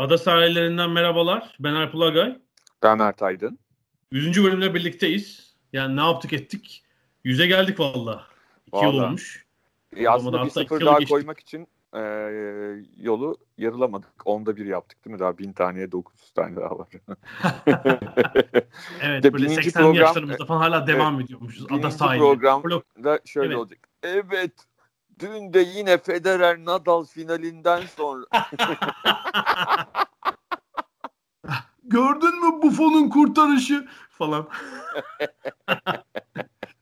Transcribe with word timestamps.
Ada 0.00 0.18
sahillerinden 0.18 0.90
merhabalar. 0.90 1.54
Ben 1.60 1.74
Alp 1.74 1.94
Ulagay. 1.94 2.38
Ben 2.82 2.98
Mert 2.98 3.22
Aydın. 3.22 3.58
100. 4.12 4.44
bölümle 4.44 4.74
birlikteyiz. 4.74 5.54
Yani 5.72 5.96
ne 5.96 6.00
yaptık 6.00 6.32
ettik? 6.32 6.84
Yüze 7.24 7.46
geldik 7.46 7.80
valla. 7.80 8.26
İki 8.66 8.84
yıl 8.84 8.92
Vallahi. 8.92 9.06
olmuş. 9.06 9.46
E, 9.96 10.08
aslında 10.08 10.44
bir 10.44 10.50
sıfır 10.50 10.80
daha 10.86 10.98
geçtik. 10.98 11.14
koymak 11.14 11.40
için 11.40 11.68
e, 11.96 12.00
yolu 13.00 13.36
yarılamadık. 13.58 14.08
Onda 14.24 14.56
bir 14.56 14.66
yaptık 14.66 15.04
değil 15.04 15.14
mi? 15.14 15.20
Daha 15.20 15.38
bin 15.38 15.52
taneye 15.52 15.92
900 15.92 16.30
tane 16.30 16.56
daha 16.56 16.78
var. 16.78 16.88
Evet 19.02 19.22
De 19.24 19.32
böyle 19.32 19.44
bininci 19.44 19.62
80 19.62 19.82
program- 19.82 19.94
yaşlarımızda 19.96 20.44
falan 20.44 20.60
hala 20.60 20.86
devam 20.86 21.20
ediyormuşuz. 21.20 21.66
Ada 21.70 21.90
sahili. 21.90 22.18
program 22.20 22.62
Blok- 22.62 23.04
da 23.04 23.18
şöyle 23.24 23.46
Evet. 23.48 23.56
olacak. 23.56 23.78
Evet. 24.02 24.52
Dün 25.20 25.52
de 25.52 25.60
yine 25.60 25.98
Federer 25.98 26.58
Nadal 26.58 27.04
finalinden 27.04 27.82
sonra 27.96 28.24
Gördün 31.84 32.40
mü 32.40 32.62
Buffon'un 32.62 33.08
kurtarışı 33.08 33.86
falan. 34.10 34.48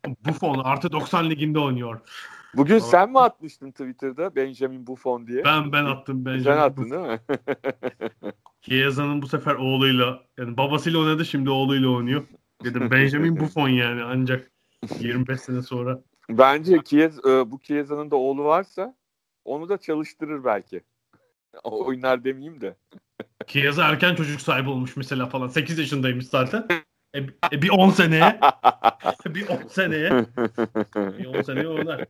Buffon 0.26 0.58
artı 0.64 0.92
90 0.92 1.30
liginde 1.30 1.58
oynuyor. 1.58 2.00
Bugün 2.54 2.78
Tamam. 2.78 2.90
sen 2.90 3.10
mi 3.10 3.20
atmıştın 3.20 3.70
Twitter'da 3.70 4.36
Benjamin 4.36 4.86
Buffon 4.86 5.26
diye? 5.26 5.44
Ben 5.44 5.72
ben 5.72 5.84
attım 5.84 6.24
bence. 6.24 6.44
Sen 6.44 6.56
attın 6.56 6.90
değil 6.90 7.02
mi? 7.02 7.20
Chiesa'nın 8.62 9.22
bu 9.22 9.28
sefer 9.28 9.54
oğluyla 9.54 10.22
yani 10.38 10.56
babasıyla 10.56 10.98
oynadı 10.98 11.24
şimdi 11.24 11.50
oğluyla 11.50 11.88
oynuyor. 11.88 12.26
Dedim 12.64 12.90
Benjamin 12.90 13.40
Buffon 13.40 13.68
yani 13.68 14.02
ancak 14.02 14.50
25 15.00 15.40
sene 15.40 15.62
sonra. 15.62 16.00
Bence 16.30 16.78
Chies, 16.84 17.18
e, 17.18 17.50
bu 17.50 17.60
Chiesa'nın 17.60 18.10
da 18.10 18.16
oğlu 18.16 18.44
varsa 18.44 18.96
onu 19.44 19.68
da 19.68 19.78
çalıştırır 19.78 20.44
belki. 20.44 20.80
Oynar 21.64 22.24
demeyeyim 22.24 22.60
de. 22.60 22.76
Chiesa 23.46 23.88
erken 23.88 24.14
çocuk 24.14 24.40
sahibi 24.40 24.68
olmuş 24.68 24.96
mesela 24.96 25.26
falan. 25.26 25.48
8 25.48 25.78
yaşındaymış 25.78 26.26
zaten. 26.26 26.66
E, 27.14 27.18
e, 27.52 27.62
bir 27.62 27.70
10 27.70 27.90
seneye 27.90 28.40
bir 29.26 29.48
10 29.48 29.68
seneye 29.68 30.26
bir 30.96 31.26
10 31.26 31.42
seneye 31.42 31.68
oynar. 31.68 32.04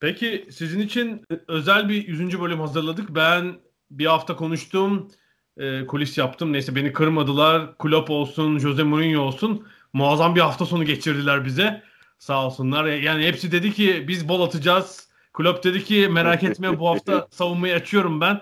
Peki 0.00 0.48
sizin 0.50 0.80
için 0.80 1.24
özel 1.48 1.88
bir 1.88 2.08
100. 2.08 2.40
bölüm 2.40 2.60
hazırladık. 2.60 3.14
Ben 3.14 3.54
bir 3.90 4.06
hafta 4.06 4.36
konuştum. 4.36 5.08
E, 5.56 5.86
kulis 5.86 6.18
yaptım. 6.18 6.52
Neyse 6.52 6.76
beni 6.76 6.92
kırmadılar. 6.92 7.78
Klopp 7.78 8.10
olsun, 8.10 8.58
Jose 8.58 8.82
Mourinho 8.82 9.20
olsun. 9.20 9.66
Muazzam 9.92 10.34
bir 10.34 10.40
hafta 10.40 10.66
sonu 10.66 10.84
geçirdiler 10.84 11.44
bize. 11.44 11.82
Sağ 12.18 12.46
olsunlar. 12.46 12.84
Yani 12.84 13.26
hepsi 13.26 13.52
dedi 13.52 13.72
ki 13.72 14.04
biz 14.08 14.28
bol 14.28 14.40
atacağız. 14.42 15.08
Klopp 15.32 15.64
dedi 15.64 15.84
ki 15.84 16.08
merak 16.12 16.42
etme 16.42 16.78
bu 16.78 16.88
hafta 16.88 17.28
savunmayı 17.30 17.74
açıyorum 17.74 18.20
ben. 18.20 18.40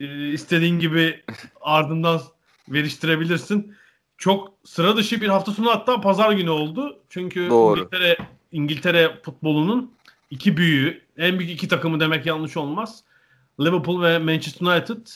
E, 0.00 0.28
istediğin 0.28 0.78
gibi 0.78 1.24
ardından 1.60 2.20
veriştirebilirsin. 2.68 3.74
Çok 4.18 4.54
sıra 4.64 4.96
dışı 4.96 5.20
bir 5.20 5.28
hafta 5.28 5.52
sonu 5.52 5.70
hatta 5.70 6.00
pazar 6.00 6.32
günü 6.32 6.50
oldu. 6.50 6.98
Çünkü 7.08 7.50
Doğru. 7.50 7.78
İngiltere, 7.80 8.16
İngiltere 8.52 9.20
futbolunun 9.22 9.92
iki 10.30 10.56
büyüğü, 10.56 11.02
en 11.16 11.38
büyük 11.38 11.52
iki 11.52 11.68
takımı 11.68 12.00
demek 12.00 12.26
yanlış 12.26 12.56
olmaz. 12.56 13.04
Liverpool 13.60 14.02
ve 14.02 14.18
Manchester 14.18 14.66
United 14.66 15.06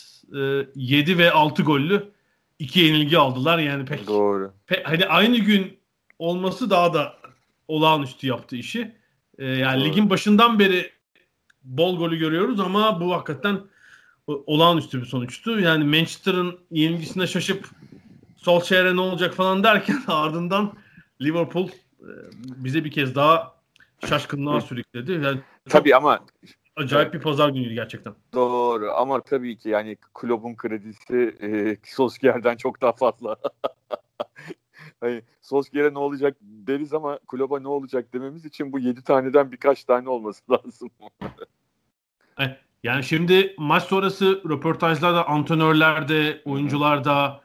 7 0.75 1.19
ve 1.19 1.32
6 1.32 1.62
gollü 1.62 2.10
iki 2.59 2.80
yenilgi 2.80 3.19
aldılar. 3.19 3.59
Yani 3.59 3.84
pek, 3.84 4.06
Doğru. 4.06 4.53
pe- 4.69 4.82
hani 4.82 5.06
aynı 5.06 5.36
gün 5.38 5.78
olması 6.19 6.70
daha 6.70 6.94
da 6.94 7.17
olağanüstü 7.68 8.26
yaptı 8.26 8.56
işi. 8.56 8.96
E, 9.38 9.46
yani 9.46 9.80
Doğru. 9.80 9.88
ligin 9.88 10.10
başından 10.10 10.58
beri 10.58 10.90
bol 11.64 11.98
golü 11.98 12.18
görüyoruz 12.18 12.60
ama 12.60 13.00
bu 13.00 13.14
hakikaten 13.14 13.60
olağanüstü 14.26 15.00
bir 15.00 15.06
sonuçtu. 15.06 15.60
Yani 15.60 15.84
Manchester'ın 15.84 16.60
yenilgisine 16.70 17.26
şaşıp 17.26 17.68
Solskjaer'e 18.36 18.96
ne 18.96 19.00
olacak 19.00 19.34
falan 19.34 19.64
derken 19.64 20.02
ardından 20.06 20.72
Liverpool 21.22 21.68
e, 22.00 22.12
bize 22.34 22.84
bir 22.84 22.90
kez 22.90 23.14
daha 23.14 23.54
şaşkınlığa 24.08 24.60
sürükledi. 24.60 25.12
Yani 25.12 25.40
Tabii 25.68 25.96
ama 25.96 26.20
acayip 26.76 27.14
bir 27.14 27.20
pazar 27.20 27.48
günüydü 27.48 27.74
gerçekten. 27.74 28.14
Doğru 28.34 28.92
ama 28.92 29.20
tabii 29.20 29.58
ki 29.58 29.68
yani 29.68 29.96
kulübün 30.14 30.56
kredisi 30.56 31.36
e, 31.42 31.76
Solskjaer'den 31.84 32.56
çok 32.56 32.80
daha 32.80 32.92
fazla. 32.92 33.36
hani 35.00 35.22
Solskjaer'e 35.41 35.94
ne 35.94 35.98
olacak 35.98 36.36
deriz 36.41 36.94
ama 36.94 37.19
kulübe 37.26 37.62
ne 37.62 37.69
olacak 37.69 38.12
dememiz 38.12 38.44
için 38.44 38.72
bu 38.72 38.78
7 38.78 39.03
taneden 39.03 39.53
birkaç 39.53 39.84
tane 39.84 40.09
olması 40.09 40.42
lazım. 40.53 40.91
Yani 42.82 43.04
şimdi 43.04 43.54
maç 43.59 43.82
sonrası 43.82 44.42
röportajlarda, 44.48 45.28
antrenörlerde, 45.28 46.42
oyuncularda, 46.44 47.41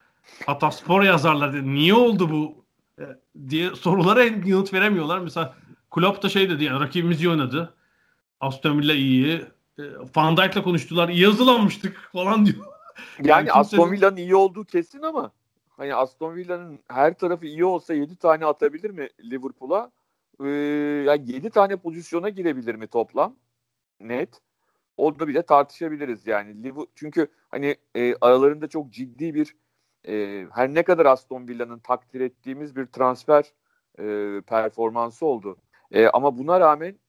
hatta 0.46 0.72
spor 0.72 1.04
yazarlarda 1.04 1.58
niye 1.62 1.94
oldu 1.94 2.30
bu 2.32 2.66
e, 3.00 3.06
diye 3.50 3.76
sorulara 3.76 4.24
yanıt 4.24 4.74
veremiyorlar. 4.74 5.20
Mesela 5.20 5.56
Klopp 5.92 6.24
da 6.24 6.30
şey 6.30 6.50
dedi 6.50 6.64
yani 6.64 6.80
rakibimiz 6.80 7.22
iyi 7.22 7.30
oynadı. 7.30 7.74
Aston 8.40 8.80
Villa 8.80 8.94
iyi. 8.94 9.46
E, 9.80 9.84
Van 10.16 10.38
Dijk'la 10.38 10.64
konuştular. 10.64 11.10
İyi 11.10 11.26
hazırlanmıştık 11.26 12.10
falan 12.14 12.46
diyor. 12.46 12.66
Yani, 13.20 13.30
Yani 13.30 13.46
kimse- 13.48 13.60
Aston 13.60 13.92
Villa'nın 13.92 14.18
iyi 14.18 14.36
olduğu 14.36 14.66
kesin 14.66 15.02
ama 15.02 15.32
hani 15.78 15.96
Aston 15.96 16.36
Villa'nın 16.36 16.80
her 16.88 17.14
tarafı 17.18 17.46
iyi 17.46 17.66
olsa 17.66 17.94
7 17.94 18.16
tane 18.16 18.46
atabilir 18.46 18.90
mi 18.90 19.10
Liverpool'a? 19.24 19.92
Ee, 20.44 20.48
yani 21.08 21.32
7 21.32 21.50
tane 21.50 21.78
pozisyona 21.78 22.30
girebilir 22.30 22.76
mi 22.76 22.88
toplam? 22.88 23.36
Net. 24.00 24.42
Orada 24.98 25.28
bile 25.28 25.42
tartışabiliriz 25.44 26.28
yani. 26.28 26.52
Liver- 26.64 26.88
Çünkü 26.96 27.28
hani 27.50 27.76
e, 27.96 28.16
aralarında 28.22 28.68
çok 28.68 28.92
ciddi 28.94 29.34
bir 29.36 29.56
e, 30.08 30.48
her 30.54 30.74
ne 30.74 30.84
kadar 30.84 31.06
Aston 31.06 31.48
Villa'nın 31.48 31.80
takdir 31.80 32.22
ettiğimiz 32.22 32.76
bir 32.76 32.86
transfer 32.86 33.54
e, 34.00 34.42
performansı 34.42 35.26
oldu. 35.26 35.58
E, 35.92 36.08
ama 36.08 36.38
buna 36.38 36.60
rağmen 36.60 37.00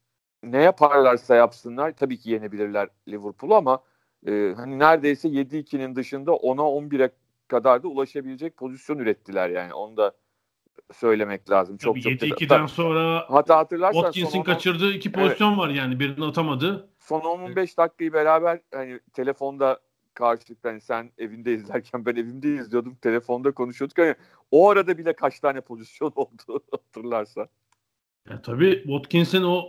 ne 0.43 0.63
yaparlarsa 0.63 1.37
yapsınlar 1.37 1.97
tabii 1.97 2.19
ki 2.19 2.31
yenebilirler 2.31 2.89
Liverpool'u 3.09 3.55
ama 3.55 3.85
e, 4.27 4.53
hani 4.57 4.79
neredeyse 4.79 5.29
7-2'nin 5.29 5.97
dışında 5.97 6.31
10'a 6.33 6.63
11'e 6.63 7.11
kadar 7.49 7.83
da 7.83 7.89
ulaşabilecek 7.89 8.57
pozisyon 8.57 8.99
ürettiler 8.99 9.49
yani. 9.49 9.75
Onu 9.75 9.97
da 9.97 10.13
söylemek 10.93 11.51
lazım. 11.51 11.77
Çok 11.77 11.95
Tabii 11.95 12.19
çok 12.19 12.29
7-2'den 12.29 12.67
sonra 12.67 13.25
Hatta 13.29 13.59
hatırlarsan 13.59 14.01
Watkins'in 14.01 14.43
kaçırdığı 14.43 14.93
iki 14.93 15.13
pozisyon 15.13 15.59
var 15.59 15.69
yani. 15.69 16.01
Birini 16.01 16.25
atamadı. 16.25 16.89
son 16.99 17.21
10-15 17.21 17.77
dakikayı 17.77 18.13
beraber 18.13 18.61
hani 18.75 19.01
telefonda 19.13 19.81
karşılıklı 20.15 20.69
hani 20.69 20.81
sen 20.81 21.11
evinde 21.19 21.55
izlerken 21.55 22.07
ben 22.07 22.17
evimde 22.17 22.55
izliyordum. 22.55 22.95
Telefonda 22.95 23.53
konuşuyorduk. 23.53 23.99
Hani 23.99 24.15
o 24.51 24.71
arada 24.71 24.99
bile 24.99 25.13
kaç 25.13 25.41
tane 25.41 25.61
pozisyon 25.61 26.13
oldu 26.17 26.61
hatırlarsan. 26.71 27.49
Ya 28.31 28.43
tabii 28.43 28.83
Watkins'in 28.85 29.43
o 29.43 29.65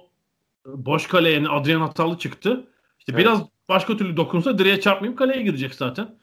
boş 0.65 1.07
kale 1.07 1.29
yani 1.29 1.49
Adrian 1.49 1.81
hatalı 1.81 2.17
çıktı. 2.17 2.67
İşte 2.99 3.11
Evet. 3.11 3.19
biraz 3.25 3.41
başka 3.69 3.97
türlü 3.97 4.17
dokunsa 4.17 4.57
direğe 4.57 4.79
çarpmayıp 4.79 5.17
kaleye 5.17 5.41
girecek 5.41 5.75
zaten. 5.75 6.15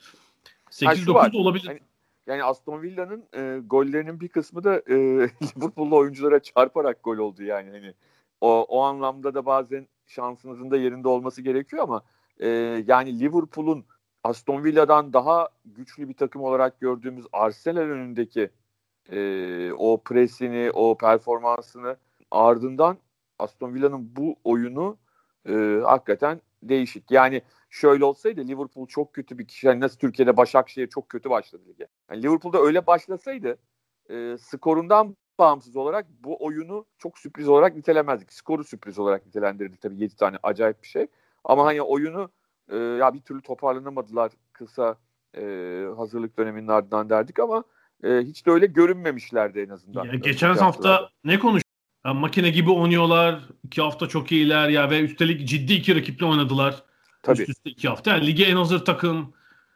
Ha, 0.85 0.95
şu 0.97 1.15
var. 1.15 1.29
8-9 1.29 1.33
da 1.33 1.39
olabilir. 1.39 1.67
Hani- 1.67 1.81
Yani 2.27 2.45
Aston 2.45 2.83
Villa'nın 2.83 3.25
e, 3.35 3.61
gollerinin 3.67 4.21
bir 4.21 4.29
kısmı 4.29 4.65
da 4.65 4.77
e, 4.77 4.95
Liverpool'lu 5.57 5.97
oyunculara 5.97 6.43
çarparak 6.43 7.05
gol 7.05 7.19
oldu 7.19 7.43
yani. 7.43 7.71
Hani 7.71 7.95
o, 8.41 8.63
o 8.69 8.81
anlamda 8.83 9.35
da 9.35 9.47
bazen 9.47 9.87
şansınızın 10.07 10.71
da 10.71 10.77
yerinde 10.77 11.09
olması 11.09 11.43
gerekiyor 11.43 11.83
ama 11.83 12.03
e, 12.39 12.49
yani 12.87 13.21
Liverpool'un 13.21 13.85
Aston 14.25 14.65
Villa'dan 14.65 15.13
daha 15.13 15.49
güçlü 15.65 16.09
bir 16.09 16.15
takım 16.15 16.43
olarak 16.43 16.81
gördüğümüz 16.81 17.27
Arsenal 17.33 17.81
önündeki 17.81 18.51
e, 19.11 19.73
o 19.73 20.01
presini, 20.05 20.71
o 20.75 20.97
performansını 20.99 21.97
ardından 22.31 22.97
Aston 23.39 23.75
Villa'nın 23.75 24.17
bu 24.17 24.37
oyunu 24.45 24.97
e, 25.49 25.81
hakikaten 25.85 26.41
değişik. 26.63 27.11
Yani 27.11 27.43
şöyle 27.73 28.05
olsaydı 28.05 28.49
Liverpool 28.49 28.87
çok 28.87 29.13
kötü 29.13 29.39
bir 29.39 29.47
kişi. 29.47 29.67
Yani 29.67 29.81
nasıl 29.81 29.99
Türkiye'de 29.99 30.37
Başakşehir 30.37 30.87
çok 30.87 31.09
kötü 31.09 31.31
başladı 31.31 31.63
lige. 31.69 31.87
Yani 32.11 32.23
Liverpool'da 32.23 32.59
öyle 32.59 32.87
başlasaydı 32.87 33.59
e, 34.11 34.37
skorundan 34.39 35.17
bağımsız 35.39 35.77
olarak 35.77 36.07
bu 36.25 36.45
oyunu 36.45 36.87
çok 36.99 37.19
sürpriz 37.19 37.49
olarak 37.49 37.77
nitelemezdik. 37.77 38.33
Skoru 38.33 38.65
sürpriz 38.65 38.99
olarak 38.99 39.27
nitelendirirdik 39.27 39.81
tabii 39.81 39.99
7 39.99 40.17
tane 40.17 40.37
acayip 40.43 40.83
bir 40.83 40.89
şey. 40.89 41.07
Ama 41.45 41.65
hani 41.65 41.83
oyunu 41.83 42.31
e, 42.69 42.77
ya 42.77 43.15
bir 43.15 43.21
türlü 43.21 43.43
toparlanamadılar 43.43 44.33
kısa 44.53 44.97
e, 45.37 45.43
hazırlık 45.97 46.39
döneminin 46.39 46.69
ardından 46.69 47.11
derdik 47.11 47.39
ama 47.39 47.65
e, 48.05 48.19
hiç 48.19 48.47
de 48.47 48.51
öyle 48.51 48.67
görünmemişlerdi 48.67 49.61
en 49.61 49.69
azından. 49.69 50.05
Ya, 50.05 50.15
geçen 50.15 50.55
hafta 50.55 51.11
ne 51.25 51.39
konuş? 51.39 51.63
Ya, 52.07 52.15
makine 52.15 52.51
gibi 52.51 52.71
oynuyorlar. 52.71 53.49
iki 53.65 53.83
hafta 53.83 54.09
çok 54.09 54.33
iyiler 54.33 54.69
ya 54.69 54.91
ve 54.91 55.01
üstelik 55.01 55.49
ciddi 55.49 55.73
iki 55.73 55.97
rakiple 55.97 56.27
oynadılar. 56.27 56.92
Tabii. 57.23 57.43
Üst 57.43 57.49
üste 57.49 57.71
iki 57.71 57.89
hafta. 57.89 58.11
Yani 58.11 58.27
lige 58.27 58.45
en 58.45 58.57
hazır 58.57 58.85
takım. 58.85 59.33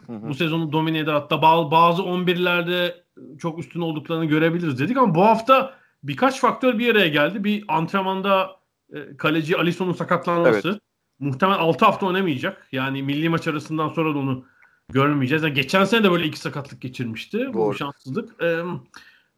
Hı 0.07 0.13
hı. 0.13 0.29
Bu 0.29 0.35
sezonu 0.35 0.73
domine 0.73 0.99
eder. 0.99 1.13
Hatta 1.13 1.43
bazı 1.71 2.03
11'lerde 2.03 2.95
çok 3.39 3.59
üstün 3.59 3.81
olduklarını 3.81 4.25
görebiliriz 4.25 4.79
dedik 4.79 4.97
ama 4.97 5.15
bu 5.15 5.23
hafta 5.23 5.75
birkaç 6.03 6.41
faktör 6.41 6.79
bir 6.79 6.91
araya 6.91 7.09
geldi. 7.09 7.45
Bir 7.45 7.65
antrenmanda 7.69 8.57
e, 8.95 9.17
kaleci 9.17 9.57
Alisson'un 9.57 9.93
sakatlanması. 9.93 10.69
Evet. 10.69 10.81
Muhtemelen 11.19 11.59
6 11.59 11.85
hafta 11.85 12.07
oynamayacak. 12.07 12.69
Yani 12.73 13.03
milli 13.03 13.29
maç 13.29 13.49
arasından 13.49 13.89
sonra 13.89 14.15
da 14.15 14.19
onu 14.19 14.45
görmeyeceğiz. 14.89 15.43
Yani 15.43 15.55
geçen 15.55 15.85
sene 15.85 16.05
de 16.05 16.11
böyle 16.11 16.27
iki 16.27 16.39
sakatlık 16.39 16.81
geçirmişti. 16.81 17.39
Doğru. 17.39 17.55
Bu 17.55 17.75
şanssızlık. 17.75 18.43
Ee, 18.43 18.59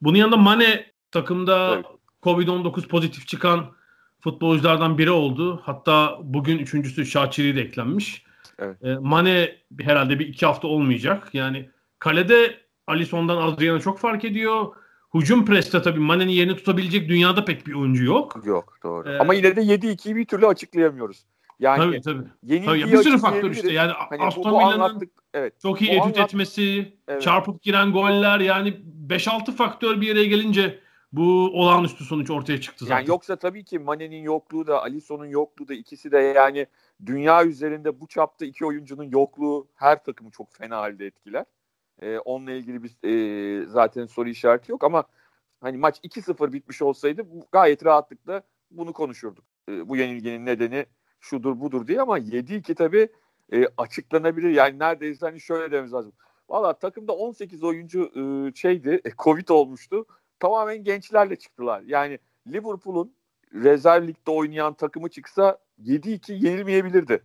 bunun 0.02 0.16
yanında 0.16 0.36
Mane 0.36 0.92
takımda 1.10 1.74
evet. 1.74 1.86
Covid-19 2.22 2.88
pozitif 2.88 3.28
çıkan 3.28 3.77
futbolculardan 4.20 4.98
biri 4.98 5.10
oldu. 5.10 5.60
Hatta 5.64 6.18
bugün 6.22 6.58
üçüncüsü 6.58 7.06
Şaçiri 7.06 7.56
de 7.56 7.60
eklenmiş. 7.60 8.24
Evet. 8.58 8.76
Ee, 8.84 8.94
Mane 8.94 9.56
herhalde 9.80 10.18
bir 10.18 10.28
iki 10.28 10.46
hafta 10.46 10.68
olmayacak. 10.68 11.28
Yani 11.32 11.70
kalede 11.98 12.54
Alisson'dan 12.86 13.36
Adriana 13.36 13.80
çok 13.80 13.98
fark 13.98 14.24
ediyor. 14.24 14.66
Hücum 15.14 15.46
preste 15.46 15.82
tabii 15.82 16.00
Mane'nin 16.00 16.32
yerini 16.32 16.56
tutabilecek 16.56 17.08
dünyada 17.08 17.44
pek 17.44 17.66
bir 17.66 17.74
oyuncu 17.74 18.04
yok. 18.04 18.42
Yok 18.44 18.76
doğru. 18.82 19.08
Ee, 19.08 19.18
Ama 19.18 19.34
yine 19.34 19.56
de 19.56 19.60
7-2'yi 19.60 20.16
bir 20.16 20.24
türlü 20.24 20.46
açıklayamıyoruz. 20.46 21.24
Yani 21.58 21.78
tabii 21.78 22.00
tabii. 22.00 22.28
Yeni 22.42 22.66
tabii, 22.66 22.92
bir 22.92 22.96
sürü 22.96 23.18
faktör 23.18 23.50
işte. 23.50 23.72
Yani 23.72 23.92
hani 24.10 24.22
Aston 24.22 24.52
Villa'nın 24.52 25.10
evet, 25.34 25.60
çok 25.62 25.82
iyi 25.82 25.90
edit 25.90 26.02
anlat... 26.02 26.18
etmesi, 26.18 26.92
evet. 27.08 27.22
çarpıp 27.22 27.62
giren 27.62 27.92
goller 27.92 28.40
yani 28.40 28.76
5-6 29.08 29.52
faktör 29.52 30.00
bir 30.00 30.12
araya 30.12 30.24
gelince 30.24 30.80
bu 31.12 31.50
olağanüstü 31.52 32.04
sonuç 32.04 32.30
ortaya 32.30 32.60
çıktı 32.60 32.84
zaten. 32.84 32.96
Yani 32.96 33.08
yoksa 33.08 33.36
tabii 33.36 33.64
ki 33.64 33.78
Mane'nin 33.78 34.22
yokluğu 34.22 34.66
da 34.66 34.82
Alisson'un 34.82 35.26
yokluğu 35.26 35.68
da 35.68 35.74
ikisi 35.74 36.12
de 36.12 36.18
yani 36.18 36.66
dünya 37.06 37.44
üzerinde 37.44 38.00
bu 38.00 38.06
çapta 38.06 38.44
iki 38.44 38.66
oyuncunun 38.66 39.04
yokluğu 39.04 39.68
her 39.74 40.04
takımı 40.04 40.30
çok 40.30 40.52
fena 40.52 40.76
halde 40.76 41.06
etkiler. 41.06 41.44
Ee, 42.02 42.18
onunla 42.18 42.52
ilgili 42.52 42.82
bir 42.82 42.96
e, 43.04 43.66
zaten 43.66 44.06
soru 44.06 44.28
işareti 44.28 44.72
yok 44.72 44.84
ama 44.84 45.04
hani 45.60 45.76
maç 45.76 46.00
2-0 46.04 46.52
bitmiş 46.52 46.82
olsaydı 46.82 47.26
gayet 47.52 47.84
rahatlıkla 47.84 48.42
bunu 48.70 48.92
konuşurduk. 48.92 49.44
Ee, 49.68 49.88
bu 49.88 49.96
yenilginin 49.96 50.46
nedeni 50.46 50.86
şudur 51.20 51.60
budur 51.60 51.86
diye 51.86 52.00
ama 52.00 52.18
7-2 52.18 52.74
tabii 52.74 53.08
e, 53.52 53.66
açıklanabilir. 53.76 54.50
Yani 54.50 54.78
neredeyse 54.78 55.26
hani 55.26 55.40
şöyle 55.40 55.72
dememiz 55.72 55.92
lazım. 55.92 56.12
Valla 56.48 56.78
takımda 56.78 57.12
18 57.12 57.62
oyuncu 57.62 58.10
e, 58.16 58.54
şeydi, 58.54 59.00
e, 59.04 59.10
Covid 59.18 59.48
olmuştu. 59.48 60.06
Tamamen 60.40 60.84
gençlerle 60.84 61.36
çıktılar. 61.36 61.82
Yani 61.86 62.18
Liverpool'un 62.46 63.12
rezerv 63.54 64.08
ligde 64.08 64.30
oynayan 64.30 64.74
takımı 64.74 65.08
çıksa 65.08 65.58
7-2 65.84 66.32
yenilmeyebilirdi. 66.32 67.22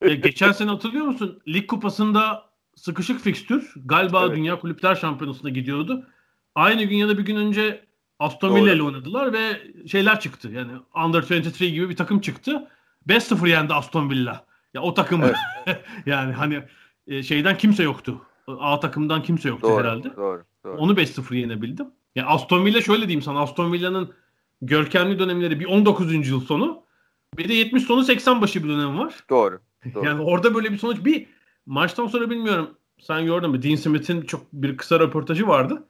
E, 0.00 0.14
geçen 0.14 0.52
sene 0.52 0.70
hatırlıyor 0.70 1.06
musun? 1.06 1.42
Lig 1.48 1.66
kupasında 1.66 2.44
sıkışık 2.76 3.20
fikstür. 3.20 3.74
Galiba 3.84 4.26
evet. 4.26 4.36
Dünya 4.36 4.58
Kulüpler 4.58 4.94
Şampiyonası'na 4.94 5.50
gidiyordu. 5.50 6.06
Aynı 6.54 6.84
gün 6.84 6.96
ya 6.96 7.08
da 7.08 7.18
bir 7.18 7.24
gün 7.24 7.36
önce 7.36 7.84
Aston 8.18 8.56
Villa 8.56 8.72
ile 8.72 8.82
oynadılar 8.82 9.32
ve 9.32 9.60
şeyler 9.88 10.20
çıktı. 10.20 10.48
Yani 10.48 10.72
Under 11.06 11.24
23 11.30 11.58
gibi 11.58 11.88
bir 11.88 11.96
takım 11.96 12.20
çıktı. 12.20 12.68
5-0 13.08 13.48
yendi 13.48 13.74
Aston 13.74 14.10
Villa. 14.10 14.44
Ya 14.74 14.82
o 14.82 14.94
takımı 14.94 15.32
evet. 15.66 15.84
yani 16.06 16.32
hani 16.32 16.62
e, 17.06 17.22
şeyden 17.22 17.58
kimse 17.58 17.82
yoktu. 17.82 18.22
A 18.46 18.80
takımdan 18.80 19.22
kimse 19.22 19.48
yoktu 19.48 19.68
doğru, 19.68 19.80
herhalde. 19.80 20.16
Doğru, 20.16 20.44
doğru. 20.64 20.76
Onu 20.76 20.92
5-0 20.92 21.34
yenebildim. 21.34 21.86
Ya 22.16 22.26
Aston 22.26 22.64
Villa 22.64 22.80
şöyle 22.80 23.02
diyeyim 23.02 23.22
sana. 23.22 23.40
Aston 23.40 23.72
Villa'nın 23.72 24.14
görkemli 24.62 25.18
dönemleri 25.18 25.60
bir 25.60 25.64
19. 25.64 26.28
yıl 26.28 26.40
sonu 26.40 26.82
bir 27.38 27.48
de 27.48 27.54
70 27.54 27.82
sonu 27.82 28.04
80 28.04 28.42
başı 28.42 28.64
bir 28.64 28.68
dönem 28.68 28.98
var. 28.98 29.14
Doğru. 29.30 29.60
doğru. 29.94 30.06
Yani 30.06 30.22
orada 30.22 30.54
böyle 30.54 30.72
bir 30.72 30.78
sonuç 30.78 31.04
bir 31.04 31.26
maçtan 31.66 32.06
sonra 32.06 32.30
bilmiyorum 32.30 32.70
sen 33.00 33.26
gördün 33.26 33.50
mü 33.50 33.62
Dean 33.62 33.76
Smith'in 33.76 34.22
çok 34.22 34.52
bir 34.52 34.76
kısa 34.76 35.00
röportajı 35.00 35.48
vardı. 35.48 35.84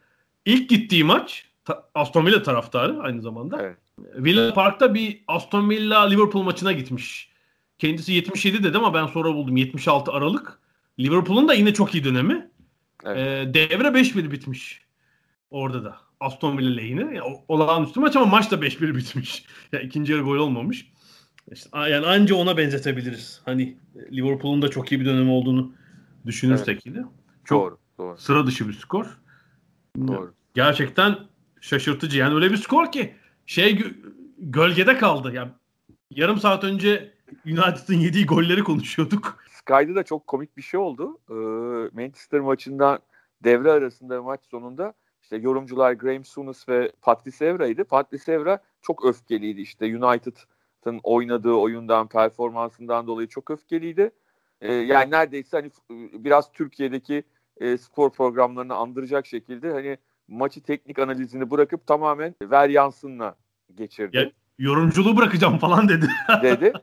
İlk 0.45 0.71
gittiği 0.71 1.05
maç 1.05 1.47
Aston 1.95 2.27
Villa 2.27 2.43
taraftarı 2.43 3.01
aynı 3.03 3.23
zamanda. 3.23 3.63
Evet. 3.63 3.77
Villa 3.99 4.55
Park'ta 4.55 4.95
bir 4.95 5.21
Aston 5.29 5.71
Villa 5.71 6.07
Liverpool 6.07 6.43
maçına 6.43 6.73
gitmiş. 6.73 7.33
Kendisi 7.79 8.13
77 8.13 8.65
dedi 8.65 8.79
ama 8.79 8.95
ben 8.95 9.07
sonra 9.07 9.35
buldum 9.35 9.57
76 9.57 10.13
Aralık. 10.13 10.59
Liverpool'un 10.99 11.49
da 11.49 11.55
yine 11.55 11.75
çok 11.75 11.95
iyi 11.95 12.05
dönemi. 12.05 12.51
Evet. 13.05 13.19
Ee, 13.19 13.55
devre 13.55 13.89
5-1 13.89 14.31
bitmiş. 14.31 14.81
Orada 15.53 15.85
da. 15.85 15.97
Aston 16.21 16.59
Villa 16.59 16.71
lehine. 16.71 17.01
Yani, 17.01 17.45
olağanüstü 17.49 18.01
maç 18.01 18.17
ama 18.17 18.27
maç 18.27 18.51
da 18.51 18.57
5-1 18.57 18.97
bitmiş. 18.97 19.45
yani 19.73 19.85
ikinci 19.85 20.13
yarı 20.13 20.23
gol 20.23 20.37
olmamış. 20.37 20.93
İşte, 21.53 21.69
yani 21.79 22.07
anca 22.07 22.35
ona 22.35 22.57
benzetebiliriz. 22.57 23.43
Hani 23.45 23.77
Liverpool'un 24.13 24.63
da 24.63 24.69
çok 24.69 24.93
iyi 24.93 25.01
bir 25.01 25.07
dönemi 25.07 25.31
olduğunu 25.31 25.73
düşünürsek 26.27 26.69
evet. 26.69 26.87
yine. 26.87 27.05
Çok 27.45 27.63
doğru, 27.63 27.79
doğru. 27.99 28.19
sıra 28.19 28.47
dışı 28.47 28.69
bir 28.69 28.73
skor. 28.73 29.19
Doğru. 30.09 30.35
Gerçekten 30.55 31.19
şaşırtıcı. 31.61 32.19
Yani 32.19 32.35
öyle 32.35 32.51
bir 32.51 32.57
skor 32.57 32.93
ki 32.93 33.15
şey 33.47 33.93
gölgede 34.39 34.99
kaldı. 34.99 35.33
Yani 35.35 35.51
yarım 36.11 36.39
saat 36.39 36.65
önce 36.65 37.13
United'ın 37.47 37.99
yediği 37.99 38.27
golleri 38.27 38.65
konuşuyorduk. 38.65 39.39
Sky'da 39.51 39.95
da 39.95 40.03
çok 40.03 40.27
komik 40.27 40.57
bir 40.57 40.63
şey 40.63 40.81
oldu. 40.81 41.19
Ee, 41.31 41.35
Manchester 42.03 42.41
maçından 42.41 42.99
devre 43.45 43.71
arasında 43.71 44.23
maç 44.23 44.41
sonunda 44.51 44.95
işte 45.23 45.37
yorumcular 45.37 45.93
Graham 45.93 46.25
Souness 46.25 46.69
ve 46.69 46.93
Patrice 47.03 47.45
Evra'ydı. 47.45 47.85
Patrice 47.85 48.33
Evra 48.33 48.59
çok 48.83 49.05
öfkeliydi 49.05 49.61
işte 49.61 49.85
United'ın 49.85 51.01
oynadığı 51.03 51.53
oyundan, 51.53 52.09
performansından 52.09 53.07
dolayı 53.07 53.29
çok 53.29 53.51
öfkeliydi. 53.51 54.11
Ee, 54.61 54.73
yani 54.73 55.11
neredeyse 55.11 55.57
hani 55.57 55.71
biraz 56.25 56.53
Türkiye'deki 56.53 57.23
e, 57.57 57.77
spor 57.79 58.11
programlarını 58.11 58.75
andıracak 58.75 59.27
şekilde 59.27 59.73
hani 59.73 59.99
maçı 60.29 60.63
teknik 60.63 60.99
analizini 60.99 61.51
bırakıp 61.51 61.87
tamamen 61.87 62.35
ver 62.43 62.69
yansınla 62.69 63.37
geçirdi. 63.75 64.17
Ya, 64.17 64.31
yorumculuğu 64.59 65.17
bırakacağım 65.17 65.59
falan 65.59 65.89
dedi. 65.89 66.09
dedi. 66.43 66.73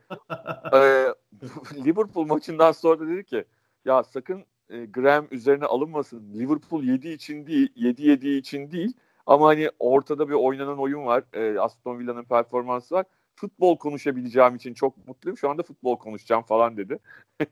Ee, 0.73 1.05
Liverpool 1.85 2.25
maçından 2.25 2.71
sonra 2.71 3.07
dedi 3.07 3.23
ki 3.23 3.45
ya 3.85 4.03
sakın 4.03 4.45
e, 4.69 4.85
Graham 4.85 5.27
üzerine 5.31 5.65
alınmasın. 5.65 6.33
Liverpool 6.33 6.83
7 6.83 7.09
için 7.09 7.47
değil, 7.47 7.69
7 7.75 8.03
7 8.03 8.29
için 8.29 8.71
değil. 8.71 8.93
Ama 9.25 9.47
hani 9.47 9.69
ortada 9.79 10.29
bir 10.29 10.33
oynanan 10.33 10.79
oyun 10.79 11.05
var. 11.05 11.23
E, 11.33 11.59
Aston 11.59 11.99
Villa'nın 11.99 12.23
performansı 12.23 12.95
var. 12.95 13.05
Futbol 13.35 13.77
konuşabileceğim 13.77 14.55
için 14.55 14.73
çok 14.73 15.07
mutluyum. 15.07 15.37
Şu 15.37 15.49
anda 15.49 15.63
futbol 15.63 15.97
konuşacağım 15.97 16.43
falan 16.43 16.77
dedi. 16.77 16.99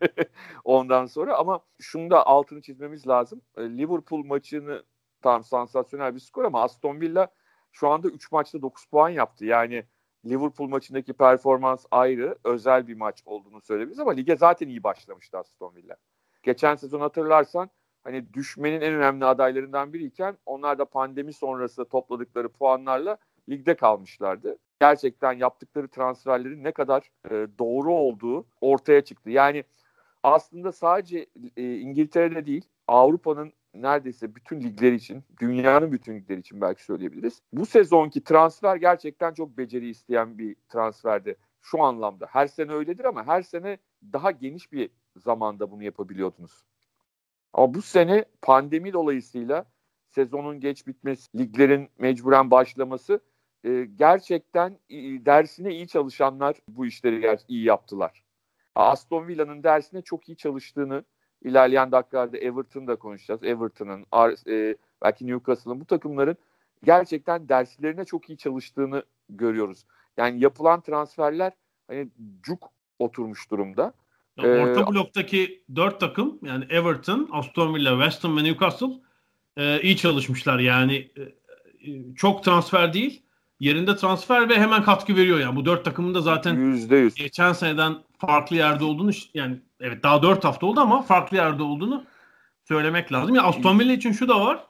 Ondan 0.64 1.06
sonra 1.06 1.38
ama 1.38 1.60
şunu 1.80 2.10
da 2.10 2.26
altını 2.28 2.62
çizmemiz 2.62 3.08
lazım. 3.08 3.42
E, 3.58 3.62
Liverpool 3.62 4.26
maçını 4.26 4.84
tam 5.22 5.44
sansasyonel 5.44 6.16
bir 6.16 6.20
skor 6.20 6.46
ama 6.46 6.64
Aston 6.64 7.02
Villa 7.02 7.28
şu 7.72 7.90
anda 7.90 8.08
3 8.08 8.32
maçta 8.32 8.62
9 8.62 8.86
puan 8.86 9.10
yaptı. 9.10 9.46
Yani 9.46 9.86
Liverpool 10.26 10.68
maçındaki 10.70 11.14
performans 11.14 11.86
ayrı, 11.92 12.38
özel 12.44 12.88
bir 12.88 12.96
maç 12.96 13.22
olduğunu 13.26 13.62
söyleyebiliriz 13.62 14.00
ama 14.00 14.12
lige 14.12 14.36
zaten 14.36 14.68
iyi 14.68 14.84
başlamıştı 14.84 15.38
Aston 15.38 15.76
Villa. 15.76 15.96
Geçen 16.48 16.76
sezon 16.76 17.00
hatırlarsan 17.00 17.70
hani 18.04 18.34
düşmenin 18.34 18.82
en 18.82 18.94
önemli 18.94 19.26
adaylarından 19.26 19.94
biriyken 19.94 20.38
onlar 20.46 20.80
da 20.80 20.86
pandemi 20.86 21.34
sonrası 21.34 21.86
topladıkları 21.86 22.50
puanlarla 22.50 23.18
ligde 23.50 23.76
kalmışlardı. 23.76 24.58
Gerçekten 24.82 25.34
yaptıkları 25.34 25.88
transferlerin 25.88 26.64
ne 26.64 26.72
kadar 26.72 27.12
e, 27.32 27.48
doğru 27.60 27.94
olduğu 27.94 28.46
ortaya 28.62 29.02
çıktı. 29.02 29.30
Yani 29.30 29.64
aslında 30.24 30.72
sadece 30.72 31.26
e, 31.58 31.76
İngiltere'de 31.76 32.46
değil 32.46 32.66
Avrupa'nın 32.88 33.54
neredeyse 33.74 34.36
bütün 34.36 34.62
ligler 34.62 34.92
için, 34.92 35.24
dünyanın 35.40 35.92
bütün 35.92 36.16
ligleri 36.16 36.40
için 36.40 36.62
belki 36.62 36.84
söyleyebiliriz. 36.84 37.42
Bu 37.54 37.66
sezonki 37.66 38.24
transfer 38.24 38.76
gerçekten 38.76 39.34
çok 39.34 39.58
beceri 39.58 39.90
isteyen 39.90 40.38
bir 40.38 40.56
transferdi 40.70 41.36
şu 41.62 41.84
anlamda. 41.84 42.28
Her 42.30 42.48
sene 42.48 42.72
öyledir 42.72 43.06
ama 43.06 43.28
her 43.28 43.42
sene 43.42 43.78
daha 44.14 44.32
geniş 44.32 44.72
bir 44.72 44.90
zamanda 45.20 45.72
bunu 45.72 45.84
yapabiliyordunuz. 45.84 46.64
Ama 47.54 47.74
bu 47.74 47.82
sene 47.82 48.26
pandemi 48.42 48.94
dolayısıyla 48.94 49.66
sezonun 50.10 50.60
geç 50.60 50.88
bitmesi, 50.88 51.38
liglerin 51.38 51.90
mecburen 51.98 52.52
başlaması 52.52 53.20
e, 53.64 53.86
gerçekten 53.96 54.80
e, 54.90 54.96
dersine 55.26 55.74
iyi 55.74 55.88
çalışanlar 55.88 56.56
bu 56.70 56.86
işleri 56.86 57.38
iyi 57.48 57.64
yaptılar. 57.64 58.24
Aston 58.76 59.28
Villa'nın 59.28 59.64
dersine 59.64 60.02
çok 60.02 60.30
iyi 60.30 60.38
çalıştığını 60.38 61.04
ilerleyen 61.42 61.92
dakikalarda 61.92 62.38
Everton'da 62.38 62.96
konuşacağız. 62.96 63.44
Everton'ın, 63.44 64.06
e, 64.48 64.76
belki 65.04 65.28
Newcastle'ın 65.28 65.82
bu 65.82 65.86
takımların 65.86 66.38
gerçekten 66.84 67.50
derslerine 67.50 68.06
çok 68.06 68.30
iyi 68.30 68.38
çalıştığını 68.38 69.04
görüyoruz. 69.30 69.86
Yani 70.18 70.40
yapılan 70.40 70.82
transferler 70.82 71.54
hani 71.88 72.10
cuk 72.42 72.72
oturmuş 73.00 73.52
durumda. 73.52 73.94
Ya 74.38 74.44
orta 74.44 74.82
ee, 74.82 74.88
bloktaki 74.88 75.64
dört 75.76 76.00
takım 76.00 76.40
yani 76.42 76.66
Everton, 76.70 77.30
Aston 77.32 77.76
Villa, 77.76 77.92
West 77.92 78.24
Ham 78.24 78.38
ve 78.38 78.44
Newcastle 78.44 78.92
e, 79.58 79.82
iyi 79.82 79.98
çalışmışlar. 79.98 80.60
Yani 80.60 80.96
e, 80.96 81.22
e 81.92 82.16
çok 82.16 82.44
transfer 82.44 82.94
değil. 82.94 83.22
Yerinde 83.60 83.96
transfer 83.96 84.50
ve 84.50 84.60
hemen 84.60 84.84
katkı 84.84 85.16
veriyor 85.16 85.40
yani. 85.40 85.56
Bu 85.56 85.66
dört 85.66 85.86
takımın 85.86 86.14
da 86.14 86.22
zaten 86.22 86.56
%100. 86.56 87.16
geçen 87.16 87.54
seneden 87.54 87.96
farklı 88.18 88.56
yerde 88.56 88.84
olduğunu 88.84 89.12
yani 89.34 89.58
evet 89.80 90.04
daha 90.04 90.22
dört 90.24 90.44
hafta 90.44 90.66
oldu 90.66 90.80
ama 90.80 91.02
farklı 91.02 91.38
yerde 91.38 91.64
olduğunu 91.64 92.06
söylemek 92.68 93.14
lazım. 93.14 93.36
Ya 93.36 93.42
yani 93.42 93.50
Aston 93.50 93.80
Villa 93.80 93.94
için 93.94 94.12
şu 94.12 94.28
da 94.28 94.42
var. 94.42 94.68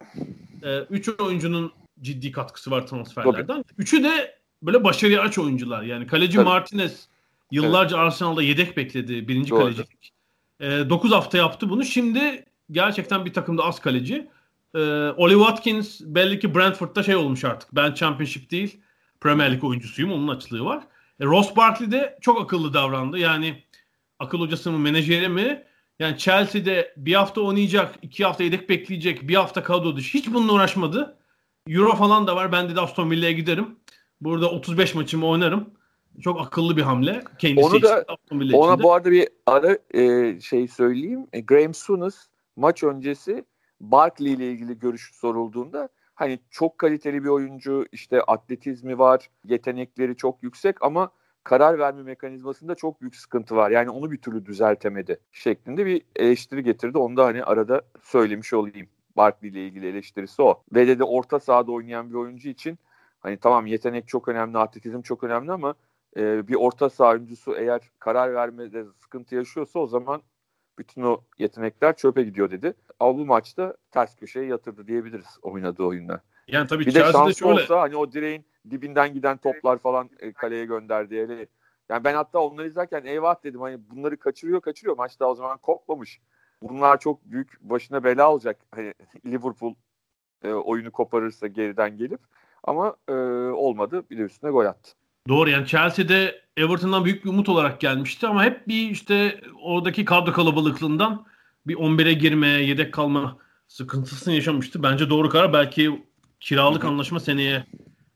E, 0.63 0.79
üç 0.79 1.09
oyuncunun 1.09 1.71
ciddi 2.01 2.31
katkısı 2.31 2.71
var 2.71 2.87
transferlerden. 2.87 3.47
Tabii. 3.47 3.63
Üçü 3.77 4.03
de 4.03 4.37
böyle 4.61 4.83
başarıya 4.83 5.21
aç 5.21 5.37
oyuncular. 5.37 5.83
Yani 5.83 6.07
kaleci 6.07 6.35
Tabii. 6.35 6.45
Martinez 6.45 7.07
Yıllarca 7.51 7.97
evet. 7.97 8.05
Arsenal'da 8.05 8.43
yedek 8.43 8.77
bekledi 8.77 9.27
birinci 9.27 9.49
Doğru. 9.49 9.59
kalecilik. 9.59 10.13
E, 10.59 10.75
ee, 10.75 10.89
9 10.89 11.11
hafta 11.11 11.37
yaptı 11.37 11.69
bunu. 11.69 11.85
Şimdi 11.85 12.45
gerçekten 12.71 13.25
bir 13.25 13.33
takımda 13.33 13.63
az 13.63 13.79
kaleci. 13.79 14.27
E, 14.75 14.79
Oli 15.17 15.33
Watkins 15.33 16.01
belli 16.01 16.39
ki 16.39 16.55
Brentford'da 16.55 17.03
şey 17.03 17.15
olmuş 17.15 17.45
artık. 17.45 17.75
Ben 17.75 17.93
Championship 17.93 18.51
değil 18.51 18.81
Premier 19.21 19.51
League 19.51 19.69
oyuncusuyum. 19.69 20.11
Onun 20.11 20.27
açlığı 20.27 20.65
var. 20.65 20.83
E, 21.19 21.25
Ross 21.25 21.55
Barkley 21.55 21.91
de 21.91 22.17
çok 22.21 22.41
akıllı 22.41 22.73
davrandı. 22.73 23.17
Yani 23.17 23.63
akıl 24.19 24.39
hocası 24.39 24.71
mı 24.71 24.79
menajeri 24.79 25.29
mi? 25.29 25.63
Yani 25.99 26.17
Chelsea'de 26.17 26.93
bir 26.97 27.13
hafta 27.13 27.41
oynayacak, 27.41 27.95
iki 28.01 28.25
hafta 28.25 28.43
yedek 28.43 28.69
bekleyecek, 28.69 29.27
bir 29.27 29.35
hafta 29.35 29.63
kadro 29.63 29.95
dışı. 29.95 30.17
Hiç 30.17 30.33
bununla 30.33 30.53
uğraşmadı. 30.53 31.17
Euro 31.67 31.95
falan 31.95 32.27
da 32.27 32.35
var. 32.35 32.51
Ben 32.51 32.75
de 32.75 32.81
Aston 32.81 33.11
Villa'ya 33.11 33.31
giderim. 33.31 33.75
Burada 34.21 34.49
35 34.49 34.95
maçımı 34.95 35.25
oynarım. 35.25 35.69
Çok 36.21 36.41
akıllı 36.41 36.77
bir 36.77 36.81
hamle. 36.81 37.23
Kendisi 37.39 37.67
Onu 37.67 37.81
da 37.81 38.01
için, 38.01 38.53
ona 38.53 38.73
içinde. 38.73 38.83
bu 38.83 38.93
arada 38.93 39.11
bir 39.11 39.27
ara 39.45 39.77
e, 39.91 40.39
şey 40.39 40.67
söyleyeyim. 40.67 41.27
E, 41.33 41.41
Graham 41.41 41.73
Souness 41.73 42.27
maç 42.55 42.83
öncesi 42.83 43.45
Barkley 43.81 44.33
ile 44.33 44.51
ilgili 44.51 44.79
görüş 44.79 45.11
sorulduğunda 45.13 45.89
hani 46.15 46.39
çok 46.49 46.77
kaliteli 46.77 47.23
bir 47.23 47.29
oyuncu, 47.29 47.85
işte 47.91 48.21
atletizmi 48.21 48.99
var, 48.99 49.29
yetenekleri 49.45 50.15
çok 50.15 50.43
yüksek 50.43 50.81
ama 50.81 51.11
karar 51.43 51.79
verme 51.79 52.03
mekanizmasında 52.03 52.75
çok 52.75 53.01
büyük 53.01 53.15
sıkıntı 53.15 53.55
var. 53.55 53.71
Yani 53.71 53.89
onu 53.89 54.11
bir 54.11 54.17
türlü 54.17 54.45
düzeltemedi 54.45 55.19
şeklinde 55.31 55.85
bir 55.85 56.01
eleştiri 56.15 56.63
getirdi. 56.63 56.97
Onu 56.97 57.17
da 57.17 57.25
hani 57.25 57.43
arada 57.43 57.81
söylemiş 58.03 58.53
olayım. 58.53 58.87
Barkley 59.17 59.49
ile 59.51 59.65
ilgili 59.67 59.87
eleştirisi 59.87 60.41
o. 60.41 60.63
Ve 60.73 60.87
de, 60.87 60.99
de 60.99 61.03
orta 61.03 61.39
sahada 61.39 61.71
oynayan 61.71 62.09
bir 62.09 62.15
oyuncu 62.15 62.49
için 62.49 62.79
hani 63.19 63.37
tamam 63.37 63.65
yetenek 63.65 64.07
çok 64.07 64.27
önemli, 64.27 64.57
atletizm 64.57 65.01
çok 65.01 65.23
önemli 65.23 65.51
ama 65.51 65.75
e, 66.17 66.47
bir 66.47 66.55
orta 66.55 66.89
saha 66.89 67.11
oyuncusu 67.11 67.55
eğer 67.55 67.81
karar 67.99 68.33
vermede 68.33 68.85
sıkıntı 68.97 69.35
yaşıyorsa 69.35 69.79
o 69.79 69.87
zaman 69.87 70.21
bütün 70.77 71.01
o 71.01 71.21
yetenekler 71.37 71.95
çöpe 71.95 72.23
gidiyor 72.23 72.51
dedi. 72.51 72.73
Ama 72.99 73.17
bu 73.17 73.25
maçta 73.25 73.77
ters 73.91 74.15
köşeye 74.15 74.45
yatırdı 74.45 74.87
diyebiliriz 74.87 75.37
oynadığı 75.41 75.83
oyunda. 75.83 76.21
Yani 76.47 76.67
tabii 76.67 76.85
bir 76.85 76.95
de 76.95 76.99
şanslı 76.99 77.35
şöyle... 77.35 77.53
olsa 77.53 77.81
hani 77.81 77.95
o 77.95 78.11
direğin 78.11 78.45
dibinden 78.69 79.13
giden 79.13 79.37
toplar 79.37 79.77
falan 79.77 80.09
e, 80.19 80.31
kaleye 80.33 80.65
gönderdi. 80.65 81.15
Yani, 81.15 81.47
yani 81.89 82.03
ben 82.03 82.13
hatta 82.13 82.39
onları 82.39 82.67
izlerken 82.67 83.05
eyvah 83.05 83.43
dedim 83.43 83.61
hani 83.61 83.89
bunları 83.89 84.17
kaçırıyor 84.17 84.61
kaçırıyor. 84.61 84.97
Maçta 84.97 85.25
o 85.25 85.35
zaman 85.35 85.57
kopmamış. 85.57 86.21
Bunlar 86.61 86.99
çok 86.99 87.25
büyük 87.25 87.61
başına 87.61 88.03
bela 88.03 88.31
olacak. 88.31 88.59
Hani 88.71 88.93
Liverpool 89.25 89.73
e, 90.43 90.53
oyunu 90.53 90.91
koparırsa 90.91 91.47
geriden 91.47 91.97
gelip 91.97 92.19
ama 92.63 92.95
e, 93.07 93.13
olmadı. 93.51 94.03
Bir 94.09 94.17
de 94.17 94.21
üstüne 94.21 94.51
gol 94.51 94.65
attı. 94.65 94.91
Doğru 95.27 95.49
yani 95.49 95.67
Chelsea'de 95.67 96.41
Everton'dan 96.57 97.05
büyük 97.05 97.25
bir 97.25 97.29
umut 97.29 97.49
olarak 97.49 97.81
gelmişti 97.81 98.27
ama 98.27 98.43
hep 98.43 98.67
bir 98.67 98.89
işte 98.89 99.41
oradaki 99.61 100.05
kadro 100.05 100.33
kalabalıklığından 100.33 101.25
bir 101.67 101.75
11'e 101.75 102.13
girme, 102.13 102.47
yedek 102.47 102.93
kalma 102.93 103.37
sıkıntısını 103.67 104.33
yaşamıştı. 104.33 104.83
Bence 104.83 105.09
doğru 105.09 105.29
karar. 105.29 105.53
Belki 105.53 106.05
kiralık 106.39 106.85
anlaşma 106.85 107.19
seneye 107.19 107.65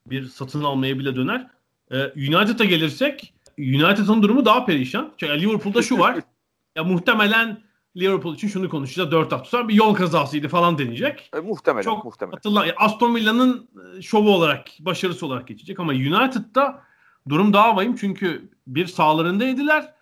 bir 0.06 0.26
satın 0.26 0.64
almaya 0.64 1.00
bile 1.00 1.16
döner. 1.16 1.48
Ee, 1.92 1.98
United'a 1.98 2.66
gelirsek 2.66 3.34
United'ın 3.60 4.24
durumu 4.24 4.46
daha 4.46 4.66
perişan. 4.66 5.14
Çünkü 5.18 5.42
Liverpool'da 5.42 5.82
şu 5.82 6.00
var. 6.00 6.20
ya 6.76 6.84
muhtemelen 6.84 7.64
Liverpool 7.98 8.36
için 8.36 8.48
şunu 8.48 8.70
konuşacağız. 8.70 9.12
4 9.12 9.32
hafta 9.32 9.50
sonra 9.50 9.68
bir 9.68 9.74
yol 9.74 9.94
kazasıydı 9.94 10.48
falan 10.48 10.78
deneyecek. 10.78 11.30
E, 11.36 11.40
muhtemelen. 11.40 11.84
Çok 11.84 12.06
muhtemelen. 12.06 12.36
Hatırla, 12.36 12.66
Aston 12.78 13.16
Villa'nın 13.16 13.70
e, 13.98 14.02
şovu 14.02 14.30
olarak, 14.30 14.68
başarısı 14.80 15.26
olarak 15.26 15.48
geçecek 15.48 15.80
ama 15.80 15.92
United'da 15.92 16.84
durum 17.30 17.54
daha 17.54 17.76
vahim 17.76 17.96
çünkü 17.96 18.50
bir 18.68 18.88
sağlarındaydılar. 18.88 19.94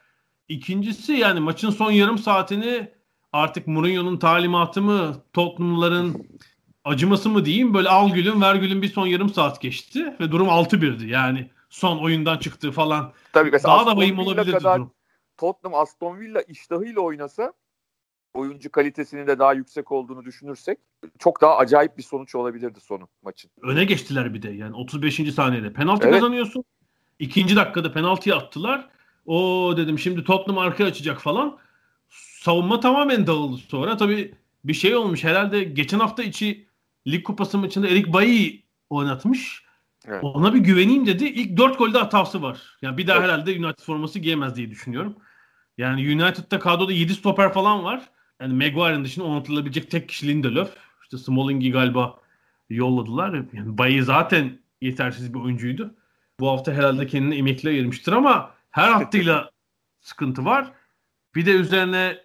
İkincisi 0.48 1.14
yani 1.14 1.40
maçın 1.40 1.70
son 1.70 1.92
yarım 1.92 2.18
saatini 2.18 2.92
artık 3.34 3.68
Mourinho'nun 3.68 4.18
talimatı 4.18 4.82
mı, 4.82 5.16
Tottenham'ların 5.34 6.28
acıması 6.84 7.30
mı 7.30 7.46
diyeyim 7.46 7.74
böyle 7.74 7.90
al 7.90 8.10
gülüm 8.10 8.42
ver 8.42 8.56
gülüm 8.56 8.82
bir 8.82 8.94
son 8.94 9.08
yarım 9.08 9.30
saat 9.30 9.62
geçti 9.62 10.16
ve 10.20 10.32
durum 10.32 10.48
6-1'di. 10.48 11.08
Yani 11.08 11.50
son 11.70 11.98
oyundan 11.98 12.38
çıktı 12.38 12.72
falan. 12.72 13.14
Tabii 13.34 13.52
mesela 13.52 13.72
daha 13.72 13.80
Aston 13.80 13.96
da 13.96 14.02
vahim 14.02 14.20
olabilirdi 14.20 14.64
durum. 14.64 14.92
Tottenham 15.38 15.82
Aston 15.82 16.20
Villa 16.20 16.42
iştahıyla 16.42 17.02
oynasa 17.02 17.54
oyuncu 18.34 18.72
kalitesinin 18.72 19.28
de 19.28 19.40
daha 19.40 19.54
yüksek 19.54 19.92
olduğunu 19.92 20.26
düşünürsek 20.26 20.80
çok 21.20 21.42
daha 21.42 21.58
acayip 21.58 21.98
bir 21.98 22.04
sonuç 22.04 22.36
olabilirdi 22.36 22.80
sonu 22.80 23.08
maçın. 23.22 23.52
Öne 23.62 23.86
geçtiler 23.86 24.34
bir 24.34 24.42
de 24.42 24.50
yani 24.50 24.76
35. 24.76 25.34
saniyede 25.34 25.74
penaltı 25.74 26.08
evet. 26.08 26.14
kazanıyorsun. 26.14 26.64
İkinci 27.20 27.56
dakikada 27.56 27.92
penaltıyı 27.92 28.36
attılar. 28.36 28.88
O 29.26 29.74
dedim 29.78 30.00
şimdi 30.00 30.24
Tottenham 30.24 30.58
arkaya 30.58 30.86
açacak 30.86 31.22
falan. 31.22 31.58
Savunma 32.10 32.80
tamamen 32.80 33.28
dağıldı 33.28 33.58
sonra. 33.58 33.98
Tabii 33.98 34.34
bir 34.64 34.74
şey 34.74 34.96
olmuş. 34.96 35.24
Herhalde 35.24 35.64
geçen 35.64 36.00
hafta 36.00 36.24
içi 36.24 36.68
Lig 37.08 37.24
Kupası 37.24 37.58
maçında 37.58 37.88
Erik 37.88 38.14
Bayi 38.14 38.64
oynatmış. 38.90 39.64
Evet. 40.08 40.24
Ona 40.24 40.54
bir 40.54 40.60
güveneyim 40.60 41.06
dedi. 41.06 41.26
İlk 41.26 41.58
dört 41.58 41.78
golde 41.78 41.98
hatası 41.98 42.42
var. 42.42 42.78
Yani 42.82 42.98
bir 42.98 43.08
daha 43.08 43.18
evet. 43.18 43.30
herhalde 43.30 43.52
United 43.52 43.84
forması 43.84 44.20
giyemez 44.20 44.56
diye 44.56 44.70
düşünüyorum. 44.70 45.16
Yani 45.78 46.02
United'da 46.02 46.60
kadroda 46.60 46.94
7 46.94 47.14
stoper 47.14 47.54
falan 47.54 47.84
var. 47.84 48.10
Yani 48.42 48.54
Maguire'ın 48.54 49.04
dışında 49.04 49.26
oynatılabilecek 49.26 49.92
tek 49.92 50.10
kişi 50.10 50.28
Lindelöf. 50.28 50.70
İşte 51.04 51.18
Smalling'i 51.18 51.72
galiba 51.72 52.20
yolladılar. 52.70 53.34
Yani 53.54 53.78
Bayi 53.78 54.04
zaten 54.04 54.60
yetersiz 54.82 55.34
bir 55.34 55.40
oyuncuydu. 55.40 55.96
Bu 56.40 56.50
hafta 56.50 56.72
herhalde 56.72 57.08
kendini 57.08 57.36
emekliye 57.36 57.74
ayırmıştır 57.74 58.14
ama 58.14 58.52
her 58.72 58.90
hattıyla 58.90 59.52
sıkıntı 60.00 60.46
var. 60.46 60.72
Bir 61.36 61.46
de 61.46 61.52
üzerine 61.52 62.18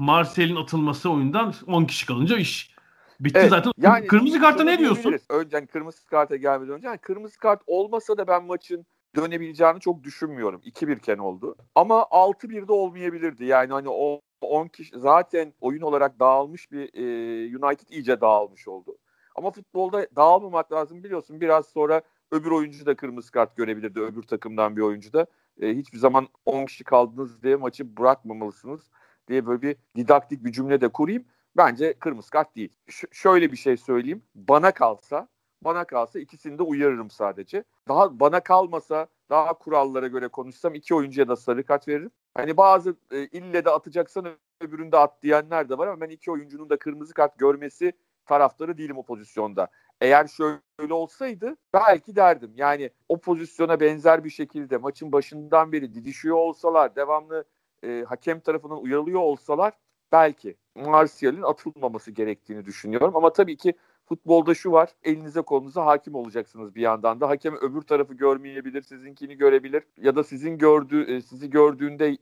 Marcel'in 0.00 0.56
atılması 0.56 1.10
oyundan 1.10 1.54
10 1.66 1.84
kişi 1.84 2.06
kalınca 2.06 2.36
iş 2.38 2.74
bitti 3.20 3.38
evet, 3.38 3.50
zaten. 3.50 3.72
Yani 3.78 4.06
kırmızı 4.06 4.40
kartta 4.40 4.64
ne 4.64 4.78
diyorsun? 4.78 5.18
Önce 5.30 5.56
yani 5.56 5.66
kırmızı 5.66 6.06
karta 6.06 6.36
gelmeden 6.36 6.74
önce 6.74 6.86
yani 6.86 6.98
kırmızı 6.98 7.38
kart 7.38 7.62
olmasa 7.66 8.18
da 8.18 8.26
ben 8.26 8.44
maçın 8.44 8.86
dönebileceğini 9.16 9.80
çok 9.80 10.02
düşünmüyorum. 10.02 10.60
2-1 10.64 10.98
iken 10.98 11.18
oldu. 11.18 11.56
Ama 11.74 11.94
6-1'de 12.10 12.72
olmayabilirdi. 12.72 13.44
Yani 13.44 13.72
hani 13.72 13.88
o 13.88 14.20
10 14.40 14.68
kişi 14.68 14.98
zaten 14.98 15.54
oyun 15.60 15.82
olarak 15.82 16.20
dağılmış 16.20 16.72
bir 16.72 16.94
e, 16.94 17.58
United 17.58 17.88
iyice 17.88 18.20
dağılmış 18.20 18.68
oldu. 18.68 18.96
Ama 19.36 19.50
futbolda 19.50 20.06
dağılmamak 20.16 20.72
lazım 20.72 21.04
biliyorsun. 21.04 21.40
Biraz 21.40 21.66
sonra 21.66 22.02
öbür 22.32 22.50
oyuncu 22.50 22.86
da 22.86 22.96
kırmızı 22.96 23.32
kart 23.32 23.56
görebilirdi. 23.56 24.00
Öbür 24.00 24.22
takımdan 24.22 24.76
bir 24.76 24.82
oyuncu 24.82 25.12
da. 25.12 25.26
E, 25.60 25.76
hiçbir 25.76 25.98
zaman 25.98 26.28
10 26.46 26.66
kişi 26.66 26.84
kaldınız 26.84 27.42
diye 27.42 27.56
maçı 27.56 27.96
bırakmamalısınız 27.96 28.90
diye 29.28 29.46
böyle 29.46 29.62
bir 29.62 29.76
didaktik 29.96 30.44
bir 30.44 30.52
cümle 30.52 30.80
de 30.80 30.88
kurayım. 30.88 31.24
Bence 31.56 31.94
kırmızı 31.98 32.30
kart 32.30 32.56
değil. 32.56 32.72
Ş- 32.88 33.08
şöyle 33.12 33.52
bir 33.52 33.56
şey 33.56 33.76
söyleyeyim. 33.76 34.22
Bana 34.34 34.70
kalsa 34.70 35.28
bana 35.64 35.84
kalsa 35.84 36.18
ikisini 36.18 36.58
de 36.58 36.62
uyarırım 36.62 37.10
sadece. 37.10 37.64
Daha 37.88 38.20
bana 38.20 38.40
kalmasa 38.40 39.06
daha 39.30 39.54
kurallara 39.54 40.06
göre 40.06 40.28
konuşsam 40.28 40.74
iki 40.74 40.94
oyuncuya 40.94 41.28
da 41.28 41.36
sarı 41.36 41.64
kart 41.64 41.88
veririm. 41.88 42.10
Hani 42.34 42.56
bazı 42.56 42.96
e, 43.12 43.26
ille 43.26 43.64
de 43.64 43.70
atacaksan 43.70 44.26
öbüründe 44.60 44.98
at 44.98 45.22
diyenler 45.22 45.68
de 45.68 45.78
var 45.78 45.86
ama 45.86 46.00
ben 46.00 46.08
iki 46.08 46.30
oyuncunun 46.30 46.70
da 46.70 46.78
kırmızı 46.78 47.14
kart 47.14 47.38
görmesi 47.38 47.92
taraftarı 48.26 48.78
değilim 48.78 48.98
o 48.98 49.02
pozisyonda. 49.02 49.68
Eğer 50.04 50.26
şöyle 50.26 50.94
olsaydı 50.94 51.56
belki 51.74 52.16
derdim. 52.16 52.52
Yani 52.56 52.90
o 53.08 53.20
pozisyona 53.20 53.80
benzer 53.80 54.24
bir 54.24 54.30
şekilde 54.30 54.76
maçın 54.76 55.12
başından 55.12 55.72
beri 55.72 55.94
didişiyor 55.94 56.36
olsalar, 56.36 56.96
devamlı 56.96 57.44
e, 57.84 58.04
hakem 58.08 58.40
tarafından 58.40 58.82
uyarılıyor 58.82 59.20
olsalar 59.20 59.72
belki 60.12 60.56
Martial'in 60.74 61.42
atılmaması 61.42 62.10
gerektiğini 62.10 62.64
düşünüyorum. 62.64 63.16
Ama 63.16 63.32
tabii 63.32 63.56
ki 63.56 63.74
futbolda 64.06 64.54
şu 64.54 64.72
var. 64.72 64.90
Elinize 65.02 65.42
kolunuza 65.42 65.86
hakim 65.86 66.14
olacaksınız 66.14 66.74
bir 66.74 66.80
yandan 66.80 67.20
da. 67.20 67.28
Hakem 67.28 67.56
öbür 67.56 67.82
tarafı 67.82 68.14
görmeyebilir, 68.14 68.82
sizinkini 68.82 69.36
görebilir 69.36 69.82
ya 69.96 70.16
da 70.16 70.24
sizin 70.24 70.58
gördüğü 70.58 71.16
e, 71.16 71.20
sizi 71.20 71.50
gördüğünde 71.50 72.16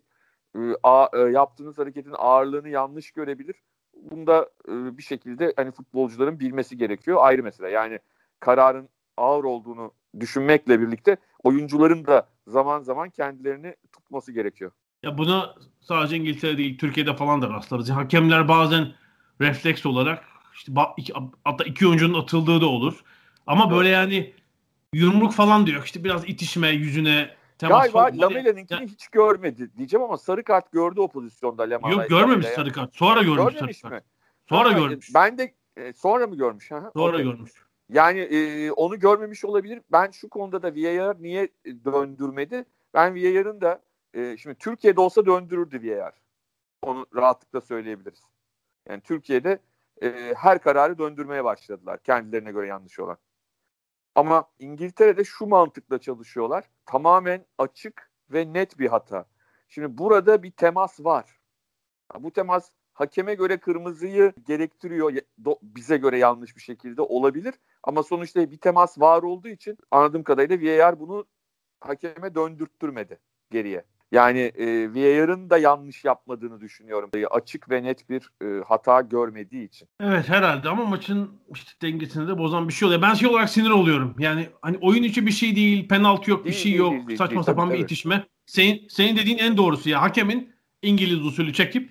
e, 0.55 0.61
e, 1.13 1.19
yaptığınız 1.19 1.79
hareketin 1.79 2.15
ağırlığını 2.19 2.69
yanlış 2.69 3.11
görebilir 3.11 3.63
bunda 4.11 4.51
e, 4.69 4.99
bir 4.99 5.03
şekilde 5.03 5.53
hani 5.57 5.71
futbolcuların 5.71 6.41
bilmesi 6.41 6.77
gerekiyor. 6.77 7.19
Ayrı 7.21 7.43
mesele. 7.43 7.71
Yani 7.71 7.99
kararın 8.41 8.89
ağır 9.17 9.45
olduğunu 9.45 9.93
düşünmekle 10.21 10.81
birlikte 10.81 11.17
oyuncuların 11.43 12.07
da 12.07 12.29
zaman 12.47 12.83
zaman 12.83 13.11
kendilerini 13.11 13.77
tutması 13.93 14.33
gerekiyor. 14.33 14.71
Ya 15.03 15.19
buna 15.19 15.55
sadece 15.81 16.17
İngiltere 16.17 16.59
değil 16.59 16.79
Türkiye'de 16.79 17.17
falan 17.17 17.43
da 17.43 17.51
rastlarız. 17.51 17.91
Hakemler 17.91 18.49
bazen 18.49 18.93
refleks 19.41 19.87
olarak 19.87 20.25
işte 20.55 20.73
iki, 20.97 21.13
hatta 21.45 21.65
iki 21.65 21.87
oyuncunun 21.87 22.23
atıldığı 22.23 22.61
da 22.61 22.67
olur. 22.67 23.05
Ama 23.47 23.71
böyle 23.71 23.89
yani 23.89 24.33
yumruk 24.95 25.33
falan 25.33 25.67
diyor. 25.67 25.85
İşte 25.85 26.05
biraz 26.05 26.29
itişme 26.29 26.69
yüzüne 26.69 27.31
temas 27.59 27.93
Galiba 27.93 28.27
Lamela'nınkini 28.27 28.81
ya, 28.81 28.87
hiç 28.87 29.09
görmedi 29.09 29.77
diyeceğim 29.77 30.05
ama 30.05 30.19
sarı 30.19 30.45
kart 30.45 30.73
gördü 30.73 31.01
o 31.01 31.09
pozisyonda 31.09 31.63
Lamela. 31.63 31.91
Yok 31.91 32.09
görmemiş 32.09 32.47
Lamela 32.47 32.57
sarı 32.57 32.73
kart. 32.73 32.97
Sonra 32.97 33.23
görmüş 33.23 33.55
Görmemiş 33.55 33.79
sarı 33.79 33.93
kart. 33.93 34.05
Mi? 34.05 34.11
Sonra 34.49 34.75
ha, 34.75 34.79
görmüş. 34.79 35.15
Ben 35.15 35.39
de 35.39 35.55
e, 35.77 35.93
sonra 35.93 36.27
mı 36.27 36.37
görmüş? 36.37 36.71
Ha? 36.71 36.91
Sonra 36.95 37.13
okay. 37.13 37.25
görmüş. 37.25 37.53
Yani 37.89 38.21
e, 38.21 38.71
onu 38.71 38.99
görmemiş 38.99 39.45
olabilir. 39.45 39.81
Ben 39.93 40.11
şu 40.11 40.29
konuda 40.29 40.63
da 40.63 40.75
VAR 40.75 41.23
niye 41.23 41.49
döndürmedi? 41.85 42.65
Ben 42.95 43.15
VAR'ın 43.15 43.61
da 43.61 43.83
e, 44.15 44.37
şimdi 44.37 44.55
Türkiye'de 44.55 45.01
olsa 45.01 45.27
döndürürdü 45.27 45.91
VAR. 45.91 46.13
Onu 46.83 47.07
rahatlıkla 47.15 47.61
söyleyebiliriz. 47.61 48.23
Yani 48.89 49.01
Türkiye'de 49.01 49.59
e, 50.03 50.35
her 50.37 50.59
kararı 50.59 50.99
döndürmeye 50.99 51.45
başladılar 51.45 52.03
kendilerine 52.03 52.53
göre 52.53 52.67
yanlış 52.67 53.01
olan. 53.01 53.17
Ama 54.15 54.45
İngiltere'de 54.59 55.25
şu 55.25 55.47
mantıkla 55.47 55.99
çalışıyorlar. 55.99 56.71
Tamamen 56.87 57.47
açık 57.59 58.11
ve 58.31 58.53
net 58.53 58.79
bir 58.79 58.89
hata. 58.89 59.27
Şimdi 59.69 59.99
burada 59.99 60.43
bir 60.43 60.51
temas 60.51 61.01
var. 61.01 61.41
Bu 62.19 62.33
temas 62.33 62.71
hakeme 62.93 63.35
göre 63.35 63.57
kırmızıyı 63.57 64.33
gerektiriyor. 64.47 65.13
Bize 65.63 65.97
göre 65.97 66.19
yanlış 66.19 66.57
bir 66.57 66.61
şekilde 66.61 67.03
olabilir. 67.03 67.55
Ama 67.83 68.03
sonuçta 68.03 68.51
bir 68.51 68.59
temas 68.59 69.01
var 69.01 69.23
olduğu 69.23 69.49
için 69.49 69.79
anladığım 69.91 70.23
kadarıyla 70.23 70.79
VAR 70.85 71.01
bunu 71.01 71.27
hakeme 71.81 72.35
döndürttürmedi 72.35 73.19
geriye. 73.51 73.85
Yani 74.13 74.41
e, 74.41 74.67
VAR'ın 74.95 75.51
da 75.51 75.59
yanlış 75.59 76.05
yapmadığını 76.05 76.61
düşünüyorum. 76.61 77.11
E, 77.15 77.27
açık 77.27 77.71
ve 77.71 77.83
net 77.83 78.11
bir 78.11 78.31
e, 78.43 78.63
hata 78.65 79.01
görmediği 79.01 79.65
için. 79.65 79.89
Evet 80.01 80.29
herhalde 80.29 80.69
ama 80.69 80.85
maçın 80.85 81.31
işte 81.55 81.71
dengesini 81.83 82.29
de 82.29 82.39
bozan 82.39 82.69
bir 82.69 82.73
şey 82.73 82.87
oluyor. 82.87 83.03
Ben 83.03 83.15
şey 83.15 83.29
olarak 83.29 83.51
sinir 83.51 83.71
oluyorum. 83.71 84.15
Yani 84.19 84.49
hani 84.63 84.79
oyun 84.81 85.03
içi 85.03 85.27
bir 85.27 85.31
şey 85.31 85.57
değil, 85.57 85.89
penaltı 85.89 86.31
yok, 86.31 86.45
değil, 86.45 86.55
bir 86.55 86.61
şey 86.61 86.73
değil, 86.73 86.79
yok, 86.79 87.09
değil, 87.09 87.19
saçma 87.19 87.35
değil, 87.35 87.43
sapan 87.43 87.65
tabii, 87.65 87.75
bir 87.75 87.79
tabii. 87.79 87.85
itişme. 87.85 88.25
Senin, 88.47 88.89
senin 88.89 89.17
dediğin 89.17 89.39
en 89.39 89.57
doğrusu 89.57 89.91
ya 89.91 90.03
hakemin 90.03 90.53
İngiliz 90.83 91.27
usulü 91.27 91.53
çekip 91.53 91.91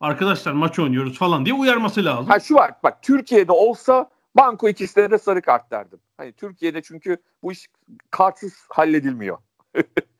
arkadaşlar 0.00 0.52
maç 0.52 0.78
oynuyoruz 0.78 1.18
falan 1.18 1.44
diye 1.44 1.54
uyarması 1.54 2.04
lazım. 2.04 2.26
Ha 2.26 2.40
şu 2.40 2.54
var 2.54 2.72
bak 2.82 3.02
Türkiye'de 3.02 3.52
olsa 3.52 4.10
banko 4.36 4.68
ikisine 4.68 5.10
de 5.10 5.18
sarı 5.18 5.42
kart 5.42 5.70
derdim. 5.70 5.98
Hani 6.16 6.32
Türkiye'de 6.32 6.82
çünkü 6.82 7.16
bu 7.42 7.52
iş 7.52 7.66
kartsız 8.10 8.66
halledilmiyor. 8.68 9.38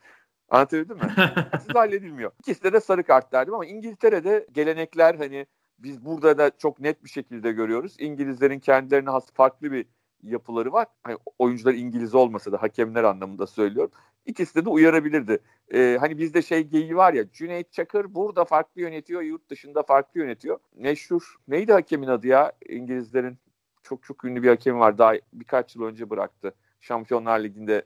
Anlatabildim 0.54 0.96
mi? 0.96 1.02
Siz 1.66 1.75
halledilmiyor. 1.75 2.32
İkisinde 2.38 2.73
de 2.73 2.80
sarı 2.80 3.02
kart 3.02 3.32
derdim 3.32 3.54
ama 3.54 3.66
İngiltere'de 3.66 4.46
gelenekler 4.52 5.14
hani 5.14 5.46
biz 5.78 6.04
burada 6.04 6.38
da 6.38 6.50
çok 6.58 6.80
net 6.80 7.04
bir 7.04 7.08
şekilde 7.08 7.52
görüyoruz. 7.52 7.96
İngilizlerin 7.99 8.58
kendilerine 8.58 9.11
has 9.11 9.32
farklı 9.32 9.73
bir 9.73 9.87
yapıları 10.23 10.73
var. 10.73 10.87
Hani 11.02 11.16
oyuncular 11.38 11.75
İngiliz 11.75 12.14
olmasa 12.14 12.52
da 12.52 12.62
hakemler 12.62 13.04
anlamında 13.04 13.46
söylüyorum. 13.46 13.90
İkisi 14.26 14.64
de 14.64 14.68
uyarabilirdi. 14.68 15.38
Ee, 15.75 15.96
hani 16.00 16.18
bizde 16.18 16.42
şey 16.42 16.62
geyiği 16.62 16.96
var 16.96 17.12
ya 17.12 17.30
Cüneyt 17.32 17.73
Çakır 17.73 18.14
burada 18.14 18.44
farklı 18.44 18.80
yönetiyor, 18.80 19.23
yurt 19.23 19.50
dışında 19.50 19.82
farklı 19.82 20.20
yönetiyor. 20.20 20.58
Meşhur 20.76 21.37
neydi 21.49 21.73
hakemin 21.73 22.08
adı 22.08 22.26
ya 22.26 22.52
İngilizlerin? 22.68 23.38
Çok 23.82 24.02
çok 24.02 24.25
ünlü 24.25 24.42
bir 24.42 24.49
hakem 24.49 24.78
var. 24.80 24.99
Daha 24.99 25.14
birkaç 25.32 25.76
yıl 25.76 25.82
önce 25.82 26.11
bıraktı. 26.11 26.54
Şampiyonlar 26.80 27.40
Ligi'nde 27.40 27.84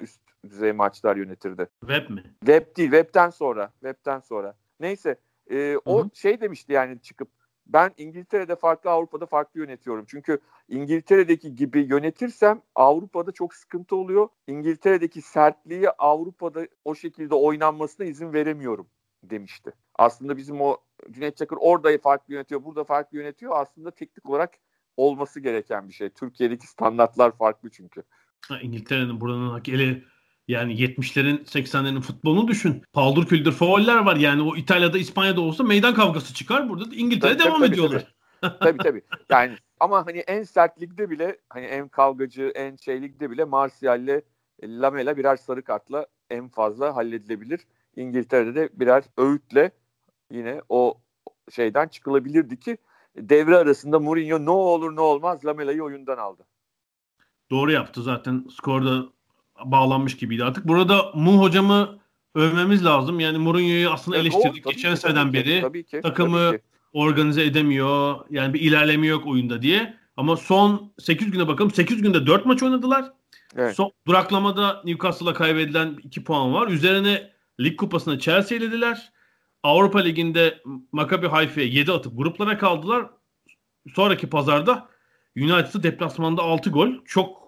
üst 0.00 0.23
düzey 0.50 0.72
maçlar 0.72 1.16
yönetirdi. 1.16 1.68
Web 1.80 2.10
mi? 2.10 2.22
Web 2.40 2.76
değil. 2.76 2.90
Web'ten 2.90 3.30
sonra. 3.30 3.72
Web'ten 3.80 4.20
sonra. 4.20 4.54
Neyse. 4.80 5.16
E, 5.50 5.76
o 5.84 6.00
Hı-hı. 6.00 6.10
şey 6.14 6.40
demişti 6.40 6.72
yani 6.72 7.00
çıkıp 7.02 7.28
ben 7.66 7.90
İngiltere'de 7.96 8.56
farklı 8.56 8.90
Avrupa'da 8.90 9.26
farklı 9.26 9.60
yönetiyorum. 9.60 10.04
Çünkü 10.08 10.38
İngiltere'deki 10.68 11.54
gibi 11.54 11.80
yönetirsem 11.80 12.62
Avrupa'da 12.74 13.32
çok 13.32 13.54
sıkıntı 13.54 13.96
oluyor. 13.96 14.28
İngiltere'deki 14.46 15.22
sertliği 15.22 15.90
Avrupa'da 15.90 16.66
o 16.84 16.94
şekilde 16.94 17.34
oynanmasına 17.34 18.06
izin 18.06 18.32
veremiyorum 18.32 18.86
demişti. 19.22 19.72
Aslında 19.94 20.36
bizim 20.36 20.60
o 20.60 20.76
Cüneyt 21.10 21.36
Çakır 21.36 21.56
orada 21.60 21.98
farklı 21.98 22.34
yönetiyor, 22.34 22.64
burada 22.64 22.84
farklı 22.84 23.18
yönetiyor. 23.18 23.52
Aslında 23.56 23.90
teknik 23.90 24.28
olarak 24.30 24.50
olması 24.96 25.40
gereken 25.40 25.88
bir 25.88 25.94
şey. 25.94 26.10
Türkiye'deki 26.10 26.66
standartlar 26.66 27.36
farklı 27.36 27.70
çünkü. 27.70 28.02
İngiltere'nin 28.62 29.20
buranın 29.20 29.62
ele 29.68 30.02
yani 30.48 30.74
70'lerin 30.74 31.44
80'lerin 31.44 32.00
futbolunu 32.00 32.48
düşün. 32.48 32.82
Paldır 32.92 33.26
küldür 33.26 33.52
fauller 33.52 33.98
var. 33.98 34.16
Yani 34.16 34.42
o 34.42 34.56
İtalya'da 34.56 34.98
İspanya'da 34.98 35.40
olsa 35.40 35.64
meydan 35.64 35.94
kavgası 35.94 36.34
çıkar. 36.34 36.68
Burada 36.68 36.90
da 36.90 36.94
İngiltere 36.94 37.36
tabii, 37.36 37.44
devam 37.44 37.60
tabii, 37.60 37.72
ediyorlar. 37.72 38.14
Tabii. 38.40 38.58
tabii 38.58 38.78
tabii. 38.78 39.02
Yani 39.30 39.56
ama 39.80 40.06
hani 40.06 40.18
en 40.18 40.42
sert 40.42 40.82
ligde 40.82 41.10
bile 41.10 41.38
hani 41.48 41.66
en 41.66 41.88
kavgacı 41.88 42.52
en 42.54 42.76
şey 42.76 43.02
ligde 43.02 43.30
bile 43.30 43.44
Martial'le 43.44 44.20
Lamela 44.64 45.16
birer 45.16 45.36
sarı 45.36 45.62
kartla 45.62 46.06
en 46.30 46.48
fazla 46.48 46.96
halledilebilir. 46.96 47.60
İngiltere'de 47.96 48.54
de 48.54 48.68
birer 48.72 49.04
öğütle 49.16 49.70
yine 50.30 50.62
o 50.68 51.00
şeyden 51.50 51.88
çıkılabilirdi 51.88 52.60
ki 52.60 52.78
devre 53.16 53.56
arasında 53.56 53.98
Mourinho 53.98 54.44
ne 54.44 54.50
olur 54.50 54.96
ne 54.96 55.00
olmaz 55.00 55.44
Lamela'yı 55.44 55.84
oyundan 55.84 56.18
aldı. 56.18 56.46
Doğru 57.50 57.72
yaptı 57.72 58.02
zaten 58.02 58.46
skorda 58.50 59.13
bağlanmış 59.64 60.16
gibiydi 60.16 60.44
artık. 60.44 60.68
Burada 60.68 61.12
Mu 61.14 61.40
hocamı 61.40 61.98
övmemiz 62.34 62.84
lazım. 62.84 63.20
Yani 63.20 63.38
Mourinho'yu 63.38 63.90
aslında 63.90 64.16
evet, 64.16 64.26
eleştirdik. 64.26 64.64
Geçen 64.64 64.94
seneden 64.94 65.32
beri 65.32 65.60
tabii 65.60 65.84
ki, 65.84 66.00
takımı 66.00 66.48
tabii 66.50 66.58
ki. 66.58 66.64
organize 66.92 67.44
edemiyor. 67.44 68.16
Yani 68.30 68.54
bir 68.54 68.60
ilerleme 68.60 69.06
yok 69.06 69.26
oyunda 69.26 69.62
diye. 69.62 69.94
Ama 70.16 70.36
son 70.36 70.92
8 70.98 71.30
güne 71.30 71.48
bakalım. 71.48 71.70
8 71.70 72.02
günde 72.02 72.26
4 72.26 72.46
maç 72.46 72.62
oynadılar. 72.62 73.12
Evet. 73.56 73.76
Son, 73.76 73.92
duraklamada 74.06 74.82
Newcastle'a 74.84 75.34
kaybedilen 75.34 75.96
2 76.02 76.24
puan 76.24 76.54
var. 76.54 76.68
Üzerine 76.68 77.30
lig 77.60 77.76
kupasını 77.76 78.18
Chelsea 78.18 78.58
elediler. 78.58 79.12
Avrupa 79.62 79.98
Ligi'nde 79.98 80.62
Maccabi 80.92 81.26
Haifa'ya 81.26 81.66
7 81.66 81.92
atıp 81.92 82.16
gruplara 82.16 82.58
kaldılar. 82.58 83.06
Sonraki 83.94 84.30
pazarda 84.30 84.88
United'ı 85.36 85.82
deplasmanda 85.82 86.42
6 86.42 86.70
gol. 86.70 86.88
Çok 87.04 87.43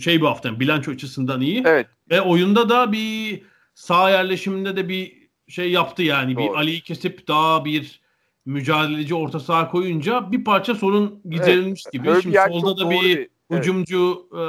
şey 0.00 0.20
bir 0.20 0.26
hafta 0.26 0.60
bilanço 0.60 0.92
açısından 0.92 1.40
iyi. 1.40 1.62
Evet. 1.66 1.86
Ve 2.10 2.20
oyunda 2.20 2.68
da 2.68 2.92
bir 2.92 3.42
sağ 3.74 4.10
yerleşiminde 4.10 4.76
de 4.76 4.88
bir 4.88 5.28
şey 5.48 5.70
yaptı 5.70 6.02
yani. 6.02 6.36
Doğru. 6.36 6.44
Bir 6.44 6.58
Ali'yi 6.58 6.80
kesip 6.80 7.28
daha 7.28 7.64
bir 7.64 8.00
mücadeleci 8.44 9.14
orta 9.14 9.40
saha 9.40 9.70
koyunca 9.70 10.32
bir 10.32 10.44
parça 10.44 10.74
sorun 10.74 11.20
giderilmiş 11.30 11.82
evet. 11.84 11.92
gibi. 11.92 12.22
Şimdi 12.22 12.38
solda 12.48 12.84
da 12.84 12.90
bir 12.90 13.16
evet. 13.16 13.30
hücumcu 13.50 14.28
e, 14.32 14.42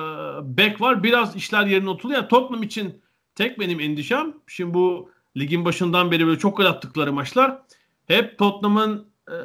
bek 0.57 0.81
var. 0.81 1.03
Biraz 1.03 1.35
işler 1.35 1.65
yerine 1.65 1.89
oturuyor. 1.89 2.19
Yani 2.19 2.29
Tottenham 2.29 2.63
için 2.63 3.01
tek 3.35 3.59
benim 3.59 3.79
endişem. 3.79 4.33
Şimdi 4.47 4.73
bu 4.73 5.11
ligin 5.37 5.65
başından 5.65 6.11
beri 6.11 6.27
böyle 6.27 6.39
çok 6.39 6.57
gol 6.57 6.65
attıkları 6.65 7.13
maçlar 7.13 7.61
hep 8.07 8.37
Tottenham'ın 8.37 9.07
e, 9.29 9.35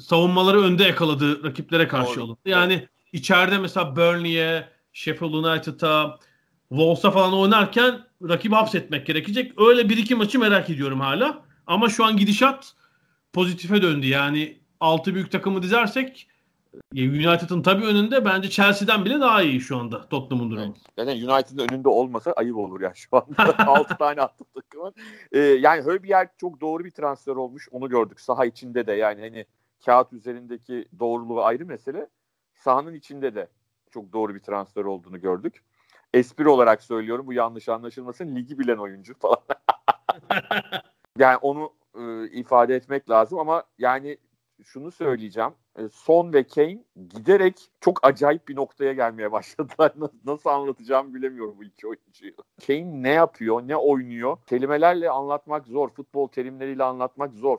savunmaları 0.00 0.60
önde 0.60 0.84
yakaladığı 0.84 1.44
rakiplere 1.44 1.88
karşı 1.88 2.16
Doğru. 2.16 2.24
oldu. 2.24 2.38
Yani 2.44 2.72
evet. 2.72 2.88
içeride 3.12 3.58
mesela 3.58 3.96
Burnley'e 3.96 4.68
Sheffield 4.92 5.32
United'a, 5.32 6.18
Wolves'a 6.68 7.10
falan 7.10 7.34
oynarken 7.34 8.00
rakibi 8.28 8.54
hapsetmek 8.54 9.06
gerekecek. 9.06 9.60
Öyle 9.60 9.88
bir 9.88 9.96
iki 9.96 10.14
maçı 10.14 10.38
merak 10.38 10.70
ediyorum 10.70 11.00
hala. 11.00 11.44
Ama 11.66 11.88
şu 11.88 12.04
an 12.04 12.16
gidişat 12.16 12.74
pozitife 13.32 13.82
döndü. 13.82 14.06
Yani 14.06 14.58
altı 14.80 15.14
büyük 15.14 15.32
takımı 15.32 15.62
dizersek 15.62 16.28
United'ın 16.94 17.62
tabii 17.62 17.84
önünde 17.84 18.24
bence 18.24 18.50
Chelsea'den 18.50 19.04
bile 19.04 19.20
daha 19.20 19.42
iyi 19.42 19.60
şu 19.60 19.76
anda 19.76 20.08
Tottenham'ın 20.08 20.50
durumu. 20.50 20.74
Zaten 20.98 21.16
United'ın 21.16 21.68
önünde 21.68 21.88
olmasa 21.88 22.32
ayıp 22.32 22.56
olur 22.56 22.80
ya 22.80 22.92
şu 22.94 23.08
anda. 23.16 23.58
6 23.66 23.96
tane 23.96 24.20
attı 24.20 24.44
takımın. 24.54 24.94
Ee, 25.32 25.38
yani 25.38 25.82
Höbier 25.82 26.28
çok 26.38 26.60
doğru 26.60 26.84
bir 26.84 26.90
transfer 26.90 27.32
olmuş. 27.36 27.68
Onu 27.70 27.88
gördük. 27.88 28.20
Saha 28.20 28.46
içinde 28.46 28.86
de 28.86 28.92
yani 28.92 29.20
hani 29.20 29.44
kağıt 29.86 30.12
üzerindeki 30.12 30.88
doğruluğu 30.98 31.42
ayrı 31.44 31.66
mesele. 31.66 32.08
Sahanın 32.54 32.94
içinde 32.94 33.34
de 33.34 33.48
çok 33.90 34.12
doğru 34.12 34.34
bir 34.34 34.40
transfer 34.40 34.84
olduğunu 34.84 35.20
gördük. 35.20 35.64
Espri 36.14 36.48
olarak 36.48 36.82
söylüyorum 36.82 37.26
bu 37.26 37.32
yanlış 37.32 37.68
anlaşılmasın 37.68 38.36
ligi 38.36 38.58
bilen 38.58 38.76
oyuncu 38.76 39.14
falan. 39.18 39.38
yani 41.18 41.36
onu 41.36 41.72
e, 41.94 42.30
ifade 42.30 42.74
etmek 42.74 43.10
lazım 43.10 43.38
ama 43.38 43.64
yani 43.78 44.18
şunu 44.64 44.90
söyleyeceğim. 44.90 45.50
E, 45.78 45.88
Son 45.88 46.32
ve 46.32 46.44
Kane 46.44 46.84
giderek 47.08 47.70
çok 47.80 48.06
acayip 48.06 48.48
bir 48.48 48.56
noktaya 48.56 48.92
gelmeye 48.92 49.32
başladılar. 49.32 49.92
Nasıl 50.24 50.50
anlatacağımı 50.50 51.14
bilemiyorum 51.14 51.54
bu 51.58 51.64
iki 51.64 51.86
oyuncuyu. 51.86 52.32
Kane 52.66 53.02
ne 53.02 53.10
yapıyor, 53.10 53.68
ne 53.68 53.76
oynuyor? 53.76 54.38
Kelimelerle 54.46 55.10
anlatmak 55.10 55.66
zor. 55.66 55.88
Futbol 55.90 56.28
terimleriyle 56.28 56.84
anlatmak 56.84 57.34
zor. 57.34 57.58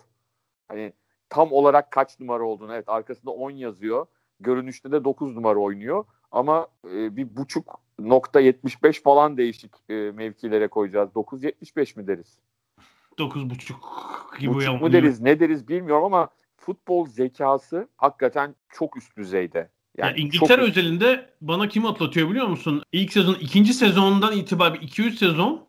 Hani 0.67 0.94
tam 1.30 1.52
olarak 1.52 1.91
kaç 1.91 2.20
numara 2.20 2.44
olduğunu. 2.44 2.74
Evet 2.74 2.89
arkasında 2.89 3.32
10 3.32 3.52
yazıyor. 3.52 4.06
Görünüşte 4.39 4.91
de 4.91 5.04
9 5.04 5.36
numara 5.36 5.60
oynuyor. 5.60 6.06
Ama 6.32 6.67
e, 6.94 7.15
bir 7.15 7.36
buçuk 7.36 7.80
nokta 8.00 8.39
75 8.39 9.02
falan 9.02 9.38
değişik 9.38 9.72
e, 9.89 9.94
mevkilere 9.94 10.67
koyacağız. 10.67 11.10
9.75 11.10 12.00
mi 12.00 12.08
deriz? 12.08 12.38
9.5 13.17 14.39
gibi 14.39 14.54
Buçuk 14.54 14.82
mu 14.82 14.94
deriz 14.94 15.22
ne 15.22 15.39
deriz 15.39 15.67
bilmiyorum 15.67 16.04
ama 16.04 16.30
futbol 16.58 17.08
zekası 17.08 17.88
hakikaten 17.98 18.56
çok 18.70 18.98
üst 18.98 19.17
düzeyde. 19.17 19.70
Yani 19.98 20.10
ya 20.10 20.26
İngiltere 20.26 20.62
çok... 20.62 20.70
özelinde 20.70 21.30
bana 21.41 21.67
kim 21.67 21.86
atlatıyor 21.86 22.30
biliyor 22.30 22.48
musun? 22.48 22.84
İlk 22.91 23.13
sezon, 23.13 23.34
ikinci 23.34 23.74
sezondan 23.74 24.38
itibaren 24.38 24.76
2-3 24.76 25.12
sezon 25.12 25.67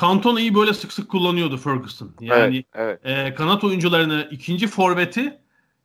Cantona'yı 0.00 0.54
böyle 0.54 0.74
sık 0.74 0.92
sık 0.92 1.10
kullanıyordu 1.10 1.56
Ferguson. 1.56 2.14
Yani 2.20 2.64
evet, 2.74 3.00
evet. 3.04 3.32
E, 3.32 3.34
kanat 3.34 3.64
oyuncularını 3.64 4.28
ikinci 4.30 4.66
forveti 4.66 5.38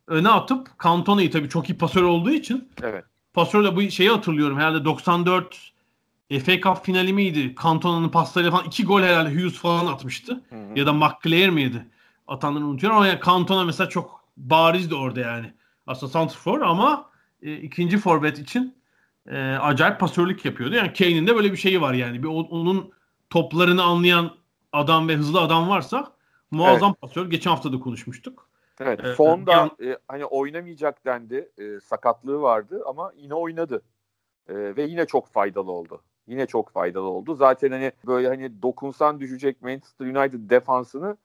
öne 0.06 0.28
atıp 0.28 0.68
Cantona'yı 0.84 1.30
tabii 1.30 1.48
çok 1.48 1.70
iyi 1.70 1.78
pasör 1.78 2.02
olduğu 2.02 2.30
için 2.30 2.68
evet. 2.82 3.04
Pasörle 3.32 3.76
bu 3.76 3.90
şeyi 3.90 4.10
hatırlıyorum. 4.10 4.58
Herhalde 4.58 4.84
94 4.84 5.72
FA 6.30 6.60
Cup 6.60 6.84
finali 6.84 7.12
miydi? 7.12 7.54
Cantona'nın 7.62 8.08
paslarıyla 8.08 8.50
falan 8.50 8.64
iki 8.64 8.84
gol 8.84 9.02
herhalde 9.02 9.34
Hughes 9.34 9.54
falan 9.54 9.86
atmıştı. 9.86 10.40
Hı 10.50 10.56
hı. 10.56 10.78
Ya 10.78 10.86
da 10.86 10.92
McClair 10.92 11.48
miydi? 11.48 11.86
Atanları 12.28 12.64
unutuyorum 12.64 12.96
ama 12.96 13.06
yani 13.06 13.20
Cantona 13.24 13.64
mesela 13.64 13.88
çok 13.88 14.24
barizdi 14.36 14.94
orada 14.94 15.20
yani. 15.20 15.52
Aslında 15.86 16.12
Santrfor 16.12 16.60
ama 16.60 17.10
e, 17.42 17.56
ikinci 17.56 17.98
forvet 17.98 18.38
için 18.38 18.74
e, 19.26 19.38
acayip 19.38 20.00
pasörlük 20.00 20.44
yapıyordu. 20.44 20.74
Yani 20.74 20.92
Kane'in 20.92 21.26
de 21.26 21.36
böyle 21.36 21.52
bir 21.52 21.56
şeyi 21.56 21.80
var 21.80 21.94
yani. 21.94 22.22
Bir 22.22 22.28
onun 22.28 22.92
toplarını 23.30 23.82
anlayan 23.82 24.30
adam 24.72 25.08
ve 25.08 25.16
hızlı 25.16 25.40
adam 25.40 25.68
varsa 25.68 26.12
muazzam 26.50 26.90
evet. 26.90 27.00
pasör. 27.00 27.30
Geçen 27.30 27.50
hafta 27.50 27.72
da 27.72 27.78
konuşmuştuk. 27.78 28.48
Evet. 28.86 29.04
Ee, 29.04 29.14
Fonda 29.14 29.52
yan... 29.52 29.70
e, 29.82 29.98
hani 30.08 30.24
oynamayacak 30.24 31.04
dendi. 31.04 31.50
E, 31.58 31.80
sakatlığı 31.80 32.42
vardı 32.42 32.82
ama 32.86 33.12
yine 33.16 33.34
oynadı. 33.34 33.82
E, 34.48 34.54
ve 34.54 34.82
yine 34.82 35.06
çok 35.06 35.28
faydalı 35.28 35.72
oldu. 35.72 36.02
Yine 36.26 36.46
çok 36.46 36.70
faydalı 36.70 37.08
oldu. 37.08 37.34
Zaten 37.34 37.70
hani 37.70 37.92
böyle 38.06 38.28
hani 38.28 38.62
dokunsan 38.62 39.20
düşecek 39.20 39.62
Manchester 39.62 40.06
United 40.06 40.50
defansını 40.50 41.16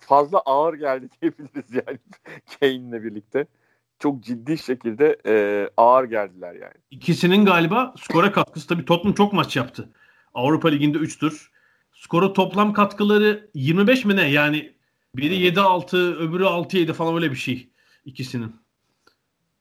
fazla 0.00 0.38
ağır 0.38 0.74
geldi 0.74 1.08
diyebiliriz 1.22 1.74
yani 1.74 1.98
Kane'le 2.60 3.04
birlikte. 3.04 3.46
Çok 3.98 4.22
ciddi 4.22 4.58
şekilde 4.58 5.16
e, 5.26 5.68
ağır 5.76 6.04
geldiler 6.04 6.54
yani. 6.54 6.74
İkisinin 6.90 7.44
galiba 7.44 7.94
skora 7.98 8.32
katkısı 8.32 8.66
tabii 8.66 8.84
Tottenham 8.84 9.14
çok 9.14 9.32
maç 9.32 9.56
yaptı. 9.56 9.88
Avrupa 10.34 10.68
Ligi'nde 10.68 10.98
3'tür. 10.98 11.48
Skora 11.92 12.32
toplam 12.32 12.72
katkıları 12.72 13.50
25 13.54 14.04
mi 14.04 14.16
ne? 14.16 14.30
Yani 14.30 14.72
biri 15.16 15.34
7-6 15.34 16.16
öbürü 16.16 16.44
6-7 16.44 16.92
falan 16.92 17.14
öyle 17.14 17.30
bir 17.30 17.36
şey 17.36 17.68
ikisinin. 18.04 18.56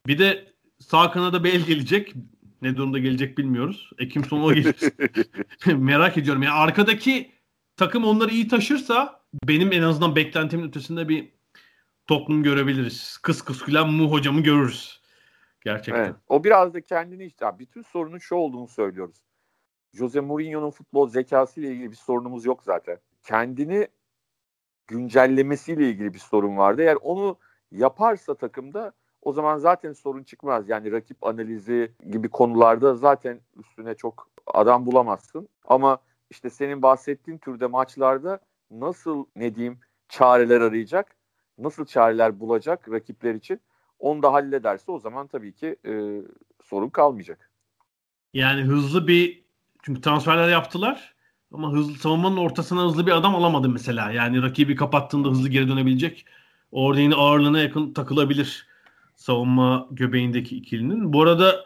Bir 0.07 0.19
de 0.19 0.53
sağ 0.79 1.12
kanada 1.12 1.43
Bale 1.43 1.57
gelecek. 1.57 2.13
Ne 2.62 2.77
durumda 2.77 2.99
gelecek 2.99 3.38
bilmiyoruz. 3.38 3.89
Ekim 3.97 4.25
sonu 4.25 4.45
o 4.45 4.53
gelir. 4.53 4.75
Merak 5.65 6.17
ediyorum. 6.17 6.43
Yani 6.43 6.53
arkadaki 6.53 7.31
takım 7.77 8.03
onları 8.03 8.31
iyi 8.31 8.47
taşırsa 8.47 9.21
benim 9.43 9.71
en 9.71 9.81
azından 9.81 10.15
beklentimin 10.15 10.67
ötesinde 10.67 11.10
bir 11.10 11.29
toplum 12.07 12.43
görebiliriz. 12.43 13.17
Kıs 13.17 13.41
kıs 13.41 13.62
gülen 13.62 13.89
Mu 13.89 14.12
hocamı 14.12 14.41
görürüz. 14.41 15.01
Gerçekten. 15.65 16.03
Evet. 16.03 16.15
O 16.27 16.43
biraz 16.43 16.73
da 16.73 16.81
kendini 16.81 17.25
işte 17.25 17.45
bütün 17.60 17.81
sorunun 17.81 18.17
şu 18.17 18.36
olduğunu 18.36 18.67
söylüyoruz. 18.67 19.17
Jose 19.93 20.19
Mourinho'nun 20.19 20.71
futbol 20.71 21.10
zekası 21.10 21.60
ile 21.60 21.71
ilgili 21.71 21.91
bir 21.91 21.95
sorunumuz 21.95 22.45
yok 22.45 22.63
zaten. 22.63 22.97
Kendini 23.23 23.88
güncellemesiyle 24.88 25.89
ilgili 25.89 26.13
bir 26.13 26.19
sorun 26.19 26.58
vardı. 26.58 26.82
Eğer 26.82 26.97
onu 27.02 27.38
yaparsa 27.71 28.36
takımda 28.36 28.93
o 29.21 29.34
zaman 29.34 29.58
zaten 29.58 29.93
sorun 29.93 30.23
çıkmaz. 30.23 30.69
Yani 30.69 30.91
rakip 30.91 31.23
analizi 31.26 31.91
gibi 32.12 32.30
konularda 32.30 32.95
zaten 32.95 33.39
üstüne 33.56 33.95
çok 33.95 34.30
adam 34.47 34.86
bulamazsın. 34.86 35.50
Ama 35.65 35.97
işte 36.30 36.50
senin 36.50 36.82
bahsettiğin 36.82 37.38
türde 37.38 37.67
maçlarda 37.67 38.39
nasıl 38.71 39.26
ne 39.36 39.56
diyeyim 39.56 39.80
çareler 40.10 40.62
arayacak, 40.62 41.15
nasıl 41.58 41.86
çareler 41.86 42.39
bulacak 42.39 42.91
rakipler 42.91 43.36
için 43.36 43.60
onu 44.00 44.23
da 44.23 44.34
hallederse 44.34 44.91
o 44.91 45.00
zaman 45.00 45.28
tabii 45.28 45.54
ki 45.54 45.76
e, 45.86 46.21
sorun 46.63 46.89
kalmayacak. 46.89 47.52
Yani 48.34 48.62
hızlı 48.62 49.08
bir 49.08 49.43
çünkü 49.82 50.02
transferler 50.02 50.50
yaptılar 50.50 51.15
ama 51.53 51.71
hızlı 51.71 51.95
savunmanın 51.95 52.38
ortasına 52.38 52.86
hızlı 52.86 53.07
bir 53.07 53.12
adam 53.12 53.36
alamadı 53.36 53.69
mesela. 53.69 54.12
Yani 54.12 54.41
rakibi 54.41 54.75
kapattığında 54.75 55.29
hızlı 55.29 55.49
geri 55.49 55.67
dönebilecek. 55.67 56.25
Orada 56.71 57.01
yine 57.01 57.15
ağırlığına 57.15 57.60
yakın 57.60 57.93
takılabilir 57.93 58.67
savunma 59.15 59.88
göbeğindeki 59.91 60.57
ikilinin. 60.57 61.13
Bu 61.13 61.21
arada 61.21 61.65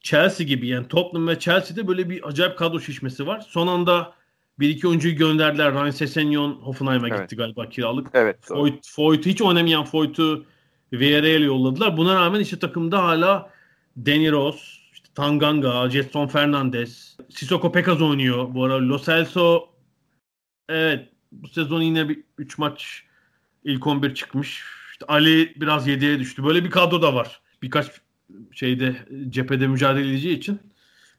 Chelsea 0.00 0.46
gibi 0.46 0.68
yani 0.68 0.88
Tottenham 0.88 1.28
ve 1.28 1.38
Chelsea'de 1.38 1.88
böyle 1.88 2.10
bir 2.10 2.28
acayip 2.28 2.58
kadro 2.58 2.80
şişmesi 2.80 3.26
var. 3.26 3.46
Son 3.48 3.66
anda 3.66 4.12
bir 4.58 4.68
iki 4.68 4.88
oyuncuyu 4.88 5.16
gönderdiler. 5.16 5.72
Ryan 5.72 5.90
Sessegnon 5.90 6.52
Hoffenheim'a 6.52 7.08
evet. 7.08 7.20
gitti 7.20 7.36
galiba 7.36 7.68
kiralık. 7.68 8.08
Evet. 8.14 8.36
Foyt, 8.40 8.88
Foyt 8.88 9.26
hiç 9.26 9.42
oynamayan 9.42 9.84
Foyt'u 9.84 10.44
Villarreal'e 10.92 11.44
yolladılar. 11.44 11.96
Buna 11.96 12.14
rağmen 12.14 12.40
işte 12.40 12.58
takımda 12.58 13.02
hala 13.02 13.50
Danny 14.06 14.30
Rose, 14.30 14.77
Tanganga, 15.18 15.90
Jetson 15.90 16.26
Fernandez, 16.26 17.16
Sissoko 17.30 17.72
Pekaz 17.72 18.02
oynuyor. 18.02 18.54
Bu 18.54 18.64
arada 18.64 18.88
Lo 18.88 18.98
Celso 18.98 19.68
evet 20.68 21.08
bu 21.32 21.48
sezon 21.48 21.82
yine 21.82 22.08
bir 22.08 22.24
3 22.38 22.58
maç 22.58 23.02
ilk 23.64 23.86
11 23.86 24.14
çıkmış. 24.14 24.64
İşte 24.92 25.06
Ali 25.08 25.52
biraz 25.56 25.88
7'ye 25.88 26.18
düştü. 26.18 26.44
Böyle 26.44 26.64
bir 26.64 26.70
kadro 26.70 27.02
da 27.02 27.14
var. 27.14 27.40
Birkaç 27.62 27.86
şeyde 28.52 28.96
cephede 29.28 29.66
mücadele 29.66 30.08
edeceği 30.08 30.36
için 30.38 30.60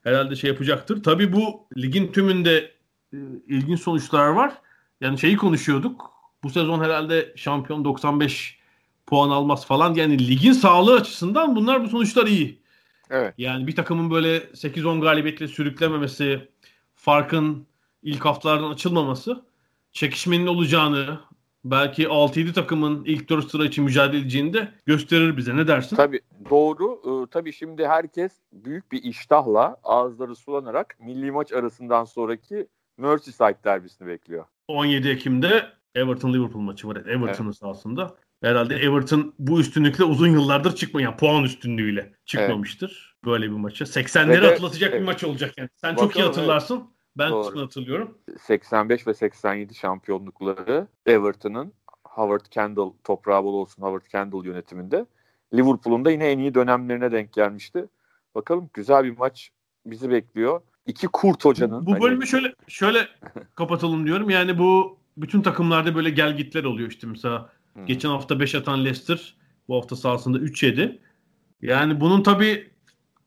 herhalde 0.02 0.36
şey 0.36 0.50
yapacaktır. 0.50 1.02
Tabii 1.02 1.32
bu 1.32 1.66
ligin 1.76 2.12
tümünde 2.12 2.72
e, 3.12 3.16
ilginç 3.48 3.80
sonuçlar 3.80 4.28
var. 4.28 4.52
Yani 5.00 5.18
şeyi 5.18 5.36
konuşuyorduk. 5.36 6.10
Bu 6.42 6.50
sezon 6.50 6.84
herhalde 6.84 7.32
şampiyon 7.36 7.84
95 7.84 8.58
puan 9.06 9.30
almaz 9.30 9.66
falan. 9.66 9.94
Yani 9.94 10.28
ligin 10.28 10.52
sağlığı 10.52 10.94
açısından 10.94 11.56
bunlar 11.56 11.84
bu 11.84 11.88
sonuçlar 11.88 12.26
iyi. 12.26 12.59
Evet. 13.10 13.34
Yani 13.38 13.66
bir 13.66 13.76
takımın 13.76 14.10
böyle 14.10 14.38
8-10 14.38 15.00
galibiyetle 15.00 15.48
sürüklememesi, 15.48 16.48
farkın 16.94 17.66
ilk 18.02 18.24
haftalardan 18.24 18.70
açılmaması, 18.70 19.44
çekişmenin 19.92 20.46
olacağını, 20.46 21.20
belki 21.64 22.04
6-7 22.04 22.52
takımın 22.52 23.04
ilk 23.04 23.28
4 23.28 23.50
sıra 23.50 23.64
için 23.64 23.84
mücadele 23.84 24.20
edeceğini 24.20 24.52
de 24.52 24.68
gösterir 24.86 25.36
bize. 25.36 25.56
Ne 25.56 25.66
dersin? 25.66 25.96
Tabii 25.96 26.20
doğru. 26.50 27.00
Ee, 27.04 27.30
tabii 27.30 27.52
şimdi 27.52 27.86
herkes 27.86 28.32
büyük 28.52 28.92
bir 28.92 29.02
iştahla 29.02 29.76
ağızları 29.82 30.36
sulanarak 30.36 30.96
milli 31.00 31.30
maç 31.30 31.52
arasından 31.52 32.04
sonraki 32.04 32.66
Merseyside 32.96 33.58
derbisini 33.64 34.08
bekliyor. 34.08 34.44
17 34.68 35.08
Ekim'de 35.08 35.66
Everton 35.94 36.32
Liverpool 36.32 36.62
maçı 36.62 36.88
var. 36.88 36.96
Everton'ın 36.96 37.48
evet. 37.48 37.56
sahasında. 37.56 38.14
Herhalde 38.42 38.76
Everton 38.76 39.34
bu 39.38 39.60
üstünlükle 39.60 40.04
uzun 40.04 40.28
yıllardır 40.28 40.74
çıkmıyor. 40.74 41.10
Yani 41.10 41.18
puan 41.18 41.44
üstünlüğüyle 41.44 42.12
çıkmamıştır 42.24 43.14
evet. 43.14 43.24
böyle 43.24 43.44
bir 43.44 43.56
maça. 43.56 43.84
80'leri 43.84 44.52
atlatacak 44.52 44.90
evet. 44.90 45.00
bir 45.00 45.06
maç 45.06 45.24
olacak 45.24 45.58
yani. 45.58 45.68
Sen 45.76 45.92
Bakalım, 45.92 46.08
çok 46.08 46.18
iyi 46.18 46.22
hatırlarsın. 46.22 46.76
Evet. 46.76 46.86
Ben 47.16 47.30
Doğru. 47.30 47.60
hatırlıyorum. 47.60 48.18
85 48.40 49.06
ve 49.06 49.14
87 49.14 49.74
şampiyonlukları 49.74 50.86
Everton'ın 51.06 51.72
Howard 52.04 52.46
Kendall 52.50 52.92
toprağı 53.04 53.44
bol 53.44 53.54
olsun 53.54 53.82
Howard 53.82 54.06
Kendall 54.10 54.44
yönetiminde. 54.44 55.06
Liverpool'un 55.54 56.04
da 56.04 56.10
yine 56.10 56.26
en 56.26 56.38
iyi 56.38 56.54
dönemlerine 56.54 57.12
denk 57.12 57.32
gelmişti. 57.32 57.86
Bakalım 58.34 58.70
güzel 58.74 59.04
bir 59.04 59.18
maç 59.18 59.50
bizi 59.86 60.10
bekliyor. 60.10 60.60
İki 60.86 61.06
kurt 61.06 61.44
hocanın. 61.44 61.86
Bu 61.86 62.00
bölümü 62.00 62.18
hani... 62.18 62.26
şöyle 62.26 62.54
şöyle 62.68 63.08
kapatalım 63.54 64.06
diyorum. 64.06 64.30
Yani 64.30 64.58
bu 64.58 64.98
bütün 65.16 65.42
takımlarda 65.42 65.94
böyle 65.94 66.10
gel 66.10 66.36
gitler 66.36 66.64
oluyor 66.64 66.90
işte 66.90 67.06
mesela. 67.06 67.52
Hmm. 67.74 67.86
Geçen 67.86 68.08
hafta 68.08 68.40
5 68.40 68.54
atan 68.54 68.84
Leicester 68.84 69.34
bu 69.68 69.76
hafta 69.76 69.96
sahasında 69.96 70.38
3 70.38 70.62
yedi. 70.62 70.98
Yani 71.62 72.00
bunun 72.00 72.22
tabi 72.22 72.70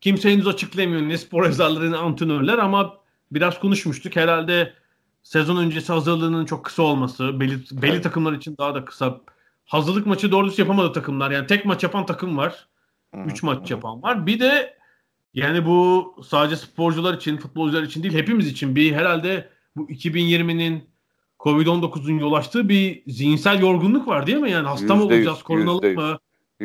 kimse 0.02 0.32
henüz 0.32 0.48
açıklayamıyor 0.48 1.02
ne 1.02 1.18
spor 1.18 1.46
yazarları 1.46 1.92
ne 1.92 1.98
antrenörler 1.98 2.58
ama 2.58 2.98
biraz 3.32 3.60
konuşmuştuk. 3.60 4.16
Herhalde 4.16 4.74
sezon 5.24 5.58
öncesi 5.58 5.94
hazırlığının 5.94 6.46
çok 6.46 6.66
kısa 6.66 6.84
olması, 6.84 7.40
belli, 7.40 7.60
belli 7.72 7.92
evet. 7.92 8.04
takımlar 8.04 8.34
için 8.34 8.56
daha 8.58 8.76
da 8.76 8.86
kısa. 8.86 9.22
Hazırlık 9.66 10.06
maçı 10.06 10.32
doğrusu 10.32 10.62
yapamadı 10.62 10.94
takımlar. 10.94 11.32
Yani 11.32 11.48
tek 11.48 11.66
maç 11.66 11.84
yapan 11.84 12.06
takım 12.06 12.38
var. 12.38 12.68
3 13.26 13.44
maç 13.44 13.72
yapan 13.72 14.02
var. 14.02 14.28
Bir 14.28 14.40
de 14.40 14.78
yani 15.34 15.66
bu 15.66 16.16
sadece 16.28 16.56
sporcular 16.56 17.14
için, 17.14 17.38
futbolcular 17.38 17.84
için 17.84 18.04
değil 18.04 18.14
hepimiz 18.14 18.48
için 18.48 18.76
bir 18.76 18.94
herhalde 18.94 19.50
bu 19.76 19.90
2020'nin 19.90 20.90
Covid-19'un 21.44 22.20
yol 22.20 22.34
açtığı 22.34 22.70
bir 22.70 23.04
zihinsel 23.08 23.62
yorgunluk 23.62 24.08
var 24.08 24.28
değil 24.28 24.38
mi? 24.38 24.52
Yani 24.52 24.68
hasta 24.68 24.96
mı 24.96 25.04
olacağız, 25.04 25.44
korunalı 25.44 25.94
mı? 25.94 26.20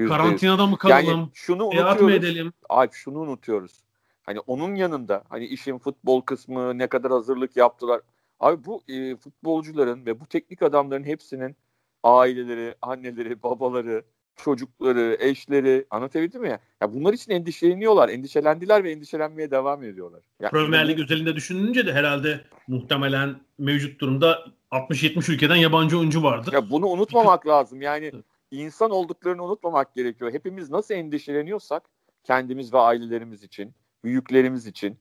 Karantinada 0.09 0.67
mı 0.67 0.79
kalalım? 0.79 1.07
Yani 1.07 1.29
şunu 1.35 1.65
unutuyoruz. 1.65 2.03
mı 2.03 2.13
edelim? 2.13 2.53
Alp 2.69 2.95
şunu 2.95 3.19
unutuyoruz. 3.19 3.83
Hani 4.23 4.41
onun 4.41 4.75
yanında 4.75 5.25
hani 5.29 5.47
işin 5.47 5.79
futbol 5.79 6.21
kısmı 6.21 6.79
ne 6.79 6.87
kadar 6.87 7.13
hazırlık 7.13 7.57
yaptılar. 7.57 8.01
Abi 8.41 8.65
bu 8.65 8.83
e, 8.89 9.17
futbolcuların 9.17 10.07
ve 10.07 10.21
bu 10.21 10.27
teknik 10.27 10.63
adamların 10.63 11.05
hepsinin 11.05 11.57
aileleri, 12.03 12.75
anneleri, 12.83 13.43
babaları 13.43 14.05
çocukları, 14.39 15.17
eşleri 15.21 15.87
anlatabildim 15.91 16.43
mi 16.43 16.49
ya? 16.49 16.61
ya? 16.83 16.95
Bunlar 16.95 17.13
için 17.13 17.33
endişeleniyorlar. 17.33 18.09
Endişelendiler 18.09 18.85
ve 18.85 18.93
endişelenmeye 18.93 19.51
devam 19.51 19.85
ediyorlar. 19.85 20.21
Ya, 20.41 20.51
Premier 20.51 20.89
Lig 20.89 21.01
özelinde 21.01 21.37
düşününce 21.37 21.87
de 21.87 21.93
herhalde 21.93 22.41
muhtemelen 22.69 23.41
mevcut 23.59 24.01
durumda 24.01 24.45
60-70 24.71 25.33
ülkeden 25.33 25.57
yabancı 25.57 25.99
oyuncu 25.99 26.23
vardır. 26.23 26.53
Ya 26.53 26.71
bunu 26.71 26.87
unutmamak 26.87 27.47
lazım. 27.47 27.83
Yani 27.83 28.13
insan 28.51 28.91
olduklarını 28.91 29.45
unutmamak 29.45 29.95
gerekiyor. 29.95 30.33
Hepimiz 30.33 30.71
nasıl 30.71 30.95
endişeleniyorsak 30.95 31.83
kendimiz 32.25 32.75
ve 32.75 32.79
ailelerimiz 32.79 33.43
için, 33.43 33.75
büyüklerimiz 34.05 34.67
için. 34.67 34.99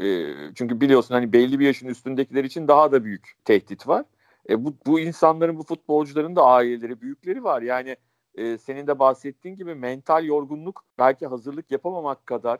E, 0.00 0.34
çünkü 0.54 0.80
biliyorsun 0.80 1.14
hani 1.14 1.32
belli 1.32 1.58
bir 1.58 1.66
yaşın 1.66 1.88
üstündekiler 1.88 2.44
için 2.44 2.68
daha 2.68 2.92
da 2.92 3.04
büyük 3.04 3.32
tehdit 3.44 3.88
var. 3.88 4.04
E, 4.50 4.64
bu, 4.64 4.76
bu 4.86 5.00
insanların, 5.00 5.58
bu 5.58 5.62
futbolcuların 5.62 6.36
da 6.36 6.42
aileleri, 6.42 7.00
büyükleri 7.00 7.44
var. 7.44 7.62
Yani 7.62 7.96
e, 8.38 8.58
senin 8.58 8.86
de 8.86 8.98
bahsettiğin 8.98 9.56
gibi 9.56 9.74
mental 9.74 10.24
yorgunluk 10.24 10.84
belki 10.98 11.26
hazırlık 11.26 11.70
yapamamak 11.70 12.26
kadar, 12.26 12.58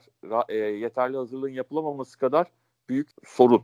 e, 0.49 0.55
yeterli 0.55 1.17
hazırlığın 1.17 1.49
yapılamaması 1.49 2.17
kadar 2.17 2.47
büyük 2.89 3.09
sorun. 3.25 3.63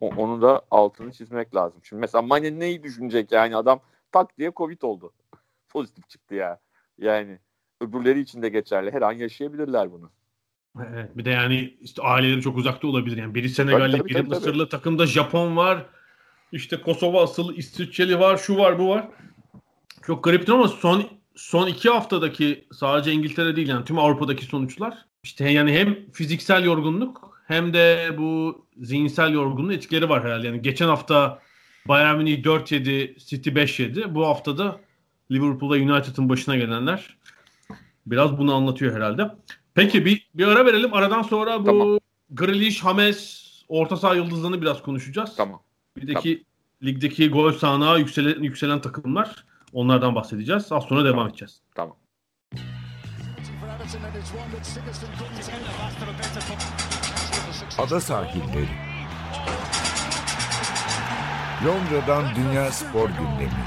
O, 0.00 0.08
onu 0.08 0.42
da 0.42 0.62
altını 0.70 1.12
çizmek 1.12 1.54
lazım. 1.54 1.80
Şimdi 1.84 2.00
mesela 2.00 2.22
Mane 2.22 2.58
neyi 2.58 2.82
düşünecek 2.82 3.32
yani 3.32 3.56
adam 3.56 3.80
tak 4.12 4.38
diye 4.38 4.52
Covid 4.56 4.82
oldu. 4.82 5.12
Pozitif 5.68 6.08
çıktı 6.08 6.34
ya. 6.34 6.60
Yani 6.98 7.38
öbürleri 7.80 8.20
için 8.20 8.42
de 8.42 8.48
geçerli. 8.48 8.92
Her 8.92 9.02
an 9.02 9.12
yaşayabilirler 9.12 9.92
bunu. 9.92 10.10
Evet, 10.92 11.16
bir 11.16 11.24
de 11.24 11.30
yani 11.30 11.76
işte 11.80 12.02
aileleri 12.02 12.42
çok 12.42 12.56
uzakta 12.56 12.88
olabilir. 12.88 13.16
Yani 13.16 13.34
biri 13.34 13.48
Senegalli, 13.48 14.04
biri 14.04 14.14
tabii, 14.14 14.28
Mısırlı 14.28 14.58
tabii. 14.58 14.68
takımda 14.68 15.06
Japon 15.06 15.56
var. 15.56 15.86
İşte 16.52 16.80
Kosova 16.80 17.22
asıllı 17.22 17.54
İsviçreli 17.54 18.18
var, 18.18 18.36
şu 18.36 18.56
var, 18.56 18.78
bu 18.78 18.88
var. 18.88 19.08
Çok 20.02 20.24
gariptir 20.24 20.52
ama 20.52 20.68
son 20.68 21.17
son 21.38 21.66
iki 21.66 21.88
haftadaki 21.88 22.64
sadece 22.72 23.12
İngiltere 23.12 23.56
değil 23.56 23.68
yani 23.68 23.84
tüm 23.84 23.98
Avrupa'daki 23.98 24.44
sonuçlar 24.44 25.06
işte 25.22 25.50
yani 25.50 25.72
hem 25.72 26.10
fiziksel 26.12 26.64
yorgunluk 26.64 27.42
hem 27.46 27.72
de 27.72 28.14
bu 28.18 28.66
zihinsel 28.80 29.32
yorgunluğun 29.32 29.72
etkileri 29.72 30.08
var 30.08 30.24
herhalde. 30.24 30.46
Yani 30.46 30.62
geçen 30.62 30.88
hafta 30.88 31.38
Bayern 31.88 32.16
Münih 32.16 32.42
4-7, 32.42 33.18
City 33.18 33.50
5-7. 33.50 34.14
Bu 34.14 34.26
haftada 34.26 34.80
Liverpool'da 35.30 35.74
United'ın 35.74 36.28
başına 36.28 36.56
gelenler 36.56 37.16
biraz 38.06 38.38
bunu 38.38 38.54
anlatıyor 38.54 38.96
herhalde. 38.96 39.30
Peki 39.74 40.04
bir, 40.04 40.28
bir 40.34 40.46
ara 40.46 40.66
verelim. 40.66 40.94
Aradan 40.94 41.22
sonra 41.22 41.60
bu 41.60 41.64
tamam. 41.64 41.98
Grealish, 42.30 42.84
Hames, 42.84 43.48
orta 43.68 43.96
saha 43.96 44.14
yıldızlarını 44.14 44.62
biraz 44.62 44.82
konuşacağız. 44.82 45.36
Tamam. 45.36 45.62
Bir 45.96 46.06
de 46.06 46.14
ki 46.14 46.44
ligdeki 46.84 47.28
gol 47.28 47.52
sahnağı 47.52 47.98
yükselen, 47.98 48.42
yükselen 48.42 48.80
takımlar. 48.80 49.44
Onlardan 49.72 50.14
bahsedeceğiz. 50.14 50.72
Az 50.72 50.84
sonra 50.84 51.04
devam 51.04 51.14
tamam. 51.14 51.28
edeceğiz. 51.28 51.60
Tamam. 51.74 51.96
Ada 57.78 58.00
sahilleri. 58.00 58.68
Londra'dan 61.66 62.34
Dünya 62.36 62.70
Spor 62.72 63.08
Gündemi. 63.08 63.64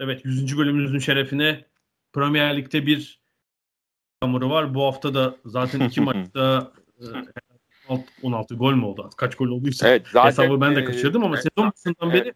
Evet 0.00 0.24
100. 0.24 0.58
bölümümüzün 0.58 0.98
şerefine 0.98 1.64
Premier 2.12 2.56
Lig'de 2.56 2.86
bir 2.86 3.20
hamuru 4.20 4.50
var. 4.50 4.74
Bu 4.74 4.84
hafta 4.84 5.14
da 5.14 5.36
zaten 5.44 5.80
iki 5.80 6.00
maçta 6.00 6.72
16 8.22 8.54
gol 8.54 8.74
mü 8.74 8.84
oldu? 8.84 9.10
Kaç 9.16 9.34
gol 9.34 9.48
olduysa 9.48 9.88
evet, 9.88 10.06
zaten, 10.12 10.28
hesabı 10.28 10.60
ben 10.60 10.76
de 10.76 10.84
kaçırdım 10.84 11.24
ama 11.24 11.38
e, 11.38 11.42
sezon 11.42 11.72
başından 11.72 12.10
evet. 12.10 12.24
beri 12.24 12.34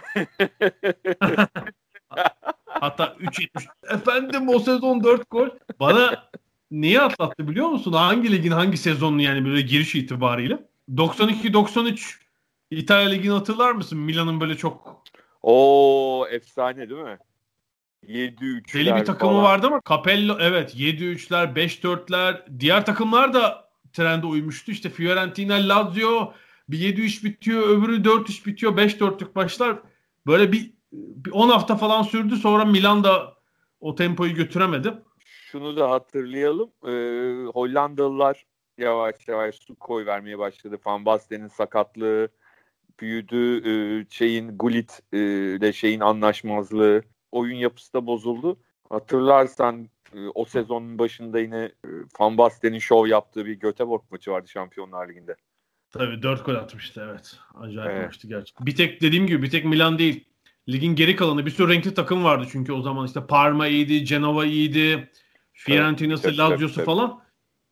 Hatta 2.66 3.16
3.70. 3.20 3.94
Efendim 3.94 4.48
o 4.48 4.58
sezon 4.58 5.04
4 5.04 5.30
gol. 5.30 5.48
Bana 5.80 6.30
niye 6.70 7.00
atlattı 7.00 7.48
biliyor 7.48 7.68
musun? 7.68 7.92
Hangi 7.92 8.32
ligin 8.32 8.50
hangi 8.50 8.76
sezonunu 8.76 9.22
yani 9.22 9.44
böyle 9.44 9.60
giriş 9.60 9.94
itibariyle? 9.94 10.58
92-93 10.94 12.14
İtalya 12.70 13.08
Ligi'ni 13.08 13.32
hatırlar 13.32 13.72
mısın? 13.72 13.98
Milan'ın 13.98 14.40
böyle 14.40 14.56
çok 14.56 15.02
o 15.42 16.26
efsane 16.30 16.90
değil 16.90 17.00
mi? 17.00 17.18
7-3'ler 18.02 18.74
Deli 18.74 18.96
bir 18.96 19.04
takımı 19.04 19.32
falan. 19.32 19.44
vardı 19.44 19.66
ama 19.66 19.80
Capello 19.88 20.36
evet 20.40 20.74
7-3'ler 20.74 21.54
5-4'ler 21.54 22.60
diğer 22.60 22.86
takımlar 22.86 23.34
da 23.34 23.68
trende 23.92 24.26
uymuştu. 24.26 24.72
İşte 24.72 24.90
Fiorentina, 24.90 25.54
Lazio 25.54 26.32
bir 26.68 26.78
7-3 26.78 27.24
bitiyor 27.24 27.68
öbürü 27.68 28.02
4-3 28.02 28.46
bitiyor 28.46 28.76
5-4'lük 28.76 29.28
maçlar 29.34 29.78
böyle 30.26 30.52
bir, 30.52 30.74
bir 30.92 31.30
10 31.30 31.48
hafta 31.48 31.76
falan 31.76 32.02
sürdü 32.02 32.36
sonra 32.36 32.64
Milan 32.64 33.04
da 33.04 33.36
o 33.80 33.94
tempoyu 33.94 34.34
götüremedi. 34.34 34.94
Şunu 35.24 35.76
da 35.76 35.90
hatırlayalım 35.90 36.70
ee, 36.84 37.46
Hollandalılar 37.52 38.46
yavaş 38.78 39.28
yavaş 39.28 39.54
su 39.54 39.74
koy 39.74 40.06
vermeye 40.06 40.38
başladı. 40.38 40.78
Van 40.86 41.04
Basten'in 41.04 41.48
sakatlığı 41.48 42.28
büyüdü. 43.00 43.68
E, 43.68 44.06
şeyin 44.10 44.58
Gullit 44.58 45.00
ile 45.12 45.72
şeyin 45.72 46.00
anlaşmazlığı 46.00 47.02
oyun 47.36 47.56
yapısı 47.56 47.92
da 47.92 48.06
bozuldu. 48.06 48.56
Hatırlarsan 48.90 49.88
e, 50.14 50.18
o 50.34 50.44
sezonun 50.44 50.98
başında 50.98 51.40
yine 51.40 51.58
e, 51.58 51.88
Van 52.20 52.38
Basten'in 52.38 52.78
şov 52.78 53.06
yaptığı 53.06 53.46
bir 53.46 53.54
Göteborg 53.54 54.02
maçı 54.10 54.30
vardı 54.30 54.48
Şampiyonlar 54.48 55.08
Ligi'nde. 55.08 55.36
Tabii 55.90 56.22
4 56.22 56.46
gol 56.46 56.54
atmıştı 56.54 57.08
evet. 57.10 57.38
Acayip 57.54 57.92
evet. 57.92 58.06
maçtı 58.06 58.28
gerçekten. 58.28 58.66
Bir 58.66 58.76
tek 58.76 59.02
dediğim 59.02 59.26
gibi 59.26 59.42
bir 59.42 59.50
tek 59.50 59.64
Milan 59.64 59.98
değil. 59.98 60.24
Ligin 60.68 60.94
geri 60.94 61.16
kalanı 61.16 61.46
bir 61.46 61.50
sürü 61.50 61.72
renkli 61.72 61.94
takım 61.94 62.24
vardı 62.24 62.46
çünkü 62.52 62.72
o 62.72 62.82
zaman 62.82 63.06
işte 63.06 63.26
Parma 63.26 63.66
iyiydi, 63.66 64.04
Genova 64.04 64.44
iyiydi, 64.44 65.10
Fiorentina'sı, 65.52 66.28
evet, 66.28 66.38
Lazio'su 66.38 66.84
falan. 66.84 67.20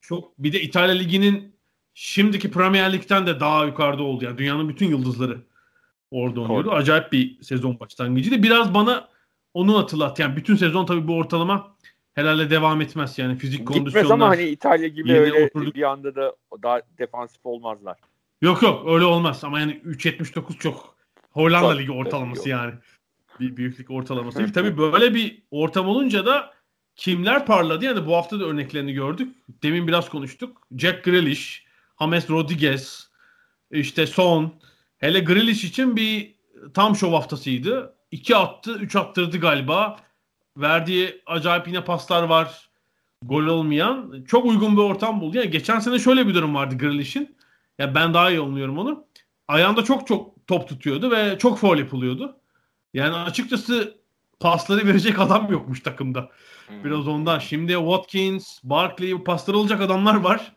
Çok 0.00 0.38
bir 0.38 0.52
de 0.52 0.62
İtalya 0.62 0.94
Ligi'nin 0.94 1.56
şimdiki 1.94 2.50
Premier 2.50 2.92
Lig'den 2.92 3.26
de 3.26 3.40
daha 3.40 3.64
yukarıda 3.64 4.02
oldu. 4.02 4.24
Yani 4.24 4.38
dünyanın 4.38 4.68
bütün 4.68 4.88
yıldızları 4.88 5.40
orada 6.10 6.40
oynuyordu. 6.40 6.72
Acayip 6.72 7.12
bir 7.12 7.42
sezon 7.42 7.80
başlangıcıydı. 7.80 8.42
Biraz 8.42 8.74
bana 8.74 9.08
onu 9.54 9.78
hatırlat. 9.78 10.18
Yani 10.18 10.36
bütün 10.36 10.56
sezon 10.56 10.86
tabii 10.86 11.08
bu 11.08 11.16
ortalama 11.16 11.76
herhalde 12.14 12.50
devam 12.50 12.80
etmez. 12.80 13.18
Yani 13.18 13.36
fizik 13.36 13.58
Gitmez 13.58 13.76
kondisyonlar. 13.76 14.02
Gitmez 14.02 14.10
ama 14.10 14.28
hani 14.28 14.42
İtalya 14.42 14.88
gibi 14.88 15.12
öyle 15.12 15.44
oturduk. 15.46 15.74
bir 15.74 15.82
anda 15.82 16.14
da 16.14 16.36
daha 16.62 16.80
defansif 16.98 17.46
olmazlar. 17.46 17.98
Yok 18.42 18.62
yok 18.62 18.82
öyle 18.88 19.04
olmaz 19.04 19.44
ama 19.44 19.60
yani 19.60 19.80
3.79 19.84 20.58
çok 20.58 20.96
Hollanda 21.30 21.72
Ligi 21.72 21.92
ortalaması 21.92 22.48
yani. 22.48 22.72
Bir 23.40 23.56
büyüklük 23.56 23.90
ortalaması. 23.90 24.52
tabii 24.54 24.78
böyle 24.78 25.14
bir 25.14 25.42
ortam 25.50 25.88
olunca 25.88 26.26
da 26.26 26.54
kimler 26.96 27.46
parladı? 27.46 27.84
Yani 27.84 28.06
bu 28.06 28.16
hafta 28.16 28.40
da 28.40 28.44
örneklerini 28.44 28.92
gördük. 28.92 29.36
Demin 29.62 29.86
biraz 29.86 30.08
konuştuk. 30.08 30.62
Jack 30.76 31.04
Grealish, 31.04 31.66
James 32.00 32.30
Rodriguez, 32.30 33.10
işte 33.70 34.06
Son. 34.06 34.54
Hele 34.98 35.20
Grealish 35.20 35.64
için 35.64 35.96
bir 35.96 36.34
tam 36.74 36.96
şov 36.96 37.12
haftasıydı. 37.12 37.94
2 38.14 38.36
attı, 38.36 38.78
3 38.80 38.96
attırdı 38.96 39.38
galiba. 39.38 39.96
Verdiği 40.56 41.22
acayip 41.26 41.68
yine 41.68 41.84
paslar 41.84 42.22
var. 42.22 42.70
Gol 43.22 43.46
olmayan. 43.46 44.24
Çok 44.28 44.44
uygun 44.44 44.76
bir 44.76 44.82
ortam 44.82 45.20
buldu. 45.20 45.36
Yani 45.36 45.50
geçen 45.50 45.78
sene 45.78 45.98
şöyle 45.98 46.28
bir 46.28 46.34
durum 46.34 46.54
vardı 46.54 46.78
Grealish'in. 46.78 47.36
Ya 47.78 47.94
ben 47.94 48.14
daha 48.14 48.30
iyi 48.30 48.40
olmuyorum 48.40 48.78
onu. 48.78 49.06
Ayağında 49.48 49.84
çok 49.84 50.06
çok 50.06 50.46
top 50.46 50.68
tutuyordu 50.68 51.10
ve 51.10 51.38
çok 51.38 51.58
foul 51.58 51.78
yapılıyordu. 51.78 52.36
Yani 52.94 53.14
açıkçası 53.14 53.98
pasları 54.40 54.86
verecek 54.86 55.18
adam 55.18 55.52
yokmuş 55.52 55.80
takımda. 55.80 56.30
Hmm. 56.66 56.84
Biraz 56.84 57.08
ondan. 57.08 57.38
Şimdi 57.38 57.72
Watkins, 57.72 58.60
Barkley 58.64 59.24
pasları 59.24 59.58
olacak 59.58 59.80
adamlar 59.80 60.14
var. 60.14 60.52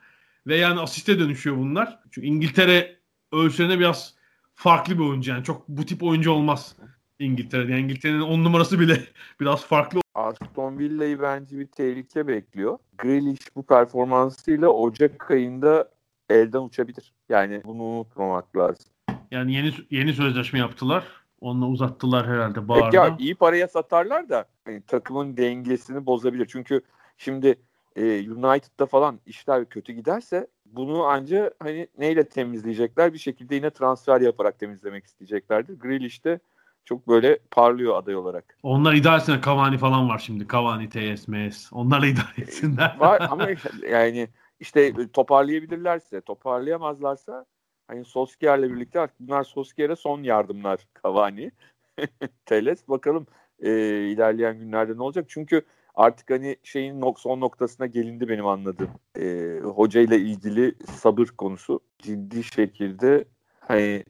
Ve 0.47 0.57
yani 0.57 0.79
asiste 0.79 1.19
dönüşüyor 1.19 1.57
bunlar. 1.57 1.99
Çünkü 2.11 2.27
İngiltere 2.27 2.99
ölçülerine 3.31 3.79
biraz 3.79 4.13
farklı 4.55 4.99
bir 4.99 5.03
oyuncu 5.03 5.31
yani. 5.31 5.43
Çok 5.43 5.67
bu 5.67 5.85
tip 5.85 6.03
oyuncu 6.03 6.31
olmaz. 6.31 6.75
İngiltere'de. 7.19 7.71
Yani 7.71 7.81
İngiltere'nin 7.81 8.21
on 8.21 8.43
numarası 8.43 8.79
bile 8.79 8.99
biraz 9.39 9.65
farklı. 9.65 9.99
Aston 10.15 10.77
Villa'yı 10.77 11.21
bence 11.21 11.59
bir 11.59 11.67
tehlike 11.67 12.27
bekliyor. 12.27 12.77
Grealish 12.97 13.55
bu 13.55 13.63
performansıyla 13.63 14.69
Ocak 14.69 15.31
ayında 15.31 15.89
elden 16.29 16.61
uçabilir. 16.61 17.13
Yani 17.29 17.61
bunu 17.65 17.83
unutmamak 17.83 18.57
lazım. 18.57 18.85
Yani 19.31 19.53
yeni 19.53 19.73
yeni 19.91 20.13
sözleşme 20.13 20.59
yaptılar. 20.59 21.03
Onunla 21.41 21.67
uzattılar 21.67 22.27
herhalde 22.27 22.67
bağırda. 22.67 22.95
ya 22.95 23.15
iyi 23.19 23.35
paraya 23.35 23.67
satarlar 23.67 24.29
da 24.29 24.45
hani, 24.65 24.81
takımın 24.81 25.37
dengesini 25.37 26.05
bozabilir. 26.05 26.45
Çünkü 26.45 26.81
şimdi 27.17 27.55
e, 27.95 28.31
United'da 28.31 28.85
falan 28.85 29.19
işler 29.25 29.65
kötü 29.65 29.93
giderse 29.93 30.47
bunu 30.65 31.03
anca 31.03 31.51
hani 31.59 31.87
neyle 31.97 32.29
temizleyecekler? 32.29 33.13
Bir 33.13 33.17
şekilde 33.17 33.55
yine 33.55 33.69
transfer 33.69 34.21
yaparak 34.21 34.59
temizlemek 34.59 35.05
isteyeceklerdir. 35.05 35.79
Grealish 35.79 36.25
de 36.25 36.39
çok 36.87 37.07
böyle 37.07 37.39
parlıyor 37.51 37.95
aday 37.95 38.15
olarak. 38.15 38.57
Onlar 38.63 38.93
idare 38.93 39.17
etsinler. 39.17 39.41
Cavani 39.41 39.77
falan 39.77 40.09
var 40.09 40.19
şimdi. 40.19 40.47
Cavani, 40.51 40.89
TS, 40.89 41.27
MS. 41.27 41.69
Onlarla 41.73 42.07
idare 42.07 42.41
etsinler. 42.41 42.95
Var 42.99 43.27
ama 43.31 43.47
yani 43.91 44.27
işte 44.59 44.93
toparlayabilirlerse, 45.13 46.21
toparlayamazlarsa 46.21 47.45
hani 47.87 48.05
Solskjaer'le 48.05 48.63
birlikte 48.63 48.99
artık 48.99 49.19
bunlar 49.19 49.43
Solskjaer'e 49.43 49.95
son 49.95 50.23
yardımlar 50.23 50.79
Cavani. 51.03 51.51
Teles 52.45 52.89
bakalım 52.89 53.27
e, 53.59 53.71
ilerleyen 54.07 54.59
günlerde 54.59 54.97
ne 54.97 55.03
olacak? 55.03 55.25
Çünkü 55.27 55.61
artık 55.95 56.29
hani 56.29 56.55
şeyin 56.63 57.01
nok 57.01 57.19
son 57.19 57.39
noktasına 57.41 57.85
gelindi 57.85 58.29
benim 58.29 58.47
anladığım. 58.47 58.89
E, 59.19 59.59
hoca 59.63 60.01
ile 60.01 60.17
ilgili 60.17 60.75
sabır 60.85 61.27
konusu 61.27 61.79
ciddi 61.99 62.43
şekilde 62.43 63.25
hani 63.59 64.03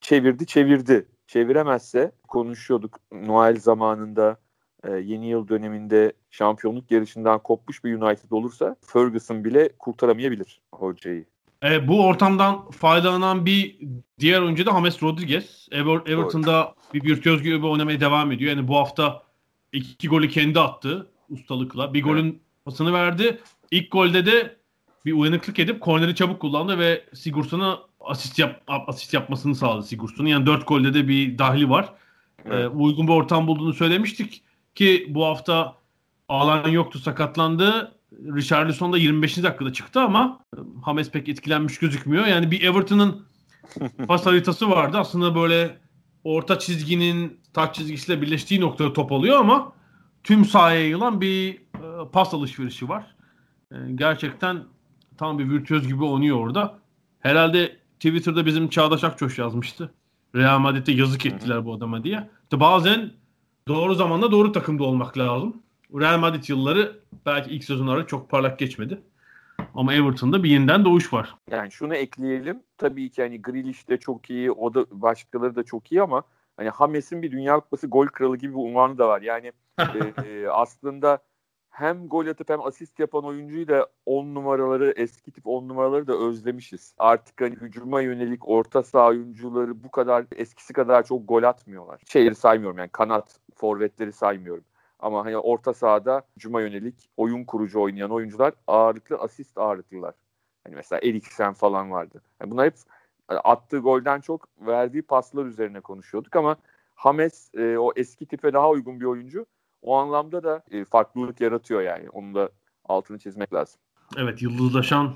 çevirdi 0.00 0.46
çevirdi. 0.46 1.06
Çeviremezse 1.26 2.12
konuşuyorduk 2.28 2.98
Noel 3.12 3.56
zamanında 3.60 4.36
e, 4.84 4.92
yeni 4.92 5.28
yıl 5.28 5.48
döneminde 5.48 6.12
şampiyonluk 6.30 6.90
yarışından 6.90 7.38
kopmuş 7.38 7.84
bir 7.84 7.94
United 7.94 8.30
olursa 8.30 8.76
Ferguson 8.86 9.44
bile 9.44 9.68
kurtaramayabilir 9.78 10.60
hocayı. 10.74 11.24
E, 11.64 11.88
bu 11.88 12.06
ortamdan 12.06 12.70
faydalanan 12.70 13.46
bir 13.46 13.78
diğer 14.18 14.40
oyuncu 14.40 14.66
da 14.66 14.70
James 14.70 15.02
Rodriguez. 15.02 15.68
Ever, 15.70 16.00
Everton'da 16.06 16.74
bir 16.94 17.04
virtüöz 17.04 17.42
gibi 17.42 17.66
oynamaya 17.66 18.00
devam 18.00 18.32
ediyor. 18.32 18.56
Yani 18.56 18.68
bu 18.68 18.76
hafta 18.76 19.22
iki 19.72 20.08
golü 20.08 20.28
kendi 20.28 20.60
attı 20.60 21.10
ustalıkla. 21.30 21.94
Bir 21.94 22.02
golün 22.02 22.30
evet. 22.30 22.40
pasını 22.64 22.92
verdi. 22.92 23.38
İlk 23.70 23.92
golde 23.92 24.26
de 24.26 24.56
bir 25.04 25.12
uyanıklık 25.12 25.58
edip 25.58 25.80
korneri 25.80 26.14
çabuk 26.14 26.40
kullandı 26.40 26.78
ve 26.78 27.04
Sigurdsson'a 27.14 27.80
asist 28.06 28.38
yap 28.38 28.62
asist 28.66 29.14
yapmasını 29.14 29.54
sağladı 29.54 29.86
Sigurdsson'un. 29.86 30.28
Yani 30.28 30.46
dört 30.46 30.68
golde 30.68 30.94
de 30.94 31.08
bir 31.08 31.38
dahli 31.38 31.70
var. 31.70 31.92
Evet. 32.44 32.64
Ee, 32.64 32.68
uygun 32.68 33.06
bir 33.06 33.12
ortam 33.12 33.46
bulduğunu 33.46 33.72
söylemiştik 33.72 34.42
ki 34.74 35.06
bu 35.08 35.24
hafta 35.24 35.76
alan 36.28 36.68
yoktu 36.68 36.98
sakatlandı. 36.98 37.94
Richarlison 38.12 38.92
da 38.92 38.98
25. 38.98 39.42
dakikada 39.42 39.72
çıktı 39.72 40.00
ama 40.00 40.40
James 40.86 41.10
pek 41.10 41.28
etkilenmiş 41.28 41.78
gözükmüyor. 41.78 42.26
Yani 42.26 42.50
bir 42.50 42.62
Everton'ın 42.62 43.26
pas 44.06 44.26
haritası 44.26 44.70
vardı. 44.70 44.98
Aslında 44.98 45.34
böyle 45.34 45.78
orta 46.24 46.58
çizginin 46.58 47.40
taç 47.52 47.74
çizgisiyle 47.74 48.22
birleştiği 48.22 48.60
noktada 48.60 48.92
top 48.92 49.12
alıyor 49.12 49.40
ama 49.40 49.72
tüm 50.24 50.44
sahaya 50.44 50.80
yayılan 50.80 51.20
bir 51.20 51.54
e, 51.54 52.10
pas 52.12 52.34
alışverişi 52.34 52.88
var. 52.88 53.14
E, 53.72 53.76
gerçekten 53.94 54.64
tam 55.18 55.38
bir 55.38 55.50
virtüöz 55.50 55.88
gibi 55.88 56.04
oynuyor 56.04 56.38
orada. 56.38 56.78
Herhalde 57.20 57.76
Twitter'da 57.94 58.46
bizim 58.46 58.68
Çağdaş 58.68 59.04
Akçoş 59.04 59.38
yazmıştı. 59.38 59.94
Real 60.34 60.58
Madrid'de 60.58 60.92
yazık 60.92 61.26
ettiler 61.26 61.64
bu 61.64 61.74
adama 61.74 62.04
diye. 62.04 62.28
İşte 62.42 62.60
bazen 62.60 63.10
doğru 63.68 63.94
zamanda 63.94 64.30
doğru 64.30 64.52
takımda 64.52 64.84
olmak 64.84 65.18
lazım. 65.18 65.56
Real 65.94 66.18
Madrid 66.18 66.48
yılları 66.48 67.00
belki 67.26 67.50
ilk 67.50 67.64
sezonları 67.64 68.06
çok 68.06 68.30
parlak 68.30 68.58
geçmedi. 68.58 69.02
Ama 69.74 69.94
Everton'da 69.94 70.42
bir 70.42 70.50
yeniden 70.50 70.84
doğuş 70.84 71.12
var. 71.12 71.34
Yani 71.50 71.72
şunu 71.72 71.94
ekleyelim. 71.94 72.62
Tabii 72.78 73.10
ki 73.10 73.22
hani 73.22 73.42
Grealish 73.42 73.88
de 73.88 73.96
çok 73.96 74.30
iyi, 74.30 74.50
o 74.50 74.74
da 74.74 74.86
başkaları 74.90 75.56
da 75.56 75.62
çok 75.62 75.92
iyi 75.92 76.02
ama 76.02 76.22
hani 76.56 76.68
Hames'in 76.68 77.22
bir 77.22 77.32
Dünya 77.32 77.60
Kupası 77.60 77.86
gol 77.86 78.06
kralı 78.06 78.36
gibi 78.36 78.52
bir 78.52 78.58
unvanı 78.58 78.98
da 78.98 79.08
var. 79.08 79.22
Yani 79.22 79.52
e, 80.26 80.48
aslında 80.48 81.18
hem 81.74 82.08
gol 82.08 82.26
atıp 82.26 82.50
hem 82.50 82.62
asist 82.62 82.98
yapan 82.98 83.24
oyuncuyu 83.24 83.68
da 83.68 83.88
10 84.06 84.34
numaraları 84.34 84.94
eski 84.96 85.30
tip 85.30 85.46
10 85.46 85.68
numaraları 85.68 86.06
da 86.06 86.18
özlemişiz. 86.18 86.94
Artık 86.98 87.40
hani 87.40 87.54
hücuma 87.54 88.00
yönelik 88.00 88.48
orta 88.48 88.82
saha 88.82 89.08
oyuncuları 89.08 89.84
bu 89.84 89.90
kadar 89.90 90.24
eskisi 90.36 90.72
kadar 90.72 91.02
çok 91.02 91.28
gol 91.28 91.42
atmıyorlar. 91.42 92.00
Şeyleri 92.06 92.34
saymıyorum 92.34 92.78
yani 92.78 92.88
kanat 92.92 93.40
forvetleri 93.54 94.12
saymıyorum. 94.12 94.64
Ama 94.98 95.24
hani 95.24 95.36
orta 95.36 95.74
sahada 95.74 96.22
hücuma 96.36 96.60
yönelik 96.60 97.10
oyun 97.16 97.44
kurucu 97.44 97.80
oynayan 97.80 98.10
oyuncular 98.10 98.54
ağırlıklı 98.66 99.16
asist 99.16 99.58
ağırlıklılar. 99.58 100.14
Hani 100.64 100.76
mesela 100.76 101.00
Eriksen 101.00 101.52
falan 101.52 101.90
vardı. 101.90 102.22
Yani 102.40 102.50
bunlar 102.50 102.66
hep 102.66 102.74
attığı 103.28 103.78
golden 103.78 104.20
çok 104.20 104.48
verdiği 104.60 105.02
paslar 105.02 105.46
üzerine 105.46 105.80
konuşuyorduk 105.80 106.36
ama 106.36 106.56
Hames 106.94 107.50
e, 107.54 107.78
o 107.78 107.92
eski 107.96 108.26
tipe 108.26 108.52
daha 108.52 108.70
uygun 108.70 109.00
bir 109.00 109.04
oyuncu. 109.04 109.46
O 109.84 109.96
anlamda 109.96 110.42
da 110.42 110.62
e, 110.70 110.84
farklılık 110.84 111.40
yaratıyor 111.40 111.82
yani. 111.82 112.10
Onu 112.10 112.34
da 112.34 112.48
altını 112.84 113.18
çizmek 113.18 113.54
lazım. 113.54 113.80
Evet 114.16 114.42
yıldızlaşan 114.42 115.14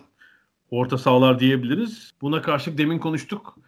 orta 0.70 0.98
sahalar 0.98 1.40
diyebiliriz. 1.40 2.10
Buna 2.20 2.42
karşılık 2.42 2.78
demin 2.78 2.98
konuştuk. 2.98 3.58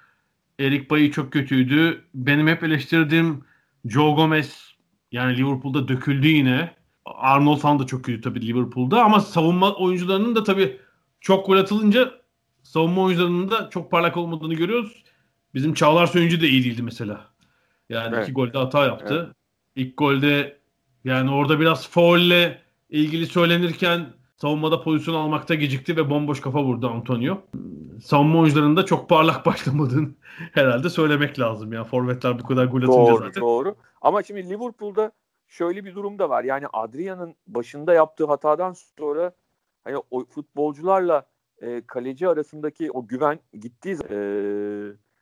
Erik 0.61 0.91
Bayi 0.91 1.13
çok 1.13 1.33
kötüydü. 1.33 2.05
Benim 2.15 2.47
hep 2.47 2.63
eleştirdiğim 2.63 3.45
Joe 3.85 4.15
Gomez 4.15 4.75
yani 5.13 5.37
Liverpool'da 5.37 5.89
döküldü 5.89 6.29
yine. 6.29 6.75
Arnold 7.05 7.59
falan 7.59 7.79
da 7.79 7.87
çok 7.87 8.05
kötü 8.05 8.21
tabii 8.21 8.47
Liverpool'da 8.47 9.05
ama 9.05 9.21
savunma 9.21 9.75
oyuncularının 9.75 10.35
da 10.35 10.45
tabii 10.45 10.81
çok 11.21 11.47
gol 11.47 11.57
atılınca 11.57 12.11
savunma 12.63 13.03
oyuncularının 13.03 13.51
da 13.51 13.71
çok 13.71 13.91
parlak 13.91 14.17
olmadığını 14.17 14.55
görüyoruz. 14.55 15.05
Bizim 15.55 15.75
Çağlar 15.75 16.07
Söyüncü 16.07 16.41
de 16.41 16.49
iyi 16.49 16.65
değildi 16.65 16.83
mesela. 16.83 17.29
Yani 17.89 18.15
evet. 18.15 18.25
iki 18.25 18.33
golde 18.33 18.59
hata 18.59 18.85
yaptı. 18.85 19.25
Evet. 19.27 19.37
İlk 19.77 19.97
golde 19.97 20.60
yani 21.05 21.31
orada 21.31 21.61
biraz 21.61 21.89
faulle 21.89 22.61
ilgili 22.91 23.27
söylenirken 23.27 24.07
savunmada 24.37 24.83
pozisyon 24.83 25.15
almakta 25.15 25.55
gecikti 25.55 25.97
ve 25.97 26.11
bomboş 26.11 26.41
kafa 26.41 26.63
vurdu 26.65 26.89
Antonio. 26.89 27.39
Savunma 28.05 28.39
oyuncularının 28.39 28.85
çok 28.85 29.09
parlak 29.09 29.47
başlamadığını 29.47 30.09
herhalde 30.53 30.91
söylemek 30.91 31.39
lazım. 31.39 31.73
Yani 31.73 31.87
forvetler 31.87 32.39
bu 32.39 32.47
kadar 32.47 32.65
gol 32.65 32.83
atınca 32.83 32.97
doğru, 32.97 33.19
zaten. 33.19 33.41
Doğru. 33.41 33.75
Ama 34.01 34.23
şimdi 34.23 34.49
Liverpool'da 34.51 35.13
şöyle 35.49 35.85
bir 35.85 35.95
durum 35.95 36.19
da 36.19 36.31
var. 36.31 36.45
Yani 36.45 36.67
Adrian'ın 36.73 37.35
başında 37.47 37.95
yaptığı 37.95 38.27
hatadan 38.27 38.73
sonra 38.99 39.33
hani 39.85 39.97
o 40.11 40.25
futbolcularla 40.25 41.27
e, 41.63 41.83
kaleci 41.87 42.29
arasındaki 42.29 42.91
o 42.91 43.07
güven 43.07 43.41
gittiği 43.61 43.97
e, 44.11 44.17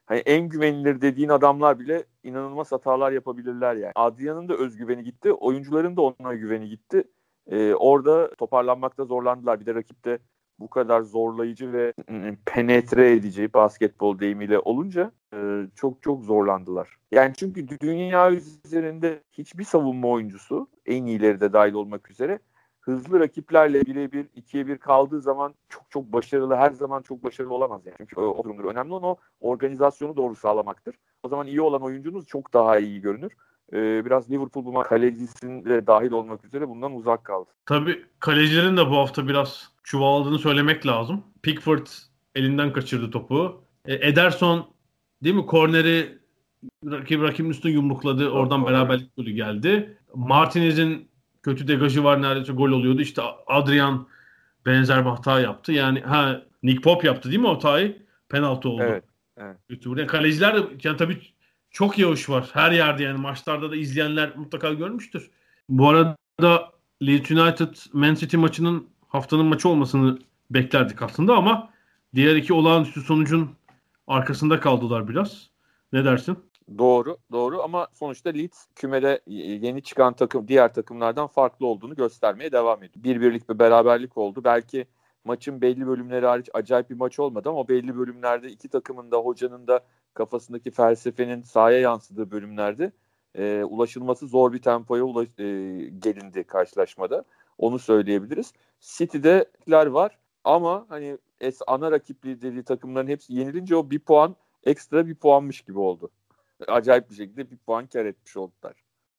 hani 0.08 0.18
en 0.18 0.48
güvenilir 0.48 1.00
dediğin 1.00 1.28
adamlar 1.28 1.78
bile 1.78 2.04
inanılmaz 2.24 2.72
hatalar 2.72 3.12
yapabilirler 3.12 3.76
yani. 3.76 3.92
Adrian'ın 3.94 4.48
da 4.48 4.54
özgüveni 4.54 5.04
gitti, 5.04 5.32
oyuncuların 5.32 5.96
da 5.96 6.02
ona 6.02 6.34
güveni 6.34 6.68
gitti. 6.68 7.04
E, 7.46 7.74
orada 7.74 8.34
toparlanmakta 8.34 9.04
zorlandılar. 9.04 9.60
Bir 9.60 9.66
de 9.66 9.74
rakipte 9.74 10.18
bu 10.58 10.70
kadar 10.70 11.00
zorlayıcı 11.00 11.72
ve 11.72 11.92
penetre 12.46 13.12
edici 13.12 13.52
basketbol 13.54 14.18
deyimiyle 14.18 14.58
olunca 14.58 15.12
e, 15.34 15.66
çok 15.74 16.02
çok 16.02 16.24
zorlandılar. 16.24 16.96
Yani 17.12 17.32
çünkü 17.36 17.80
dünya 17.80 18.32
üzerinde 18.32 19.22
hiçbir 19.32 19.64
savunma 19.64 20.08
oyuncusu 20.08 20.68
en 20.86 21.06
iyileri 21.06 21.40
de 21.40 21.52
dahil 21.52 21.72
olmak 21.72 22.10
üzere 22.10 22.38
hızlı 22.88 23.20
rakiplerle 23.20 23.86
birebir 23.86 24.26
ikiye 24.34 24.66
bir 24.66 24.78
kaldığı 24.78 25.20
zaman 25.20 25.54
çok 25.68 25.82
çok 25.90 26.12
başarılı 26.12 26.56
her 26.56 26.70
zaman 26.70 27.02
çok 27.02 27.24
başarılı 27.24 27.54
olamaz 27.54 27.86
yani. 27.86 27.96
Çünkü 27.98 28.20
o, 28.20 28.22
o 28.22 28.44
durumdur. 28.44 28.64
Önemli 28.64 28.92
olan 28.92 29.10
o 29.10 29.16
organizasyonu 29.40 30.16
doğru 30.16 30.34
sağlamaktır. 30.36 30.94
O 31.22 31.28
zaman 31.28 31.46
iyi 31.46 31.60
olan 31.60 31.82
oyuncunuz 31.82 32.26
çok 32.26 32.54
daha 32.54 32.78
iyi 32.78 33.00
görünür. 33.00 33.32
Ee, 33.72 34.04
biraz 34.04 34.30
Liverpool 34.30 34.64
bu 34.64 34.82
kalecisinde 34.82 35.86
dahil 35.86 36.10
olmak 36.10 36.44
üzere 36.44 36.68
bundan 36.68 36.94
uzak 36.94 37.24
kaldı. 37.24 37.50
Tabii 37.66 38.04
kalecilerin 38.20 38.76
de 38.76 38.90
bu 38.90 38.96
hafta 38.96 39.28
biraz 39.28 39.72
çuvalladığını 39.84 40.38
söylemek 40.38 40.86
lazım. 40.86 41.24
Pickford 41.42 41.86
elinden 42.34 42.72
kaçırdı 42.72 43.10
topu. 43.10 43.64
E, 43.84 44.08
Ederson 44.08 44.66
değil 45.24 45.34
mi 45.34 45.46
korneri 45.46 46.18
rakip 46.84 47.22
rakibin 47.22 47.50
üstüne 47.50 47.72
yumrukladı. 47.72 48.30
Oradan 48.30 48.66
beraberlik 48.66 49.16
golü 49.16 49.30
geldi. 49.30 49.98
Martinez'in 50.14 51.08
kötü 51.42 51.68
degajı 51.68 52.04
var 52.04 52.22
neredeyse 52.22 52.52
gol 52.52 52.70
oluyordu. 52.70 53.00
İşte 53.00 53.22
Adrian 53.46 54.08
benzer 54.66 55.04
bir 55.04 55.10
hata 55.10 55.40
yaptı. 55.40 55.72
Yani 55.72 56.00
ha 56.00 56.42
Nick 56.62 56.80
Pop 56.80 57.04
yaptı 57.04 57.28
değil 57.28 57.40
mi 57.40 57.46
o 57.46 57.54
hatayı? 57.54 58.02
Penaltı 58.28 58.68
oldu. 58.68 58.82
Evet. 58.82 59.04
evet. 59.36 59.56
Kötü. 59.68 59.88
Yani 59.88 60.06
kaleciler 60.06 60.56
de 60.56 60.60
yani 60.84 60.96
tabii 60.96 61.18
çok 61.70 61.98
yağış 61.98 62.28
var. 62.28 62.50
Her 62.52 62.72
yerde 62.72 63.02
yani 63.02 63.20
maçlarda 63.20 63.70
da 63.70 63.76
izleyenler 63.76 64.36
mutlaka 64.36 64.72
görmüştür. 64.72 65.30
Bu 65.68 65.88
arada 65.88 66.70
Leeds 67.02 67.30
United 67.30 67.74
Man 67.92 68.14
City 68.14 68.36
maçının 68.36 68.88
haftanın 69.08 69.46
maçı 69.46 69.68
olmasını 69.68 70.18
beklerdik 70.50 71.02
aslında 71.02 71.36
ama 71.36 71.70
diğer 72.14 72.36
iki 72.36 72.52
olağanüstü 72.52 73.00
sonucun 73.00 73.50
arkasında 74.06 74.60
kaldılar 74.60 75.08
biraz. 75.08 75.50
Ne 75.92 76.04
dersin? 76.04 76.38
Doğru, 76.78 77.18
doğru 77.32 77.62
ama 77.62 77.88
sonuçta 77.92 78.30
Leeds 78.30 78.66
kümede 78.74 79.20
yeni 79.26 79.82
çıkan 79.82 80.12
takım 80.14 80.48
diğer 80.48 80.74
takımlardan 80.74 81.26
farklı 81.26 81.66
olduğunu 81.66 81.94
göstermeye 81.94 82.52
devam 82.52 82.82
ediyor. 82.82 83.04
Bir 83.04 83.20
birlik 83.20 83.48
bir 83.48 83.58
beraberlik 83.58 84.16
oldu. 84.18 84.44
Belki 84.44 84.86
maçın 85.24 85.60
belli 85.60 85.86
bölümleri 85.86 86.26
hariç 86.26 86.48
acayip 86.54 86.90
bir 86.90 86.94
maç 86.94 87.18
olmadı 87.18 87.48
ama 87.48 87.68
belli 87.68 87.98
bölümlerde 87.98 88.48
iki 88.50 88.68
takımın 88.68 89.10
da 89.10 89.16
hocanın 89.16 89.66
da 89.66 89.80
kafasındaki 90.14 90.70
felsefenin 90.70 91.42
sahaya 91.42 91.78
yansıdığı 91.80 92.30
bölümlerde 92.30 92.92
e, 93.34 93.64
ulaşılması 93.64 94.26
zor 94.26 94.52
bir 94.52 94.62
tempoya 94.62 95.04
ulaş, 95.04 95.28
e, 95.28 95.44
gelindi 95.98 96.44
karşılaşmada. 96.44 97.24
Onu 97.58 97.78
söyleyebiliriz. 97.78 98.52
City'deler 98.80 99.86
var 99.86 100.18
ama 100.44 100.86
hani 100.88 101.18
es 101.40 101.58
ana 101.66 101.90
rakipliği 101.92 102.42
dediği 102.42 102.62
takımların 102.62 103.08
hepsi 103.08 103.34
yenilince 103.34 103.76
o 103.76 103.90
bir 103.90 103.98
puan 103.98 104.36
ekstra 104.64 105.06
bir 105.06 105.14
puanmış 105.14 105.60
gibi 105.60 105.78
oldu. 105.78 106.10
Acayip 106.66 107.10
bir 107.10 107.14
şekilde 107.14 107.50
bir 107.50 107.56
puan 107.56 107.86
kar 107.86 108.04
etmiş 108.04 108.36
oldular. 108.36 108.72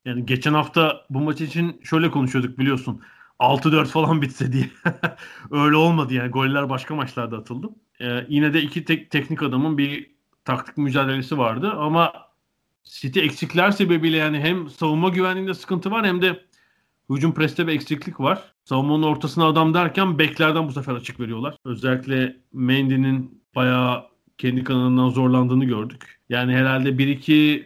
Yani 0.05 0.25
geçen 0.25 0.53
hafta 0.53 1.05
bu 1.09 1.19
maç 1.19 1.41
için 1.41 1.81
şöyle 1.83 2.11
konuşuyorduk 2.11 2.59
biliyorsun. 2.59 3.01
6-4 3.39 3.85
falan 3.85 4.21
bitse 4.21 4.51
diye. 4.51 4.69
Öyle 5.51 5.75
olmadı 5.75 6.13
yani. 6.13 6.31
Goller 6.31 6.69
başka 6.69 6.95
maçlarda 6.95 7.37
atıldı. 7.37 7.69
Ee, 8.01 8.25
yine 8.29 8.53
de 8.53 8.61
iki 8.61 8.85
tek, 8.85 9.11
teknik 9.11 9.43
adamın 9.43 9.77
bir 9.77 10.11
taktik 10.45 10.77
mücadelesi 10.77 11.37
vardı 11.37 11.71
ama 11.71 12.13
City 12.83 13.19
eksikler 13.19 13.71
sebebiyle 13.71 14.17
yani 14.17 14.39
hem 14.39 14.69
savunma 14.69 15.09
güvenliğinde 15.09 15.53
sıkıntı 15.53 15.91
var 15.91 16.05
hem 16.05 16.21
de 16.21 16.45
hücum 17.09 17.33
preste 17.33 17.67
bir 17.67 17.73
eksiklik 17.73 18.19
var. 18.19 18.53
Savunmanın 18.63 19.03
ortasına 19.03 19.47
adam 19.47 19.73
derken 19.73 20.19
beklerden 20.19 20.67
bu 20.67 20.71
sefer 20.71 20.93
açık 20.93 21.19
veriyorlar. 21.19 21.55
Özellikle 21.65 22.37
Mendy'nin 22.53 23.43
bayağı 23.55 24.05
kendi 24.39 24.63
kanalından 24.63 25.09
zorlandığını 25.09 25.65
gördük. 25.65 26.19
Yani 26.29 26.53
herhalde 26.53 26.89
1-2 26.89 27.65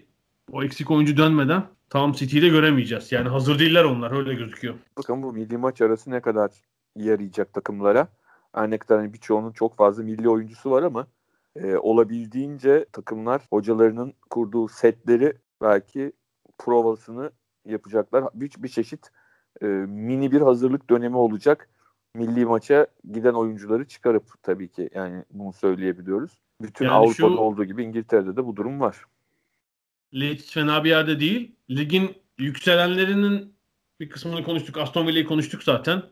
o 0.52 0.64
eksik 0.64 0.92
oyuncu 0.92 1.18
dönmeden 1.18 1.64
tam 1.90 2.12
City'yi 2.12 2.52
göremeyeceğiz. 2.52 3.12
Yani 3.12 3.30
hazır 3.30 3.60
değiller 3.60 3.84
onlar 3.84 4.12
öyle 4.12 4.34
gözüküyor. 4.34 4.76
Bakın 4.98 5.24
bu 5.24 5.34
milli 5.34 5.58
maç 5.58 5.82
arası 5.82 6.12
ne 6.12 6.20
kadar 6.20 6.52
yarayacak 6.96 7.54
takımlara. 7.54 8.08
Her 8.56 8.70
ne 8.70 8.78
kadar 8.78 9.00
hani 9.00 9.14
birçoğunun 9.14 9.52
çok 9.52 9.78
fazla 9.78 10.04
milli 10.04 10.30
oyuncusu 10.30 10.72
var 10.72 10.84
ama 10.84 11.08
e, 11.56 11.78
olabildiğince 11.78 12.86
takımlar 12.92 13.42
hocalarının 13.50 14.14
kurduğu 14.30 14.68
setleri 14.68 15.34
belki 15.62 16.12
provasını 16.58 17.32
yapacaklar. 17.66 18.24
Bir, 18.34 18.52
bir 18.58 18.70
çeşit 18.70 19.10
e, 19.62 19.66
mini 19.66 20.32
bir 20.32 20.42
hazırlık 20.42 20.90
dönemi 20.90 21.18
olacak. 21.18 21.70
Milli 22.16 22.46
maça 22.46 22.88
giden 23.12 23.34
oyuncuları 23.34 23.88
çıkarıp 23.88 24.44
tabii 24.44 24.72
ki 24.72 24.90
yani 24.96 25.24
bunu 25.32 25.54
söyleyebiliyoruz. 25.54 26.32
Bütün 26.62 26.86
yani 26.86 26.94
Avrupa'da 26.94 27.14
şu, 27.14 27.38
olduğu 27.38 27.66
gibi 27.66 27.84
İngiltere'de 27.84 28.36
de 28.36 28.46
bu 28.46 28.56
durum 28.56 28.80
var. 28.80 28.98
Leeds 30.14 30.52
fena 30.52 30.84
bir 30.84 30.90
yerde 30.90 31.20
değil. 31.20 31.56
Ligin 31.70 32.16
yükselenlerinin 32.38 33.54
bir 34.00 34.10
kısmını 34.10 34.44
konuştuk. 34.44 34.78
Aston 34.78 35.08
Villa'yı 35.08 35.26
konuştuk 35.26 35.64
zaten. 35.64 36.04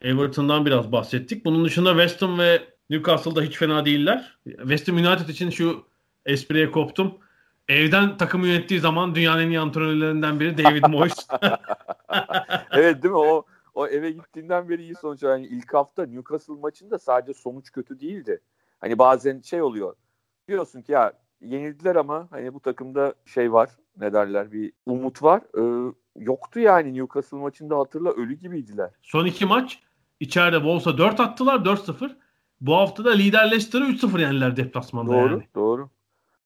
Everton'dan 0.00 0.66
biraz 0.66 0.92
bahsettik. 0.92 1.44
Bunun 1.44 1.64
dışında 1.64 1.90
West 1.90 2.22
Ham 2.22 2.38
ve 2.38 2.62
Newcastle'da 2.90 3.42
hiç 3.42 3.56
fena 3.56 3.84
değiller. 3.84 4.38
West 4.44 4.88
Ham 4.88 4.96
United 4.96 5.28
için 5.28 5.50
şu 5.50 5.86
espriye 6.26 6.70
koptum. 6.70 7.18
Evden 7.68 8.16
takımı 8.16 8.46
yönettiği 8.46 8.80
zaman 8.80 9.14
dünyanın 9.14 9.42
en 9.42 9.48
iyi 9.48 9.60
antrenörlerinden 9.60 10.40
biri 10.40 10.58
David 10.58 10.84
Moyes. 10.88 11.26
evet 12.72 13.02
değil 13.02 13.12
mi? 13.12 13.18
O 13.18 13.46
o 13.74 13.86
eve 13.86 14.10
gittiğinden 14.10 14.68
beri 14.68 14.82
iyi 14.82 14.94
sonuç. 14.94 15.22
Yani 15.22 15.46
ilk 15.46 15.74
hafta 15.74 16.06
Newcastle 16.06 16.54
maçında 16.54 16.98
sadece 16.98 17.34
sonuç 17.34 17.72
kötü 17.72 18.00
değildi. 18.00 18.40
Hani 18.80 18.98
bazen 18.98 19.40
şey 19.40 19.62
oluyor. 19.62 19.94
Diyorsun 20.48 20.82
ki 20.82 20.92
ya 20.92 21.12
yenildiler 21.40 21.96
ama 21.96 22.28
hani 22.30 22.54
bu 22.54 22.60
takımda 22.60 23.14
şey 23.24 23.52
var. 23.52 23.70
Ne 24.00 24.12
derler? 24.12 24.52
Bir 24.52 24.72
umut 24.86 25.22
var. 25.22 25.42
Ee, 25.58 25.92
yoktu 26.16 26.60
yani 26.60 26.94
Newcastle 26.94 27.36
maçında 27.36 27.78
hatırla 27.78 28.10
ölü 28.10 28.34
gibiydiler. 28.34 28.90
Son 29.02 29.26
iki 29.26 29.46
maç 29.46 29.82
içeride 30.20 30.56
Wolves'a 30.56 30.98
4 30.98 31.20
attılar 31.20 31.58
4-0. 31.58 32.16
Bu 32.60 32.74
hafta 32.74 33.04
da 33.04 33.10
lider 33.10 33.50
Leicester'ı 33.50 33.84
3-0 33.84 34.20
yendiler 34.20 34.56
deplasmanda 34.56 35.12
doğru, 35.12 35.32
yani. 35.32 35.48
Doğru. 35.54 35.90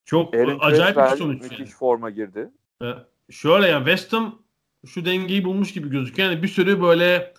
Çok 0.04 0.34
Aaron 0.34 0.58
acayip 0.60 0.96
bir 0.96 1.16
sonuç. 1.16 1.42
Müthiş 1.42 1.58
yani. 1.58 1.68
forma 1.68 2.10
girdi. 2.10 2.50
Ee, 2.82 2.86
şöyle 3.30 3.68
ya 3.68 3.78
West 3.78 4.12
Ham 4.12 4.42
şu 4.86 5.04
dengeyi 5.04 5.44
bulmuş 5.44 5.72
gibi 5.72 5.90
gözüküyor. 5.90 6.30
Yani 6.30 6.42
bir 6.42 6.48
sürü 6.48 6.82
böyle 6.82 7.34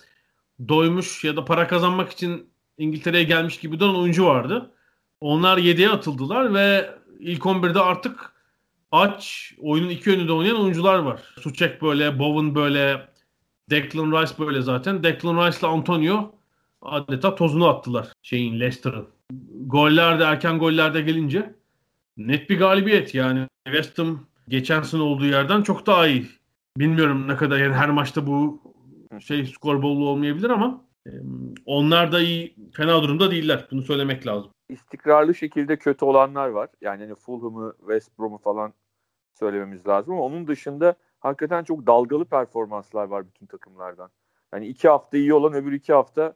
doymuş 0.68 1.24
ya 1.24 1.36
da 1.36 1.44
para 1.44 1.66
kazanmak 1.66 2.12
için 2.12 2.50
İngiltere'ye 2.78 3.24
gelmiş 3.24 3.58
gibi 3.58 3.80
duran 3.80 3.96
oyuncu 3.96 4.26
vardı. 4.26 4.70
Onlar 5.20 5.58
7'ye 5.58 5.90
atıldılar 5.90 6.54
ve 6.54 6.90
ilk 7.20 7.42
11'de 7.42 7.80
artık 7.80 8.32
aç 8.92 9.52
oyunun 9.58 9.88
iki 9.88 10.10
yönünde 10.10 10.32
oynayan 10.32 10.60
oyuncular 10.60 10.98
var. 10.98 11.22
Suçek 11.40 11.82
böyle, 11.82 12.18
Bowen 12.18 12.54
böyle, 12.54 13.08
Declan 13.70 14.22
Rice 14.22 14.34
böyle 14.38 14.62
zaten. 14.62 15.02
Declan 15.02 15.46
Rice 15.46 15.58
ile 15.58 15.66
Antonio 15.66 16.34
adeta 16.82 17.34
tozunu 17.34 17.68
attılar 17.68 18.08
şeyin 18.22 18.60
Leicester'ın. 18.60 19.08
Gollerde 19.66 20.24
erken 20.24 20.58
gollerde 20.58 21.00
gelince 21.00 21.54
net 22.16 22.50
bir 22.50 22.58
galibiyet 22.58 23.14
yani. 23.14 23.46
West 23.64 23.98
Ham 23.98 24.26
geçen 24.48 24.82
sene 24.82 25.02
olduğu 25.02 25.26
yerden 25.26 25.62
çok 25.62 25.86
daha 25.86 26.06
iyi. 26.06 26.26
Bilmiyorum 26.76 27.28
ne 27.28 27.36
kadar 27.36 27.58
yani 27.58 27.74
her 27.74 27.90
maçta 27.90 28.26
bu 28.26 28.62
şey 29.20 29.46
skor 29.46 29.82
bolluğu 29.82 30.08
olmayabilir 30.08 30.50
ama 30.50 30.84
onlar 31.66 32.12
da 32.12 32.20
iyi 32.20 32.56
fena 32.72 33.02
durumda 33.02 33.30
değiller. 33.30 33.68
Bunu 33.70 33.82
söylemek 33.82 34.26
lazım. 34.26 34.50
İstikrarlı 34.68 35.34
şekilde 35.34 35.76
kötü 35.76 36.04
olanlar 36.04 36.48
var. 36.48 36.68
Yani 36.80 37.02
hani 37.02 37.14
Fulham'ı, 37.14 37.74
West 37.78 38.18
Brom'u 38.18 38.38
falan 38.38 38.72
söylememiz 39.38 39.86
lazım 39.86 40.12
ama 40.14 40.22
onun 40.22 40.46
dışında 40.46 40.94
hakikaten 41.20 41.64
çok 41.64 41.86
dalgalı 41.86 42.24
performanslar 42.24 43.04
var 43.04 43.26
bütün 43.26 43.46
takımlardan. 43.46 44.10
Yani 44.54 44.66
iki 44.66 44.88
hafta 44.88 45.16
iyi 45.16 45.34
olan 45.34 45.52
öbür 45.52 45.72
iki 45.72 45.92
hafta 45.92 46.34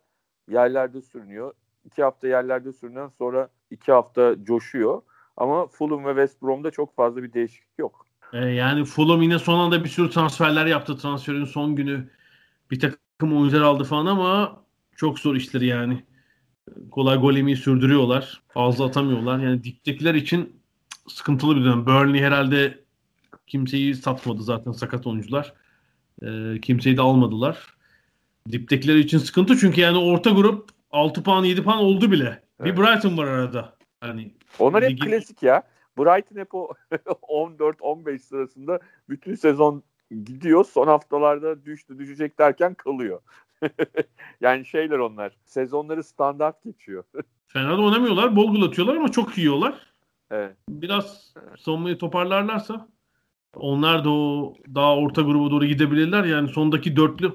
yerlerde 0.49 1.03
sürünüyor. 1.03 1.53
İki 1.85 2.03
hafta 2.03 2.29
yerlerde 2.29 2.73
sürünen 2.73 3.09
sonra 3.09 3.49
iki 3.71 3.93
hafta 3.93 4.45
coşuyor. 4.45 5.03
Ama 5.37 5.67
Fulham 5.67 6.05
ve 6.05 6.11
West 6.11 6.43
Brom'da 6.43 6.71
çok 6.71 6.97
fazla 6.97 7.23
bir 7.23 7.33
değişiklik 7.33 7.79
yok. 7.79 8.04
Ee, 8.35 8.39
yani 8.39 8.85
Fulham 8.85 9.23
yine 9.23 9.39
son 9.39 9.59
anda 9.59 9.85
bir 9.85 9.89
sürü 9.89 10.11
transferler 10.11 10.67
yaptı. 10.67 10.97
Transferin 10.97 11.45
son 11.45 11.77
günü 11.77 12.11
bir 12.71 12.81
takım 12.81 13.37
oyuncular 13.37 13.63
aldı 13.63 13.85
falan 13.85 14.07
ama 14.07 14.63
çok 14.97 15.19
zor 15.19 15.35
işleri 15.37 15.67
yani. 15.67 16.05
Kolay 16.91 17.19
gol 17.19 17.33
yemeyi 17.33 17.57
sürdürüyorlar. 17.57 18.43
Fazla 18.49 18.85
atamıyorlar. 18.85 19.39
Yani 19.39 19.65
diptekiler 19.65 20.15
için 20.15 20.61
sıkıntılı 21.09 21.57
bir 21.57 21.65
dönem. 21.65 21.87
Burnley 21.87 22.23
herhalde 22.23 22.85
kimseyi 23.47 23.95
satmadı 23.95 24.43
zaten 24.43 24.73
sakat 24.73 25.07
oyuncular. 25.07 25.53
Ee, 26.23 26.61
kimseyi 26.63 26.97
de 26.97 27.01
almadılar. 27.01 27.75
Diptekiler 28.53 28.97
için 28.97 29.19
sıkıntı 29.19 29.59
çünkü 29.59 29.81
yani 29.81 29.99
orta 29.99 30.31
grup 30.31 30.69
6 30.91 31.23
puan 31.23 31.45
7 31.45 31.63
puan 31.63 31.79
oldu 31.79 32.11
bile. 32.11 32.43
Evet. 32.61 32.77
Bir 32.77 32.83
Brighton 32.83 33.19
var 33.19 33.27
arada. 33.27 33.77
Hani 34.01 34.35
Onlar 34.59 34.85
hep 34.85 35.01
klasik 35.01 35.43
ya. 35.43 35.63
Brighton 35.99 36.37
hep 36.37 36.55
o 36.55 36.73
14-15 37.23 38.19
sırasında 38.19 38.81
bütün 39.09 39.35
sezon 39.35 39.83
gidiyor. 40.11 40.65
Son 40.65 40.87
haftalarda 40.87 41.65
düştü 41.65 41.99
düşecek 41.99 42.39
derken 42.39 42.75
kalıyor. 42.75 43.21
yani 44.41 44.67
şeyler 44.67 44.99
onlar. 44.99 45.33
Sezonları 45.45 46.05
standart 46.05 46.65
geçiyor. 46.65 47.05
Fena 47.47 47.79
da 47.79 47.83
oynamıyorlar. 47.83 48.37
Bol 48.37 48.55
gol 48.55 48.63
atıyorlar 48.63 48.97
ama 48.97 49.13
çok 49.13 49.39
yiyorlar. 49.39 49.75
Evet. 50.31 50.57
Biraz 50.69 51.35
savunmayı 51.59 51.99
toparlarlarsa 51.99 52.89
onlar 53.57 54.05
da 54.05 54.11
o 54.11 54.55
daha 54.75 54.97
orta 54.97 55.23
gruba 55.23 55.51
doğru 55.51 55.67
gidebilirler. 55.67 56.25
Yani 56.25 56.49
sondaki 56.49 56.97
dörtlü 56.97 57.33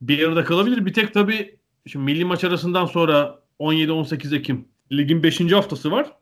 bir 0.00 0.28
arada 0.28 0.44
kalabilir. 0.44 0.86
Bir 0.86 0.92
tek 0.92 1.14
tabii 1.14 1.58
şimdi 1.86 2.04
milli 2.04 2.24
maç 2.24 2.44
arasından 2.44 2.86
sonra 2.86 3.38
17-18 3.60 4.36
Ekim 4.36 4.68
ligin 4.92 5.22
5. 5.22 5.52
haftası 5.52 5.90
var. 5.90 6.12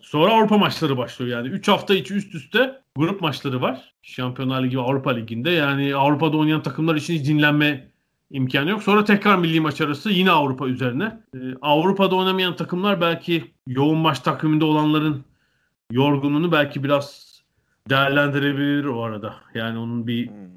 Sonra 0.00 0.32
Avrupa 0.32 0.58
maçları 0.58 0.96
başlıyor 0.96 1.38
yani. 1.38 1.48
3 1.48 1.68
hafta 1.68 1.94
içi 1.94 2.14
üst 2.14 2.34
üste 2.34 2.80
grup 2.96 3.20
maçları 3.20 3.62
var. 3.62 3.94
Şampiyonlar 4.02 4.62
Ligi 4.62 4.78
ve 4.78 4.82
Avrupa 4.82 5.10
Ligi'nde. 5.10 5.50
Yani 5.50 5.96
Avrupa'da 5.96 6.36
oynayan 6.36 6.62
takımlar 6.62 6.94
için 6.94 7.14
hiç 7.14 7.28
dinlenme 7.28 7.88
imkanı 8.30 8.70
yok. 8.70 8.82
Sonra 8.82 9.04
tekrar 9.04 9.38
milli 9.38 9.60
maç 9.60 9.80
arası 9.80 10.10
yine 10.10 10.30
Avrupa 10.30 10.66
üzerine. 10.66 11.20
Ee, 11.34 11.38
Avrupa'da 11.62 12.16
oynamayan 12.16 12.56
takımlar 12.56 13.00
belki 13.00 13.54
yoğun 13.66 13.98
maç 13.98 14.20
takviminde 14.20 14.64
olanların 14.64 15.24
yorgunluğunu 15.90 16.52
belki 16.52 16.84
biraz 16.84 17.26
değerlendirebilir 17.90 18.84
o 18.84 19.02
arada. 19.02 19.34
Yani 19.54 19.78
onun 19.78 20.06
bir 20.06 20.28
hmm. 20.28 20.56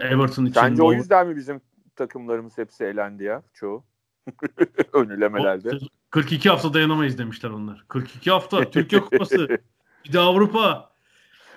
Everton 0.00 0.44
için. 0.44 0.60
Sence 0.60 0.82
o 0.82 0.92
yüzden 0.92 1.28
mi 1.28 1.36
bizim 1.36 1.60
takımlarımız 1.96 2.58
hepsi 2.58 2.84
elendi 2.84 3.24
ya 3.24 3.42
çoğu? 3.54 3.84
Önülemelerde. 4.92 5.70
42 6.10 6.48
hafta 6.48 6.74
dayanamayız 6.74 7.18
demişler 7.18 7.50
onlar. 7.50 7.84
42 7.88 8.30
hafta 8.30 8.70
Türkiye 8.70 9.00
Kupası. 9.00 9.48
bir 10.04 10.12
de 10.12 10.18
Avrupa. 10.18 10.90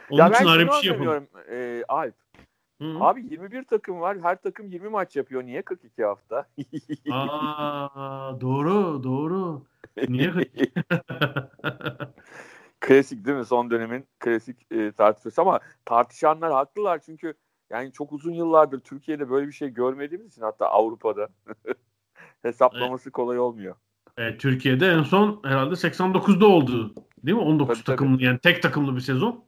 Onun 0.09 0.21
ya 0.21 0.29
için 0.29 0.45
ayrı 0.45 0.67
bir 0.67 0.71
şey 0.71 0.91
yapalım. 0.91 1.27
E, 1.51 1.83
Alp. 1.87 2.15
Hı-hı. 2.81 3.03
Abi 3.03 3.25
21 3.31 3.63
takım 3.63 4.01
var. 4.01 4.17
Her 4.21 4.41
takım 4.41 4.67
20 4.67 4.89
maç 4.89 5.15
yapıyor. 5.15 5.43
Niye 5.43 5.61
42 5.61 6.03
hafta? 6.03 6.47
Aa, 7.11 8.41
doğru, 8.41 9.03
doğru. 9.03 9.65
Niye 10.07 10.31
42? 10.31 10.71
klasik 12.79 13.25
değil 13.25 13.37
mi? 13.37 13.45
Son 13.45 13.71
dönemin 13.71 14.07
klasik 14.19 14.71
e, 14.71 14.91
tartışması 14.91 15.41
ama 15.41 15.59
tartışanlar 15.85 16.51
haklılar 16.51 16.99
çünkü 16.99 17.33
yani 17.69 17.91
çok 17.91 18.11
uzun 18.11 18.33
yıllardır 18.33 18.79
Türkiye'de 18.79 19.29
böyle 19.29 19.47
bir 19.47 19.51
şey 19.51 19.69
görmediğimiz 19.69 20.27
için 20.27 20.41
hatta 20.41 20.67
Avrupa'da 20.67 21.29
hesaplaması 22.43 23.11
kolay 23.11 23.39
olmuyor. 23.39 23.75
E, 24.17 24.37
Türkiye'de 24.37 24.87
en 24.87 25.03
son 25.03 25.41
herhalde 25.43 25.73
89'da 25.73 26.45
oldu. 26.45 26.95
Değil 27.23 27.37
mi? 27.37 27.43
19 27.43 27.67
Tabii, 27.67 27.85
tabii. 27.85 27.95
takımlı 27.95 28.23
yani 28.23 28.39
tek 28.39 28.61
takımlı 28.61 28.95
bir 28.95 29.01
sezon. 29.01 29.43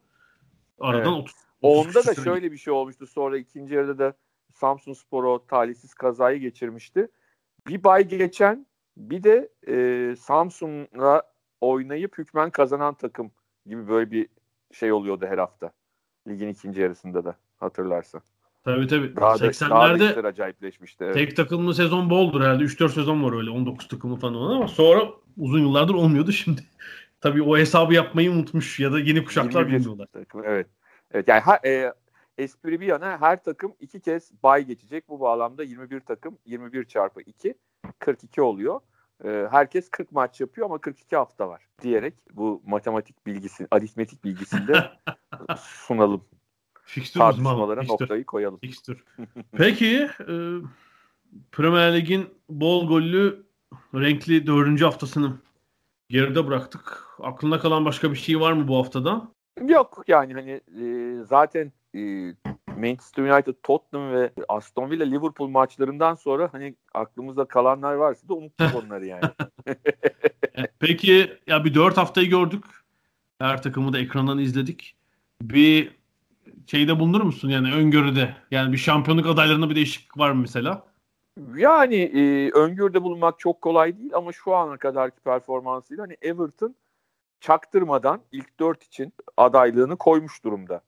Aradan 0.79 1.13
Evet. 1.13 1.23
30. 1.23 1.35
30 1.61 1.85
Onda 1.85 1.95
da 1.95 2.13
sene 2.13 2.25
şöyle 2.25 2.51
bir 2.51 2.57
şey 2.57 2.73
olmuştu. 2.73 3.07
Sonra 3.07 3.37
ikinci 3.37 3.73
yarıda 3.73 3.99
da 3.99 4.13
Samsun 4.53 4.93
Spor 4.93 5.23
o 5.23 5.45
talihsiz 5.45 5.93
kazayı 5.93 6.39
geçirmişti. 6.39 7.07
Bir 7.67 7.83
bay 7.83 8.07
geçen 8.07 8.65
bir 8.97 9.23
de 9.23 9.49
e, 9.67 10.15
Samsun'la 10.15 11.23
oynayıp 11.61 12.17
hükmen 12.17 12.49
kazanan 12.49 12.93
takım 12.93 13.31
gibi 13.65 13.87
böyle 13.87 14.11
bir 14.11 14.27
şey 14.71 14.91
oluyordu 14.91 15.25
her 15.29 15.37
hafta. 15.37 15.71
Ligin 16.27 16.47
ikinci 16.47 16.81
yarısında 16.81 17.25
da 17.25 17.35
hatırlarsan. 17.57 18.21
Tabii 18.65 18.87
tabii. 18.87 19.15
Daha 19.15 19.39
da, 19.39 19.39
daha 19.39 19.39
da 19.39 19.47
80'lerde 19.47 20.09
işler 20.09 20.23
acayipleşmişti. 20.23 21.03
Evet. 21.03 21.13
tek 21.13 21.35
takımlı 21.35 21.75
sezon 21.75 22.09
boldur 22.09 22.41
herhalde. 22.41 22.63
3-4 22.63 22.89
sezon 22.89 23.23
var 23.23 23.37
öyle 23.37 23.49
19 23.49 23.87
takımlı 23.87 24.15
falan 24.15 24.55
ama 24.55 24.67
sonra 24.67 25.07
uzun 25.37 25.59
yıllardır 25.59 25.93
olmuyordu 25.93 26.31
şimdi. 26.31 26.61
Tabii 27.21 27.43
o 27.43 27.57
hesabı 27.57 27.93
yapmayı 27.93 28.31
unutmuş 28.31 28.79
ya 28.79 28.91
da 28.91 28.99
yeni 28.99 29.25
kuşaklar 29.25 29.61
21 29.61 29.79
bilmiyorlar. 29.79 30.07
takım, 30.13 30.41
evet. 30.45 30.67
Evet 31.11 31.27
yani 31.27 31.41
ha, 31.41 31.59
e, 31.65 31.93
espri 32.37 32.81
bir 32.81 32.85
yana 32.85 33.21
her 33.21 33.43
takım 33.43 33.73
iki 33.79 33.99
kez 33.99 34.31
bay 34.43 34.65
geçecek. 34.65 35.09
Bu 35.09 35.19
bağlamda 35.19 35.63
21 35.63 35.99
takım 35.99 36.37
21 36.45 36.85
çarpı 36.85 37.21
2 37.21 37.55
42 37.99 38.41
oluyor. 38.41 38.79
E, 39.25 39.47
herkes 39.51 39.89
40 39.89 40.11
maç 40.11 40.41
yapıyor 40.41 40.67
ama 40.67 40.77
42 40.77 41.15
hafta 41.15 41.49
var 41.49 41.67
diyerek 41.81 42.13
bu 42.33 42.61
matematik 42.65 43.25
bilgisi, 43.25 43.67
aritmetik 43.71 44.23
bilgisini 44.23 44.67
de 44.67 44.91
sunalım. 45.57 46.25
Uzmanı. 46.97 47.13
Tartışmalara 47.13 47.81
Fikstür. 47.81 48.03
noktayı 48.03 48.25
koyalım. 48.25 48.59
Fikstür. 48.59 49.03
Peki 49.57 50.09
e, 50.19 50.35
Premier 51.51 51.95
Lig'in 51.95 52.29
bol 52.49 52.87
gollü 52.87 53.45
renkli 53.95 54.47
dördüncü 54.47 54.85
haftasını 54.85 55.33
geride 56.09 56.47
bıraktık. 56.47 57.07
Aklında 57.19 57.59
kalan 57.59 57.85
başka 57.85 58.11
bir 58.11 58.17
şey 58.17 58.39
var 58.39 58.53
mı 58.53 58.67
bu 58.67 58.77
haftada? 58.77 59.27
Yok 59.67 60.03
yani 60.07 60.33
hani 60.33 60.61
e, 60.81 61.15
zaten 61.23 61.71
e, 61.95 61.99
Manchester 62.77 63.23
United, 63.23 63.55
Tottenham 63.63 64.11
ve 64.13 64.31
Aston 64.47 64.89
Villa, 64.91 65.05
Liverpool 65.05 65.47
maçlarından 65.47 66.15
sonra 66.15 66.49
hani 66.51 66.75
aklımızda 66.93 67.45
kalanlar 67.45 67.93
varsa 67.93 68.29
da 68.29 68.33
unuttuk 68.33 68.75
onları 68.85 69.05
yani. 69.05 69.23
E, 70.57 70.67
Peki 70.79 71.37
ya 71.47 71.65
bir 71.65 71.73
dört 71.73 71.97
haftayı 71.97 72.29
gördük. 72.29 72.65
Her 73.39 73.61
takımı 73.63 73.93
da 73.93 73.99
ekrandan 73.99 74.39
izledik. 74.39 74.95
Bir 75.41 75.91
şeyde 76.67 76.99
bulunur 76.99 77.21
musun 77.21 77.49
yani 77.49 77.73
öngörüde? 77.73 78.35
Yani 78.51 78.73
bir 78.73 78.77
şampiyonluk 78.77 79.27
adaylarında 79.27 79.69
bir 79.69 79.75
değişiklik 79.75 80.17
var 80.17 80.31
mı 80.31 80.41
mesela? 80.41 80.83
Yani 81.55 81.95
e, 81.95 82.51
öngörüde 82.51 83.03
bulunmak 83.03 83.39
çok 83.39 83.61
kolay 83.61 83.97
değil 83.97 84.11
ama 84.13 84.31
şu 84.31 84.55
ana 84.55 84.77
kadarki 84.77 85.19
performansıyla 85.19 86.03
hani 86.03 86.17
Everton 86.21 86.75
çaktırmadan 87.39 88.21
ilk 88.31 88.59
dört 88.59 88.83
için 88.83 89.13
adaylığını 89.37 89.97
koymuş 89.97 90.43
durumda. 90.43 90.81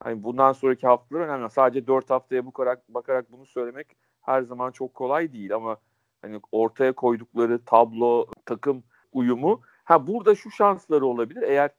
Hani 0.00 0.22
bundan 0.22 0.52
sonraki 0.52 0.86
haftalar 0.86 1.20
önemli. 1.20 1.50
Sadece 1.50 1.86
dört 1.86 2.10
haftaya 2.10 2.46
bu 2.46 2.52
kadar 2.52 2.78
bakarak 2.88 3.32
bunu 3.32 3.46
söylemek 3.46 3.96
her 4.20 4.42
zaman 4.42 4.70
çok 4.70 4.94
kolay 4.94 5.32
değil 5.32 5.54
ama 5.54 5.76
hani 6.22 6.40
ortaya 6.52 6.92
koydukları 6.92 7.64
tablo, 7.64 8.26
takım 8.46 8.82
uyumu. 9.12 9.60
Ha 9.84 10.06
burada 10.06 10.34
şu 10.34 10.50
şansları 10.50 11.06
olabilir. 11.06 11.42
Eğer 11.42 11.70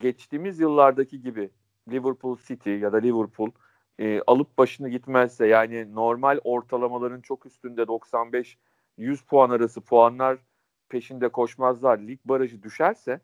geçtiğimiz 0.00 0.60
yıllardaki 0.60 1.20
gibi 1.20 1.50
Liverpool 1.90 2.36
City 2.36 2.70
ya 2.70 2.92
da 2.92 2.96
Liverpool 2.96 3.50
e, 3.98 4.20
alıp 4.26 4.58
başını 4.58 4.88
gitmezse 4.88 5.46
yani 5.46 5.94
normal 5.94 6.38
ortalamaların 6.44 7.20
çok 7.20 7.46
üstünde 7.46 7.82
95-100 7.82 8.56
puan 9.26 9.50
arası 9.50 9.80
puanlar 9.80 10.38
peşinde 10.88 11.28
koşmazlar. 11.28 11.98
Lig 11.98 12.20
barajı 12.24 12.62
düşerse 12.62 13.20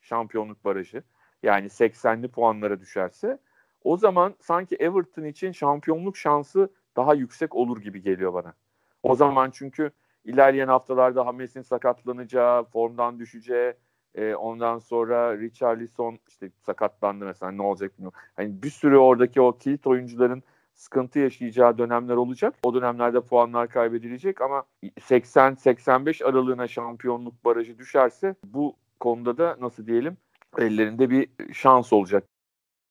şampiyonluk 0.00 0.64
barajı 0.64 1.02
yani 1.42 1.66
80'li 1.66 2.28
puanlara 2.28 2.80
düşerse 2.80 3.38
o 3.84 3.96
zaman 3.96 4.34
sanki 4.40 4.76
Everton 4.76 5.24
için 5.24 5.52
şampiyonluk 5.52 6.16
şansı 6.16 6.70
daha 6.96 7.14
yüksek 7.14 7.56
olur 7.56 7.80
gibi 7.80 8.02
geliyor 8.02 8.34
bana. 8.34 8.54
O 9.02 9.14
zaman 9.14 9.50
çünkü 9.50 9.90
ilerleyen 10.24 10.68
haftalarda 10.68 11.26
Hames'in 11.26 11.62
sakatlanacağı, 11.62 12.64
formdan 12.64 13.18
düşeceği, 13.18 13.74
e, 14.14 14.34
ondan 14.34 14.78
sonra 14.78 15.38
Richarlison 15.38 16.18
işte 16.28 16.50
sakatlandı 16.66 17.24
mesela 17.24 17.52
ne 17.52 17.62
olacak 17.62 17.92
bilmiyorum. 17.98 18.18
Hani 18.36 18.62
bir 18.62 18.70
sürü 18.70 18.96
oradaki 18.96 19.40
o 19.40 19.58
kilit 19.58 19.86
oyuncuların 19.86 20.42
sıkıntı 20.74 21.18
yaşayacağı 21.18 21.78
dönemler 21.78 22.16
olacak. 22.16 22.54
O 22.62 22.74
dönemlerde 22.74 23.20
puanlar 23.20 23.68
kaybedilecek 23.68 24.40
ama 24.40 24.64
80-85 24.84 26.24
aralığına 26.24 26.68
şampiyonluk 26.68 27.44
barajı 27.44 27.78
düşerse 27.78 28.34
bu 28.44 28.76
konuda 29.00 29.38
da 29.38 29.56
nasıl 29.60 29.86
diyelim 29.86 30.16
ellerinde 30.58 31.10
bir 31.10 31.28
şans 31.52 31.92
olacak 31.92 32.24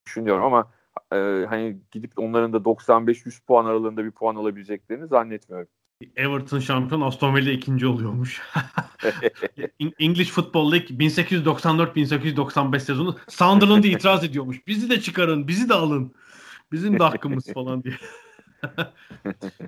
düşünüyorum 0.05 0.43
ama 0.43 0.71
e, 1.13 1.45
hani 1.49 1.77
gidip 1.91 2.11
onların 2.17 2.53
da 2.53 2.57
95-100 2.57 3.45
puan 3.45 3.65
aralığında 3.65 4.05
bir 4.05 4.11
puan 4.11 4.35
alabileceklerini 4.35 5.07
zannetmiyorum. 5.07 5.67
Everton 6.15 6.59
şampiyon 6.59 7.01
Aston 7.01 7.35
Villa 7.35 7.51
ikinci 7.51 7.87
oluyormuş. 7.87 8.41
English 9.99 10.31
Football 10.31 10.71
League 10.71 10.87
1894-1895 10.87 12.79
sezonu 12.79 13.17
Sunderland'a 13.29 13.87
itiraz 13.87 14.23
ediyormuş. 14.23 14.67
Bizi 14.67 14.89
de 14.89 15.01
çıkarın, 15.01 15.47
bizi 15.47 15.69
de 15.69 15.73
alın. 15.73 16.13
Bizim 16.71 16.99
de 16.99 17.03
hakkımız 17.03 17.47
falan 17.53 17.83
diye. 17.83 17.93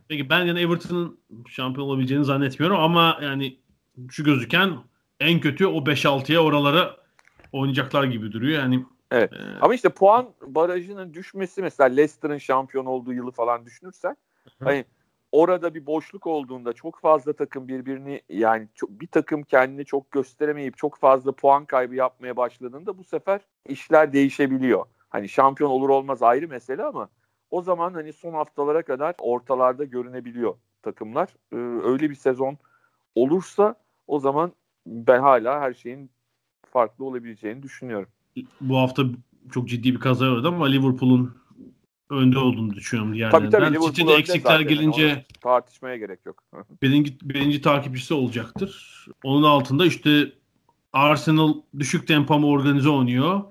Peki 0.07 0.29
ben 0.29 0.45
yani 0.45 0.59
Everton'ın 0.59 1.19
şampiyon 1.49 1.87
olabileceğini 1.87 2.25
zannetmiyorum 2.25 2.77
ama 2.79 3.19
yani 3.21 3.57
şu 4.11 4.23
gözüken 4.23 4.77
en 5.19 5.39
kötü 5.39 5.65
o 5.65 5.77
5-6'ya 5.77 6.39
oralara 6.39 6.97
oynayacaklar 7.51 8.03
gibi 8.03 8.31
duruyor. 8.31 8.59
Yani 8.59 8.85
Evet. 9.11 9.33
e, 9.33 9.37
Ama 9.61 9.75
işte 9.75 9.89
puan 9.89 10.29
barajının 10.41 11.13
düşmesi 11.13 11.61
mesela 11.61 11.89
Leicester'ın 11.89 12.37
şampiyon 12.37 12.85
olduğu 12.85 13.13
yılı 13.13 13.31
falan 13.31 13.65
düşünürsen 13.65 14.15
hani 14.63 14.85
orada 15.33 15.75
bir 15.75 15.85
boşluk 15.85 16.27
olduğunda 16.27 16.73
çok 16.73 16.99
fazla 16.99 17.33
takım 17.33 17.67
birbirini 17.67 18.21
yani 18.29 18.67
çok, 18.75 18.89
bir 18.89 19.07
takım 19.07 19.43
kendini 19.43 19.85
çok 19.85 20.11
gösteremeyip 20.11 20.77
çok 20.77 20.97
fazla 20.97 21.31
puan 21.31 21.65
kaybı 21.65 21.95
yapmaya 21.95 22.37
başladığında 22.37 22.97
bu 22.97 23.03
sefer 23.03 23.41
işler 23.69 24.13
değişebiliyor. 24.13 24.85
Hani 25.09 25.29
şampiyon 25.29 25.69
olur 25.69 25.89
olmaz 25.89 26.23
ayrı 26.23 26.47
mesele 26.47 26.83
ama 26.83 27.09
o 27.51 27.61
zaman 27.61 27.93
hani 27.93 28.13
son 28.13 28.33
haftalara 28.33 28.81
kadar 28.81 29.15
ortalarda 29.19 29.83
görünebiliyor 29.83 30.55
takımlar. 30.81 31.29
Ee, 31.51 31.55
öyle 31.83 32.09
bir 32.09 32.15
sezon 32.15 32.57
olursa 33.15 33.75
o 34.07 34.19
zaman 34.19 34.51
ben 34.85 35.19
hala 35.19 35.61
her 35.61 35.73
şeyin 35.73 36.09
farklı 36.71 37.05
olabileceğini 37.05 37.63
düşünüyorum. 37.63 38.09
bu 38.61 38.77
hafta 38.77 39.03
çok 39.51 39.67
ciddi 39.67 39.93
bir 39.93 39.99
kaza 39.99 40.25
oldu 40.25 40.47
ama 40.47 40.65
Liverpool'un 40.65 41.35
önde 42.13 42.39
olduğunu 42.39 42.73
düşünüyorum 42.73 43.11
Tabii 43.11 43.19
tabii 43.29 43.41
diğerlerinden. 43.41 43.69
Liverpool 43.69 43.93
City'de 43.93 44.13
eksikler 44.13 44.41
zaten. 44.41 44.59
Yani 44.59 44.67
gelince 44.67 45.13
onu 45.15 45.39
tartışmaya 45.41 45.97
gerek 45.97 46.25
yok. 46.25 46.43
birinci, 46.81 47.17
birinci 47.21 47.61
takipçisi 47.61 48.13
olacaktır. 48.13 49.05
Onun 49.23 49.43
altında 49.43 49.85
işte 49.85 50.31
Arsenal 50.93 51.53
düşük 51.79 52.07
tempo 52.07 52.33
ama 52.33 52.47
organize 52.47 52.89
oynuyor. 52.89 53.41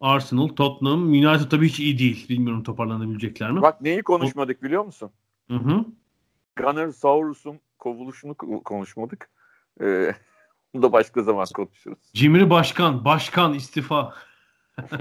Arsenal, 0.00 0.48
Tottenham, 0.48 1.08
United 1.08 1.50
tabii 1.50 1.68
hiç 1.68 1.80
iyi 1.80 1.98
değil. 1.98 2.28
Bilmiyorum 2.28 2.62
toparlanabilecekler 2.62 3.50
mi? 3.50 3.62
Bak 3.62 3.80
neyi 3.80 4.02
konuşmadık 4.02 4.62
biliyor 4.62 4.84
musun? 4.84 5.10
Hı 5.50 5.56
hı. 5.56 5.84
Gunnar 6.56 6.88
Saurus'un 6.88 7.60
kovuluşunu 7.78 8.32
ko- 8.32 8.62
konuşmadık. 8.62 9.30
Ee, 9.80 10.14
bunu 10.74 10.82
da 10.82 10.92
başka 10.92 11.22
zaman 11.22 11.46
konuşuruz. 11.54 11.98
Cimri 12.14 12.50
başkan, 12.50 13.04
başkan 13.04 13.54
istifa. 13.54 14.14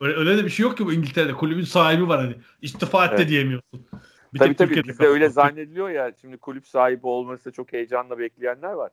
öyle, 0.00 0.16
öyle 0.16 0.38
de 0.38 0.44
bir 0.44 0.50
şey 0.50 0.62
yok 0.62 0.76
ki 0.76 0.86
bu 0.86 0.92
İngiltere'de. 0.92 1.32
Kulübün 1.32 1.64
sahibi 1.64 2.08
var 2.08 2.20
hani. 2.20 2.34
İstifa 2.62 3.04
et 3.04 3.10
de 3.10 3.16
Evet. 3.16 3.28
diyemiyorsun. 3.28 3.86
Bir 4.34 4.38
tabii 4.38 4.54
tabii 4.54 4.68
Türkiye'de 4.68 4.88
bizde 4.88 5.06
öyle 5.06 5.24
kaldı. 5.24 5.34
zannediliyor 5.34 5.90
ya 5.90 6.12
şimdi 6.20 6.36
kulüp 6.36 6.66
sahibi 6.66 7.06
olması 7.06 7.52
çok 7.52 7.72
heyecanla 7.72 8.18
bekleyenler 8.18 8.72
var. 8.72 8.90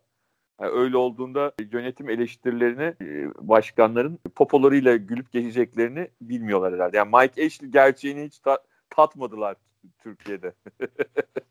Yani 0.62 0.72
öyle 0.72 0.97
olduğunda 0.97 1.52
yönetim 1.72 2.10
eleştirilerini 2.10 2.93
e, 3.02 3.30
başkanların 3.47 4.20
popolarıyla 4.36 4.95
gülüp 4.95 5.32
geçeceklerini 5.32 6.08
bilmiyorlar 6.22 6.74
herhalde. 6.74 6.97
Yani 6.97 7.12
Mike 7.16 7.45
Ashley 7.45 7.70
gerçeğini 7.70 8.26
hiç 8.26 8.39
ta- 8.39 8.64
tatmadılar 8.89 9.56
Türkiye'de. 10.04 10.54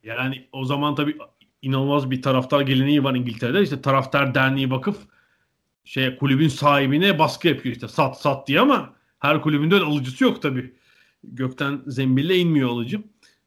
Yani 0.03 0.49
o 0.53 0.65
zaman 0.65 0.95
tabii 0.95 1.17
inanılmaz 1.63 2.11
bir 2.11 2.23
taraftar 2.23 2.61
geleneği 2.61 3.05
var 3.05 3.15
İngiltere'de. 3.15 3.63
İşte 3.63 3.83
taraftar 3.83 4.35
derneği 4.35 4.71
bakıp 4.71 4.97
şey 5.85 6.17
kulübün 6.17 6.49
sahibine 6.49 7.19
baskı 7.19 7.49
yapıyor 7.49 7.75
işte 7.75 7.89
sat 7.89 8.21
sat 8.21 8.49
diye 8.49 8.61
ama 8.61 8.95
her 9.21 9.43
kulübün 9.43 9.71
de 9.71 9.75
öyle 9.75 9.85
alıcısı 9.85 10.25
yok 10.25 10.43
tabii. 10.43 10.75
Gökten 11.25 11.81
zembille 11.87 12.37
inmiyor 12.37 12.69
alıcı. 12.69 13.03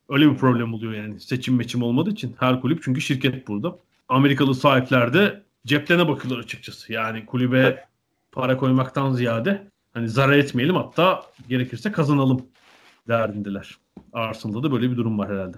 Öyle 0.09 0.31
bir 0.31 0.37
problem 0.37 0.73
oluyor 0.73 0.93
yani 0.93 1.19
seçim 1.19 1.55
meçim 1.55 1.83
olmadığı 1.83 2.09
için. 2.09 2.35
Her 2.39 2.61
kulüp 2.61 2.83
çünkü 2.83 3.01
şirket 3.01 3.47
burada. 3.47 3.77
Amerikalı 4.09 4.55
sahipler 4.55 5.13
de 5.13 5.43
ceplerine 5.65 6.07
bakıyorlar 6.07 6.43
açıkçası. 6.43 6.93
Yani 6.93 7.25
kulübe 7.25 7.85
para 8.31 8.57
koymaktan 8.57 9.11
ziyade 9.11 9.67
hani 9.93 10.09
zarar 10.09 10.37
etmeyelim 10.37 10.75
hatta 10.75 11.25
gerekirse 11.49 11.91
kazanalım 11.91 12.45
derdindeler. 13.07 13.77
Arsenal'da 14.13 14.63
da 14.63 14.71
böyle 14.71 14.91
bir 14.91 14.97
durum 14.97 15.19
var 15.19 15.31
herhalde. 15.31 15.57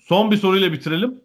Son 0.00 0.30
bir 0.30 0.36
soruyla 0.36 0.72
bitirelim. 0.72 1.20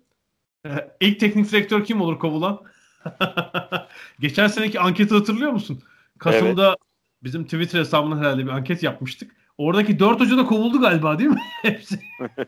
Ee, 0.65 0.91
ilk 0.99 1.19
teknik 1.19 1.51
direktör 1.51 1.83
kim 1.85 2.01
olur 2.01 2.19
kovulan? 2.19 2.61
Geçen 4.19 4.47
seneki 4.47 4.79
anketi 4.79 5.15
hatırlıyor 5.15 5.51
musun? 5.51 5.83
Kasım'da 6.17 6.75
bizim 7.23 7.43
Twitter 7.43 7.79
hesabına 7.79 8.19
herhalde 8.19 8.45
bir 8.45 8.51
anket 8.51 8.83
yapmıştık. 8.83 9.35
Oradaki 9.57 9.99
dört 9.99 10.19
hoca 10.19 10.37
da 10.37 10.45
kovuldu 10.45 10.81
galiba 10.81 11.19
değil 11.19 11.29
mi? 11.29 11.41
Hepsi. 11.61 11.99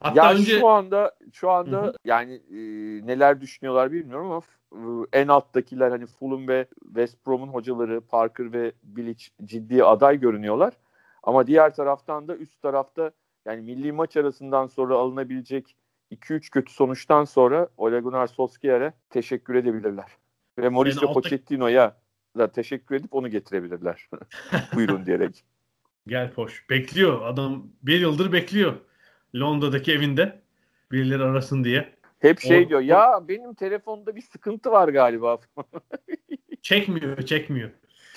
Hatta 0.00 0.24
ya 0.26 0.32
önce 0.32 0.58
şu 0.58 0.68
anda 0.68 1.12
şu 1.32 1.50
anda 1.50 1.82
Hı 1.82 1.86
hı. 1.86 1.92
yani 2.04 2.34
e, 2.34 2.56
neler 3.06 3.40
düşünüyorlar 3.40 3.92
bilmiyorum 3.92 4.30
ama 4.30 4.42
e, 5.12 5.20
en 5.20 5.28
alttakiler 5.28 5.90
hani 5.90 6.06
Fulham 6.06 6.48
ve 6.48 6.66
West 6.84 7.26
Brom'un 7.26 7.48
hocaları 7.48 8.00
Parker 8.00 8.52
ve 8.52 8.72
Bilic 8.82 9.24
ciddi 9.44 9.84
aday 9.84 10.20
görünüyorlar. 10.20 10.72
Ama 11.22 11.46
diğer 11.46 11.74
taraftan 11.74 12.28
da 12.28 12.36
üst 12.36 12.62
tarafta 12.62 13.10
yani 13.46 13.62
milli 13.62 13.92
maç 13.92 14.16
arasından 14.16 14.66
sonra 14.66 14.94
alınabilecek 14.94 15.76
2-3 16.12 16.50
kötü 16.50 16.72
sonuçtan 16.72 17.24
sonra 17.24 17.68
Ole 17.76 18.00
Gunnar 18.00 18.26
Solskjaer'e 18.26 18.92
teşekkür 19.10 19.54
edebilirler. 19.54 20.06
Ve 20.58 20.68
Mauricio 20.68 21.08
altta- 21.08 21.12
Pochettino'ya 21.14 21.96
da 22.38 22.52
teşekkür 22.52 22.94
edip 22.94 23.14
onu 23.14 23.28
getirebilirler. 23.30 24.08
Buyurun 24.74 25.06
diyerek. 25.06 25.44
gel 26.06 26.32
hoş. 26.34 26.70
Bekliyor. 26.70 27.22
Adam 27.26 27.66
bir 27.82 28.00
yıldır 28.00 28.32
bekliyor. 28.32 28.74
Londra'daki 29.36 29.92
evinde. 29.92 30.40
Birileri 30.92 31.22
arasın 31.22 31.64
diye. 31.64 31.94
Hep 32.18 32.40
şey 32.40 32.64
O- 32.64 32.68
diyor 32.68 32.80
ya 32.80 33.20
benim 33.28 33.54
telefonda 33.54 34.16
bir 34.16 34.20
sıkıntı 34.22 34.70
var 34.70 34.88
galiba. 34.88 35.38
Çekmiyor, 36.62 37.22
çekmiyor. 37.22 37.70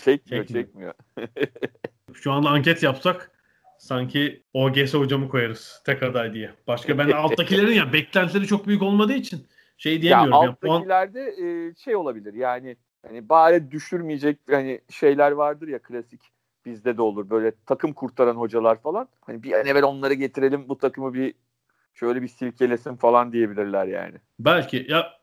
çekmiyor 0.04 0.46
Çekmiyor. 0.46 0.46
çekmiyor. 0.46 0.94
Şu 2.14 2.32
anda 2.32 2.50
anket 2.50 2.84
yapsak 2.84 3.32
sanki 3.78 4.44
OGS 4.54 4.94
hocamı 4.94 5.30
koyarız 5.30 5.82
tek 5.86 6.04
aday 6.04 6.34
diye. 6.34 6.52
Başka 6.68 6.98
ben 6.98 7.10
alttakilerin 7.12 7.74
ya 7.74 7.94
beklentileri 7.94 8.48
çok 8.48 8.68
büyük 8.68 8.82
olmadığı 8.82 9.14
için 9.14 9.48
şey 9.78 9.96
Ya 9.96 10.02
diyemiyorum. 10.02 10.32
Ya, 10.32 10.38
alttakilerde 10.50 11.22
e, 11.22 11.76
şey 11.76 11.96
olabilir 11.96 12.34
yani 12.34 12.78
hani 13.08 13.30
bari 13.30 13.72
düşürmeyecek 13.72 14.40
hani 14.52 14.82
şeyler 14.90 15.32
vardır 15.32 15.68
ya 15.68 15.80
klasik 15.80 16.22
bizde 16.66 16.98
de 16.98 17.02
olur 17.02 17.30
böyle 17.30 17.52
takım 17.66 17.94
kurtaran 17.94 18.36
hocalar 18.36 18.82
falan. 18.82 19.08
Hani 19.22 19.44
bir 19.44 19.52
an 19.54 19.66
evvel 19.66 19.84
onları 19.84 20.14
getirelim 20.14 20.70
bu 20.70 20.78
takımı 20.78 21.14
bir 21.14 21.34
şöyle 21.94 22.22
bir 22.22 22.28
silkelesin 22.28 22.96
falan 22.96 23.32
diyebilirler 23.32 23.86
yani. 23.88 24.16
belki 24.40 24.86
ya 24.90 25.14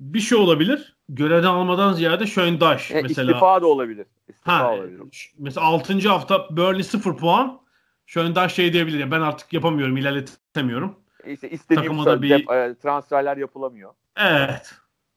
bir 0.00 0.20
şey 0.20 0.38
olabilir. 0.38 0.96
Görevden 1.08 1.48
almadan 1.48 1.92
ziyade 1.92 2.26
Schöndash 2.26 2.90
E, 2.94 3.02
mesela. 3.02 3.30
İstifa 3.30 3.62
da 3.62 3.66
olabilir. 3.66 4.06
İstifa 4.28 4.58
Ha, 4.58 4.72
olabilir. 4.74 5.00
ş- 5.12 5.30
mesela 5.38 5.66
6. 5.66 6.08
hafta 6.08 6.56
Burnley 6.56 6.82
0 6.82 7.16
puan. 7.16 7.60
Schöndash 8.06 8.54
şey 8.54 8.72
diyebilir 8.72 8.98
ya 8.98 9.10
ben 9.10 9.20
artık 9.20 9.52
yapamıyorum, 9.52 9.96
ilerletemiyorum. 9.96 10.96
İşte 11.26 11.50
istediğim 11.50 11.82
takıma 11.82 12.06
da 12.06 12.22
bir- 12.22 12.48
e, 12.54 12.74
transferler 12.74 13.36
yapılamıyor. 13.36 13.92
Evet. 14.16 14.74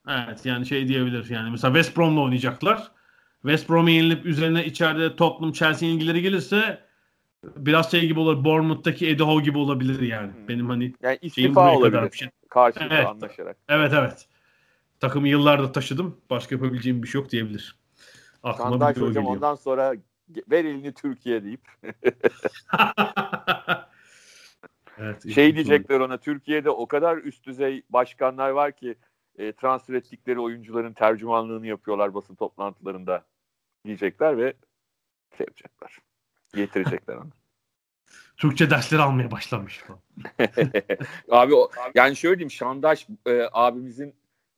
Evet 0.08 0.46
yani 0.46 0.66
şey 0.66 0.88
diyebilir 0.88 1.30
yani 1.30 1.52
mesela 1.52 1.74
West 1.74 1.98
Brom'la 1.98 2.22
oynayacaklar. 2.22 2.92
West 3.42 3.70
Brom'a 3.70 3.90
yenilip 3.90 4.26
üzerine 4.26 4.66
içeride 4.66 5.16
Tottenham 5.16 5.52
Chelsea 5.52 5.90
ilgileri 5.90 6.22
gelirse 6.22 6.88
biraz 7.44 7.92
şey 7.92 8.08
gibi 8.08 8.20
olur. 8.20 8.46
Bournemouth'taki 8.46 9.10
Eddie 9.10 9.26
Howe 9.26 9.46
gibi 9.46 9.58
olabilir 9.58 10.02
yani. 10.02 10.34
Hmm. 10.34 10.48
Benim 10.48 10.70
hani 10.70 10.94
Yani 11.02 11.18
istifa 11.22 11.76
olabilir 11.76 12.12
şey. 12.12 12.30
karşılıklı 12.50 12.96
Evet. 12.96 13.08
anlaşarak. 13.08 13.58
Evet 13.70 13.94
evet. 13.96 14.28
Takımı 15.00 15.28
yıllardır 15.28 15.74
taşıdım. 15.74 16.18
Başka 16.30 16.56
yapabileceğim 16.56 17.04
bir 17.04 17.08
şey 17.08 17.22
yok 17.22 17.32
diyebilir. 17.32 17.76
Aklıma 18.44 18.80
bir 18.96 19.02
o 19.02 19.06
hocam 19.06 19.08
geliyor. 19.08 19.26
ondan 19.26 19.56
sonra 19.56 19.94
ver 20.52 20.66
elini 20.66 20.94
Türkiye 20.94 21.44
deyip 21.44 21.62
evet, 24.98 25.34
şey 25.34 25.56
diyecekler 25.56 26.00
ona 26.00 26.18
Türkiye'de 26.18 26.70
o 26.70 26.88
kadar 26.88 27.18
üst 27.18 27.46
düzey 27.46 27.84
başkanlar 27.90 28.50
var 28.50 28.72
ki 28.72 28.96
e, 29.38 29.52
transfer 29.52 29.94
ettikleri 29.94 30.40
oyuncuların 30.40 30.94
tercümanlığını 30.94 31.68
yapıyorlar 31.68 32.14
basın 32.14 32.36
toplantılarında 32.36 33.26
diyecekler 33.86 34.38
ve 34.38 34.54
şey 35.38 35.46
yapacaklar. 35.46 36.00
Getirecekler 36.56 37.16
onu. 37.16 37.30
Türkçe 38.38 38.70
dersleri 38.70 39.02
almaya 39.02 39.32
başlamış. 39.32 39.78
falan. 39.78 40.00
Abi 41.30 41.56
o, 41.56 41.70
yani 41.96 42.16
şöyle 42.16 42.38
diyeyim 42.38 42.52
Şandaş 42.52 43.08
e, 43.26 43.50
abimizin 43.52 44.16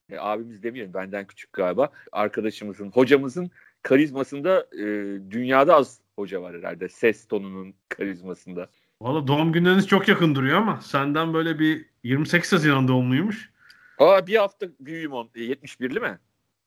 e, 0.09 0.17
abimiz 0.19 0.63
demeyelim 0.63 0.93
benden 0.93 1.27
küçük 1.27 1.53
galiba 1.53 1.89
arkadaşımızın 2.11 2.91
hocamızın 2.91 3.51
karizmasında 3.81 4.67
e, 4.73 4.85
dünyada 5.31 5.75
az 5.75 5.99
hoca 6.15 6.41
var 6.41 6.57
herhalde 6.57 6.89
ses 6.89 7.27
tonunun 7.27 7.73
karizmasında. 7.89 8.69
Valla 9.01 9.27
doğum 9.27 9.51
günleriniz 9.51 9.87
çok 9.87 10.07
yakın 10.07 10.35
duruyor 10.35 10.57
ama 10.57 10.81
senden 10.81 11.33
böyle 11.33 11.59
bir 11.59 11.85
28 12.03 12.53
Haziran 12.53 12.87
doğumluymuş. 12.87 13.51
Aa 13.99 14.27
bir 14.27 14.35
hafta 14.35 14.67
büyüğüm 14.79 15.13
on 15.13 15.29
e, 15.35 15.39
71'li 15.39 15.99
mi? 15.99 16.19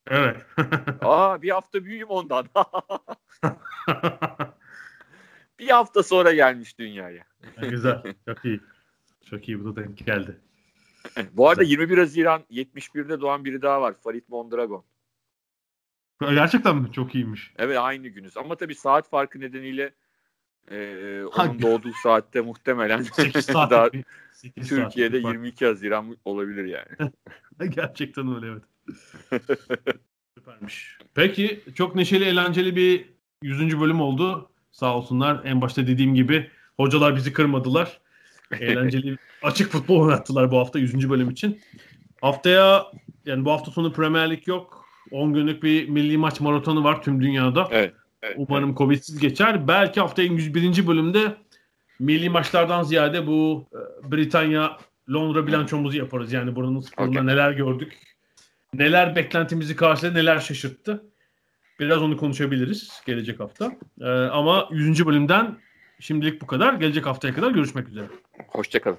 Evet. 0.07 0.47
Aa 1.01 1.43
bir 1.43 1.51
hafta 1.51 1.85
büyüğüm 1.85 2.09
ondan. 2.09 2.47
bir 5.59 5.69
hafta 5.69 6.03
sonra 6.03 6.33
gelmiş 6.33 6.79
dünyaya. 6.79 7.25
Güzel. 7.71 8.03
Çok 8.29 8.45
iyi. 8.45 8.61
Çok 9.31 9.49
iyi. 9.49 9.65
Bu 9.65 9.77
da 9.77 9.85
denk 9.85 10.07
geldi. 10.07 10.41
Bu 11.33 11.49
arada 11.49 11.63
21 11.63 11.99
Haziran 11.99 12.43
71'de 12.51 13.21
doğan 13.21 13.45
biri 13.45 13.63
daha 13.63 13.81
var. 13.81 13.95
Farid 14.05 14.25
Mondragon. 14.29 14.85
Gerçekten 16.21 16.77
mi? 16.77 16.93
Çok 16.93 17.15
iyiymiş. 17.15 17.53
Evet 17.59 17.79
aynı 17.79 18.09
günüz. 18.09 18.37
Ama 18.37 18.57
tabii 18.57 18.75
saat 18.75 19.09
farkı 19.11 19.41
nedeniyle 19.41 19.95
e, 20.71 21.23
Ha, 21.33 21.45
onun 21.45 21.63
doğduğu 21.63 21.93
saatte 22.03 22.41
muhtemelen 22.41 23.03
8 23.03 23.49
daha 23.55 23.69
saat. 23.69 23.95
8 24.33 24.69
Türkiye'de 24.69 25.23
saat. 25.23 25.33
22 25.33 25.67
Haziran 25.67 26.17
olabilir 26.25 26.65
yani. 26.65 27.13
Gerçekten 27.75 28.35
öyle 28.35 28.47
evet. 28.47 28.63
Süpermiş. 30.39 30.99
Peki 31.15 31.61
çok 31.75 31.95
neşeli 31.95 32.25
eğlenceli 32.25 32.77
bir 32.77 33.05
100. 33.43 33.81
bölüm 33.81 34.01
oldu. 34.01 34.51
Sağ 34.73 34.97
olsunlar. 34.97 35.41
En 35.45 35.61
başta 35.61 35.87
dediğim 35.87 36.15
gibi 36.15 36.51
hocalar 36.77 37.17
bizi 37.17 37.33
kırmadılar. 37.33 38.01
Eğlenceli 38.61 39.17
açık 39.43 39.73
futbol 39.73 40.01
oynattılar 40.01 40.51
bu 40.51 40.59
hafta 40.59 40.79
100. 40.79 41.11
bölüm 41.11 41.31
için. 41.31 41.61
Haftaya 42.21 42.87
yani 43.27 43.45
bu 43.45 43.51
hafta 43.51 43.71
sonu 43.71 43.93
Premier 43.93 44.31
Lig 44.31 44.49
yok. 44.49 44.85
10 45.11 45.35
günlük 45.35 45.63
bir 45.63 45.89
milli 45.89 46.19
maç 46.19 46.41
maratonu 46.41 46.85
var 46.85 47.03
tüm 47.03 47.23
dünyada. 47.23 47.69
Evet. 47.71 47.95
Evet. 48.23 48.37
Umarım 48.39 48.75
Covid'siz 48.75 49.19
geçer. 49.19 49.69
Belki 49.69 50.01
haftaya 50.01 50.29
101. 50.29 50.87
bölümde 50.87 51.37
milli 51.99 52.31
maçlardan 52.31 52.83
ziyade 52.83 53.27
bu 53.27 53.67
e, 53.73 54.13
Britanya 54.13 54.79
Londra 55.11 55.47
bilançomuzu 55.47 55.99
yaparız. 55.99 56.33
Yani 56.33 56.57
buranın 56.57 56.81
sporunda 56.81 57.21
Okey. 57.21 57.27
neler 57.27 57.53
gördük. 57.53 57.99
Neler 58.75 59.17
beklentimizi 59.17 59.77
karşıladı, 59.77 60.15
neler 60.15 60.39
şaşırttı. 60.39 61.05
Biraz 61.81 62.03
onu 62.03 62.17
konuşabiliriz 62.17 63.03
gelecek 63.07 63.41
hafta. 63.41 63.73
E, 64.01 64.09
ama 64.09 64.69
100. 64.73 65.07
bölümden 65.07 65.59
şimdilik 66.01 66.43
bu 66.43 66.47
kadar. 66.47 66.75
Gelecek 66.75 67.07
haftaya 67.07 67.35
kadar 67.35 67.51
görüşmek 67.51 67.89
üzere. 67.89 68.07
Hoşçakalın. 68.49 68.99